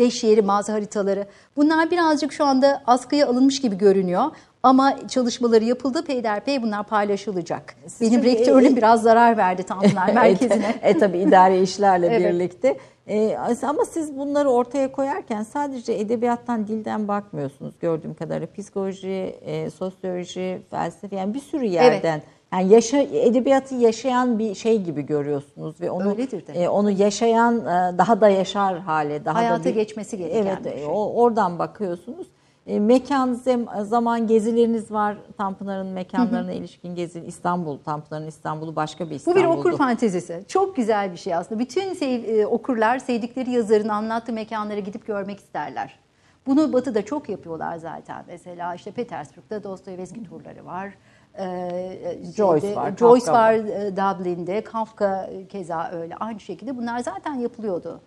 [0.00, 1.26] Beş yeri mağaza haritaları.
[1.56, 4.24] Bunlar birazcık şu anda askıya alınmış gibi görünüyor.
[4.62, 6.04] Ama çalışmaları yapıldı.
[6.04, 7.74] Peyderpey bunlar paylaşılacak.
[8.00, 10.74] Benim çünkü- rektörlüğüm biraz zarar verdi Tanpınar Merkezi'ne.
[10.82, 12.32] e, tabii idari işlerle Evet.
[12.34, 12.76] birlikte.
[13.08, 18.48] E, ama siz bunları ortaya koyarken sadece edebiyattan, dilden bakmıyorsunuz gördüğüm kadarıyla.
[18.58, 22.22] Psikoloji, e, sosyoloji, felsefe yani bir sürü yerden.
[22.52, 26.52] Yani yaşa, edebiyatı yaşayan bir şey gibi görüyorsunuz ve onu Öyledir de.
[26.52, 30.64] e, onu yaşayan e, daha da yaşar hale, daha Hayata da bir- geçmesi gereken evet,
[30.64, 30.86] bir şey.
[30.86, 32.26] o- oradan bakıyorsunuz.
[32.66, 35.16] E, mekan zem- zaman gezileriniz var.
[35.38, 39.42] Tanpınar'ın mekanlarına ilişkin gezi İstanbul, Tanpınar'ın İstanbul'u başka bir Bu İstanbul'du.
[39.42, 40.44] bir okur fantezisi.
[40.48, 41.58] Çok güzel bir şey aslında.
[41.60, 45.98] Bütün sev- e, okurlar sevdikleri yazarın anlattığı mekanlara gidip görmek isterler.
[46.46, 48.24] Bunu Batı'da çok yapıyorlar zaten.
[48.28, 50.90] Mesela işte Petersburg'da Dostoyevski turları var.
[51.38, 53.64] Ee, Joyce şeyde- var, Joyce Kafka var var.
[53.64, 56.16] e, Dublin'de, Kafka keza öyle.
[56.16, 58.00] Aynı şekilde bunlar zaten yapılıyordu.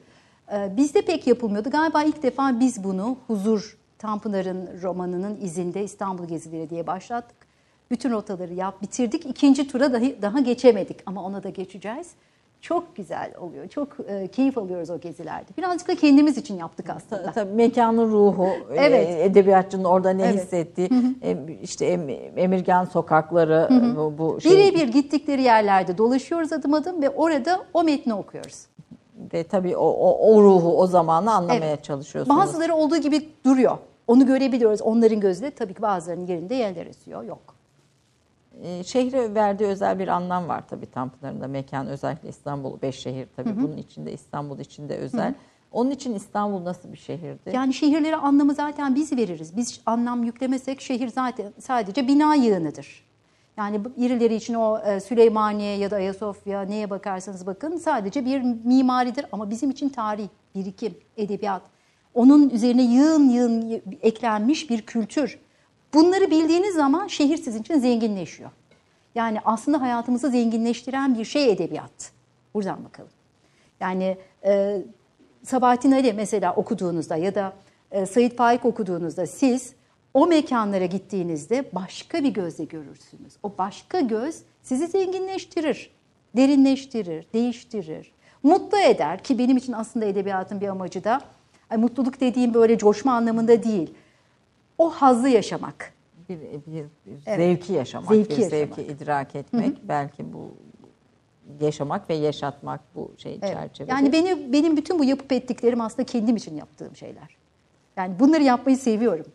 [0.53, 1.69] Ee, Bizde pek yapılmıyordu.
[1.69, 7.37] Galiba ilk defa biz bunu Huzur Tanpınar'ın romanının izinde İstanbul Gezileri diye başlattık.
[7.91, 9.25] Bütün rotaları yap bitirdik.
[9.25, 12.11] İkinci tura dahi, daha geçemedik ama ona da geçeceğiz.
[12.63, 13.67] Çok güzel oluyor.
[13.67, 15.45] Çok e, keyif alıyoruz o gezilerde.
[15.57, 17.31] Birazcık da kendimiz için yaptık aslında.
[17.31, 19.09] Tabii mekanın ruhu, Evet.
[19.09, 20.35] e, edebiyatçının orada ne Evet.
[20.43, 20.89] hissettiği,
[21.23, 27.09] e, işte Em- Emirgan sokakları bu, bu şey Birebir gittikleri yerlerde dolaşıyoruz adım adım ve
[27.09, 28.65] orada o metni okuyoruz.
[29.33, 31.83] ve tabii o, o, o ruhu, o zamanı anlamaya Evet.
[31.83, 32.37] çalışıyorsunuz.
[32.39, 33.77] Bazıları olduğu gibi duruyor.
[34.07, 35.51] Onu görebiliyoruz onların gözünde.
[35.51, 37.23] Tabii ki bazılarının yerinde yerler esiyor.
[37.23, 37.52] Yok.
[38.61, 43.27] E, şehre verdiği özel bir anlam var tabii Tanpınar'ın da mekan özellikle İstanbul, beş şehir
[43.35, 45.33] tabii bunun içinde İstanbul içinde özel.
[45.71, 47.51] Onun için İstanbul nasıl bir şehirdi?
[47.53, 49.57] Yani şehirlere anlamı zaten biz veririz.
[49.57, 53.03] Biz anlam yüklemesek şehir zaten sadece bina yığınıdır.
[53.57, 59.25] Yani birileri için o e, Süleymaniye ya da Ayasofya neye bakarsanız bakın sadece bir mimaridir
[59.31, 61.61] ama bizim için tarih, birikim, edebiyat.
[62.13, 65.39] Onun üzerine yığın yığın eklenmiş bir kültür.
[65.93, 68.49] Bunları bildiğiniz zaman şehir sizin için zenginleşiyor.
[69.15, 72.11] Yani aslında hayatımızı zenginleştiren bir şey edebiyat.
[72.53, 73.11] Buradan bakalım.
[73.79, 74.81] Yani e,
[75.43, 77.53] Sabahattin Ali mesela okuduğunuzda ya da
[77.91, 79.73] e, Sait Faik okuduğunuzda siz
[80.13, 83.33] o mekanlara gittiğinizde başka bir gözle görürsünüz.
[83.43, 85.91] O başka göz sizi zenginleştirir,
[86.35, 88.11] derinleştirir, değiştirir,
[88.43, 91.21] mutlu eder ki benim için aslında edebiyatın bir amacı da
[91.77, 93.93] mutluluk dediğim böyle coşma anlamında değil.
[94.77, 95.93] O hazzı yaşamak.
[96.29, 97.37] bir, bir, bir Evet.
[97.37, 98.75] zevki yaşamak, Zevki bir yaşamak.
[98.75, 100.51] zevki idrak etmek, belki bu
[101.61, 103.53] yaşamak ve yaşatmak bu şey Evet.
[103.53, 103.91] çerçevede.
[103.91, 107.37] Yani beni benim bütün bu yapıp ettiklerim aslında kendim için yaptığım şeyler.
[107.97, 109.25] Yani bunları yapmayı seviyorum.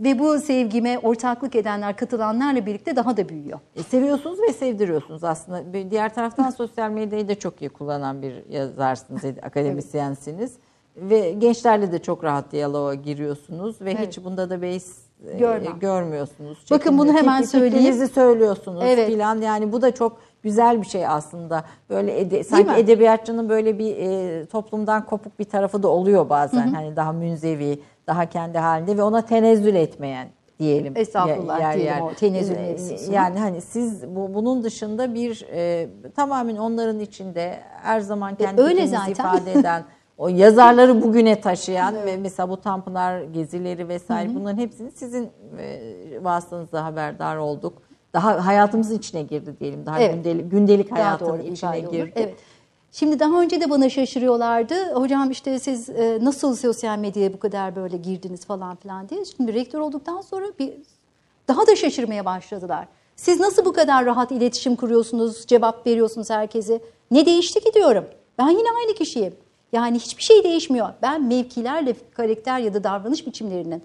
[0.00, 3.60] Ve bu sevgime ortaklık edenler, katılanlarla birlikte daha da büyüyor.
[3.76, 5.72] E, seviyorsunuz ve sevdiriyorsunuz aslında.
[5.72, 10.54] Bir Diğer taraftan sosyal medyayı da çok iyi kullanan bir yazarsınız, akademisyensiniz.
[10.96, 14.06] Ve gençlerle de çok rahat diyaloğa giriyorsunuz ve Evet.
[14.08, 14.98] hiç bunda da beis
[15.34, 15.78] e, Görmem.
[15.80, 16.58] görmüyorsunuz.
[16.70, 17.74] Bakın bunu hemen Fikri- söyleyeyim.
[17.84, 19.06] Fikrinizi söylüyorsunuz Evet.
[19.08, 19.40] filan.
[19.40, 21.64] Yani bu da çok güzel bir şey aslında.
[21.90, 22.76] Böyle ede- sanki mi?
[22.76, 26.66] edebiyatçının böyle bir e, toplumdan kopuk bir tarafı da oluyor bazen.
[26.74, 30.92] Hani daha münzevi, daha kendi halinde ve ona tenezzül etmeyen diyelim.
[30.96, 33.14] Estağfurullah diyelim o tenezzül E, mevzusunu.
[33.14, 38.70] Yani hani siz bu, bunun dışında bir e, tamamen onların içinde her zaman kendi öyle
[38.86, 39.12] fikrinizi zaten.
[39.12, 39.82] ifade eden
[40.18, 45.80] o yazarları bugüne taşıyan ve mesela bu Tanpınar gezileri vesaire bunların hepsini sizin e,
[46.24, 47.82] vasıtanızda haberdar olduk.
[48.12, 49.86] Daha hayatımızın içine girdi diyelim.
[49.86, 50.14] Daha Evet.
[50.14, 51.92] gündelik, gündelik Daha hayatın doğru içine olur.
[51.92, 52.12] girdi.
[52.16, 52.34] Evet.
[52.92, 54.94] Şimdi daha önce de bana şaşırıyorlardı.
[54.94, 59.24] Hocam işte siz e, nasıl sosyal medyaya bu kadar böyle girdiniz falan filan diye.
[59.24, 60.72] Şimdi rektör olduktan sonra bir
[61.48, 62.88] daha da şaşırmaya başladılar.
[63.16, 66.80] Siz nasıl bu kadar rahat iletişim kuruyorsunuz, cevap veriyorsunuz herkese?
[67.10, 68.04] Ne değişti ki diyorum.
[68.38, 69.34] Ben yine aynı kişiyim.
[69.74, 70.88] Yani hiçbir şey değişmiyor.
[71.02, 73.82] Ben mevkilerle karakter ya da davranış biçimlerinin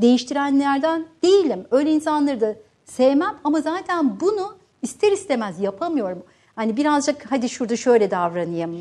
[0.00, 1.64] değiştirenlerden değilim.
[1.70, 2.54] Öyle insanları da
[2.84, 6.22] sevmem ama zaten bunu ister istemez yapamıyorum.
[6.56, 8.80] Hani birazcık hadi şurada şöyle davranayım.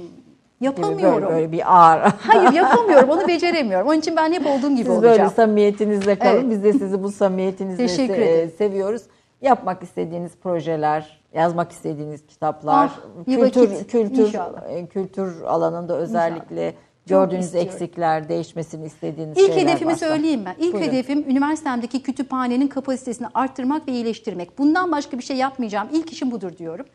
[0.62, 1.22] Yapamıyorum.
[1.22, 2.00] Böyle, böyle bir ağır.
[2.20, 3.10] Hayır yapamıyorum.
[3.10, 3.88] Onu beceremiyorum.
[3.88, 5.18] Onun için ben hep olduğum gibi Siz olacağım.
[5.18, 6.34] böyle samimiyetinizle kalın.
[6.34, 6.50] Evet.
[6.50, 9.02] Biz de sizi bu samimiyetinizle se- seviyoruz.
[9.42, 14.70] Yapmak istediğiniz projeler, yazmak istediğiniz kitaplar, Ah, bir kültür vakit, kültür inşallah.
[14.70, 16.80] e, kültür alanında özellikle Çok
[17.10, 20.06] gördüğünüz eksikler, değişmesini istediğiniz İlk şeyler hedefimi varsa.
[20.08, 20.56] söyleyeyim ben.
[20.60, 20.88] İlk Buyurun.
[20.88, 24.58] hedefim üniversitemdeki kütüphanenin kapasitesini arttırmak ve iyileştirmek.
[24.58, 25.88] Bundan başka bir şey yapmayacağım.
[25.91, 26.86] İlk işim budur diyorum.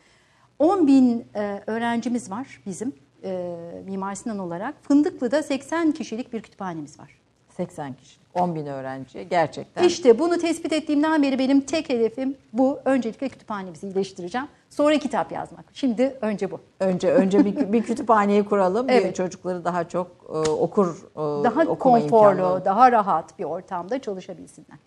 [0.58, 2.92] 10 bin e, öğrencimiz var bizim
[3.24, 4.74] e, Mimar Sinan olarak.
[4.82, 7.18] Fındıklı'da 80 kişilik bir kütüphanemiz var.
[7.56, 9.84] 80 kişi, 10 bin öğrenci gerçekten.
[9.84, 12.78] İşte bunu tespit ettiğimden beri benim tek hedefim bu.
[12.84, 14.46] Öncelikle kütüphanemizi iyileştireceğim.
[14.70, 15.64] Sonra kitap yazmak.
[15.72, 16.60] Şimdi önce bu.
[16.80, 18.86] Önce önce bir, bir kütüphaneyi kuralım.
[18.96, 19.08] Evet.
[19.08, 22.02] Bir çocukları daha çok e, okur e, Daha konforlu,
[22.40, 22.64] imkanı.
[22.64, 24.78] daha rahat bir ortamda çalışabilsinler.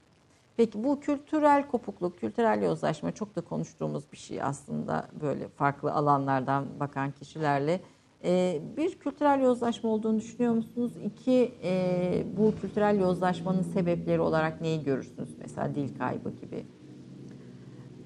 [0.58, 6.66] Peki bu kültürel kopukluk, kültürel yozlaşma çok da konuştuğumuz bir şey aslında böyle farklı alanlardan
[6.80, 7.80] bakan kişilerle.
[8.24, 10.92] Ee, bir kültürel yozlaşma olduğunu düşünüyor musunuz?
[11.06, 15.30] İki, e, bu kültürel yozlaşmanın sebepleri olarak neyi görürsünüz?
[15.42, 16.66] Mesela dil kaybı gibi.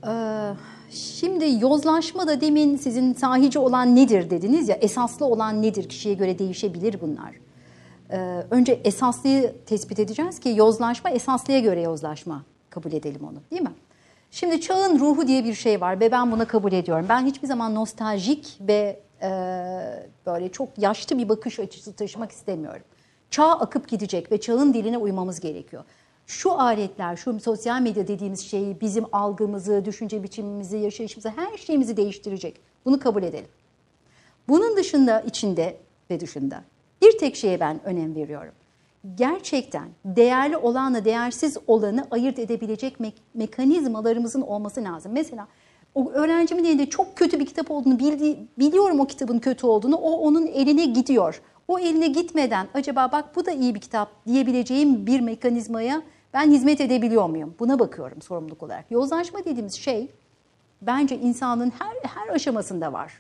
[0.07, 0.53] Ee,
[0.90, 6.40] Şimdi yozlaşma da demin sizin sahici olan nedir dediniz ya esaslı olan nedir kişiye göre
[6.40, 7.35] değişebilir bunlar.
[8.11, 13.72] Ee, Önce esaslıyı tespit edeceğiz ki yozlaşma esaslıya göre yozlaşma kabul edelim onu değil mi?
[14.31, 17.06] Şimdi çağın ruhu diye bir şey var ve ben buna kabul ediyorum.
[17.10, 19.30] Ben hiçbir zaman nostaljik ve e,
[20.26, 22.84] böyle çok yaşlı bir bakış açısı taşımak istemiyorum.
[23.30, 25.84] Çağ akıp gidecek ve çağın diline uymamız gerekiyor.
[26.28, 32.62] Şu aletler, şu sosyal medya dediğimiz şey bizim algımızı, düşünce biçimimizi, yaşayışımızı, her şeyimizi değiştirecek.
[32.86, 33.50] Bunu kabul edelim.
[34.48, 35.78] Bunun dışında, içinde
[36.10, 36.64] ve dışında
[37.02, 38.54] bir tek şeye ben önem veriyorum.
[39.16, 45.12] Gerçekten değerli olanla değersiz olanı ayırt edebilecek me- mekanizmalarımızın olması lazım.
[45.12, 45.48] Mesela
[45.95, 49.95] o öğrencimin elinde çok kötü bir kitap olduğunu bildi, biliyorum o kitabın kötü olduğunu.
[49.95, 51.41] O onun eline gidiyor.
[51.68, 56.02] O eline gitmeden acaba bak bu da iyi bir kitap diyebileceğim bir mekanizmaya
[56.34, 57.56] ben hizmet edebiliyor muyum?
[57.60, 58.91] Buna bakıyorum sorumluluk olarak.
[58.91, 60.11] Yozlaşma dediğimiz şey
[60.82, 63.14] bence insanın her her aşamasında var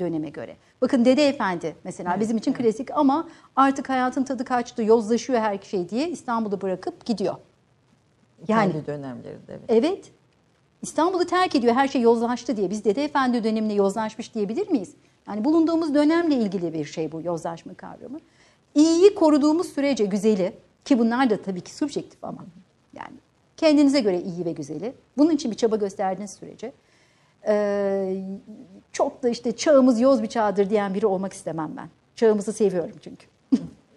[0.00, 0.56] döneme göre.
[0.80, 5.88] Bakın Dede Efendi mesela bizim için klasik ama artık hayatın tadı kaçtı, yozlaşıyor her şey
[5.88, 7.34] diye İstanbul'u bırakıp gidiyor.
[8.48, 9.38] Yani Kendi dönemlerinde.
[9.48, 9.60] evet.
[9.68, 10.12] evet
[10.82, 12.70] İstanbul'u terk ediyor her şey yozlaştı diye.
[12.70, 14.94] Biz Dede Efendi döneminde yozlaşmış diyebilir miyiz?
[15.28, 18.20] Yani bulunduğumuz dönemle ilgili bir şey bu yozlaşma kavramı.
[18.74, 20.52] İyiyi koruduğumuz sürece güzeli
[20.84, 22.44] ki bunlar da tabii ki subjektif ama
[22.94, 23.16] yani
[23.56, 24.92] kendinize göre iyi ve güzeli.
[25.18, 26.72] Bunun için bir çaba gösterdiğiniz sürece
[28.92, 31.88] çok da işte çağımız yoz bir çağdır diyen biri olmak istemem ben.
[32.16, 33.26] Çağımızı seviyorum çünkü.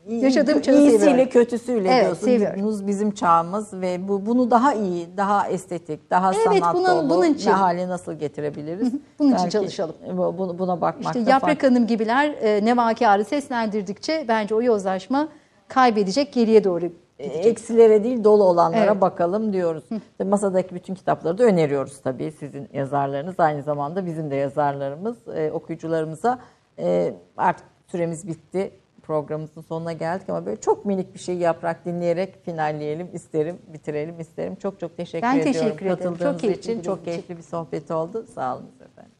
[0.09, 1.29] Yaşadığım çağı iyisiyle seviyorum.
[1.29, 2.31] kötüsüyle Evet, diyorsunuz.
[2.33, 2.69] seviyorum.
[2.69, 7.09] Biz- Bizim çağımız ve bu bunu daha iyi, daha estetik, daha Evet, sanat bunun- dolu
[7.09, 7.49] bunun için.
[7.49, 8.93] ne hale nasıl getirebiliriz?
[9.19, 9.95] Bunun için Belki çalışalım.
[10.13, 11.67] bu- Buna, buna bakmakta İşte Yaprak farklı.
[11.67, 15.27] Hanım gibiler e, Nevakiar'ı seslendirdikçe bence o yozlaşma
[15.67, 16.85] kaybedecek geriye doğru
[17.19, 17.45] E, gidecek.
[17.45, 19.01] eksilere değil dolu olanlara Evet.
[19.01, 19.83] bakalım diyoruz.
[19.91, 25.51] İşte Masadaki bütün kitapları da öneriyoruz tabii sizin yazarlarınız aynı zamanda bizim de yazarlarımız e,
[25.51, 26.39] okuyucularımıza
[26.79, 28.71] e, artık süremiz bitti
[29.03, 34.55] programımızın sonuna geldik ama böyle çok minik bir şey yaprak dinleyerek finalleyelim isterim bitirelim isterim
[34.55, 35.97] çok çok teşekkür Ben ediyorum teşekkür ederim.
[35.97, 37.05] Çok katıldığınız keyifliydi için çok için.
[37.05, 39.11] keyifli bir sohbet oldu sağ olun efendim.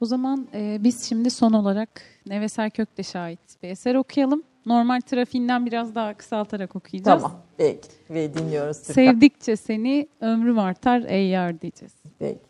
[0.00, 1.88] O zaman e, biz şimdi son olarak
[2.26, 4.42] Neveser Köktaş'a ait bir eser okuyalım.
[4.66, 7.22] Normal trafiğinden biraz daha kısaltarak okuyacağız.
[7.22, 8.78] Tamam peki ve dinliyoruz.
[8.82, 8.92] Türkan.
[8.94, 11.92] Sevdikçe seni ömrüm artar ey yar diyeceğiz.
[12.18, 12.49] Peki.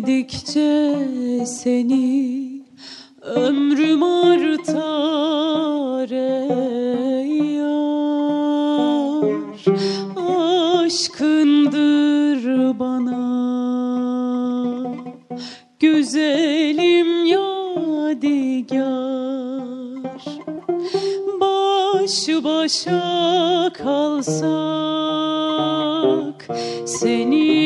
[0.00, 0.96] Sevdikçe
[1.46, 2.62] seni
[3.22, 5.30] ömrüm artar
[6.10, 7.60] ey
[10.86, 12.42] Aşkındır
[12.78, 13.20] bana.
[15.80, 17.60] Güzelim yadigar.
[21.40, 24.40] Baş başa kalsak
[26.86, 27.59] seninle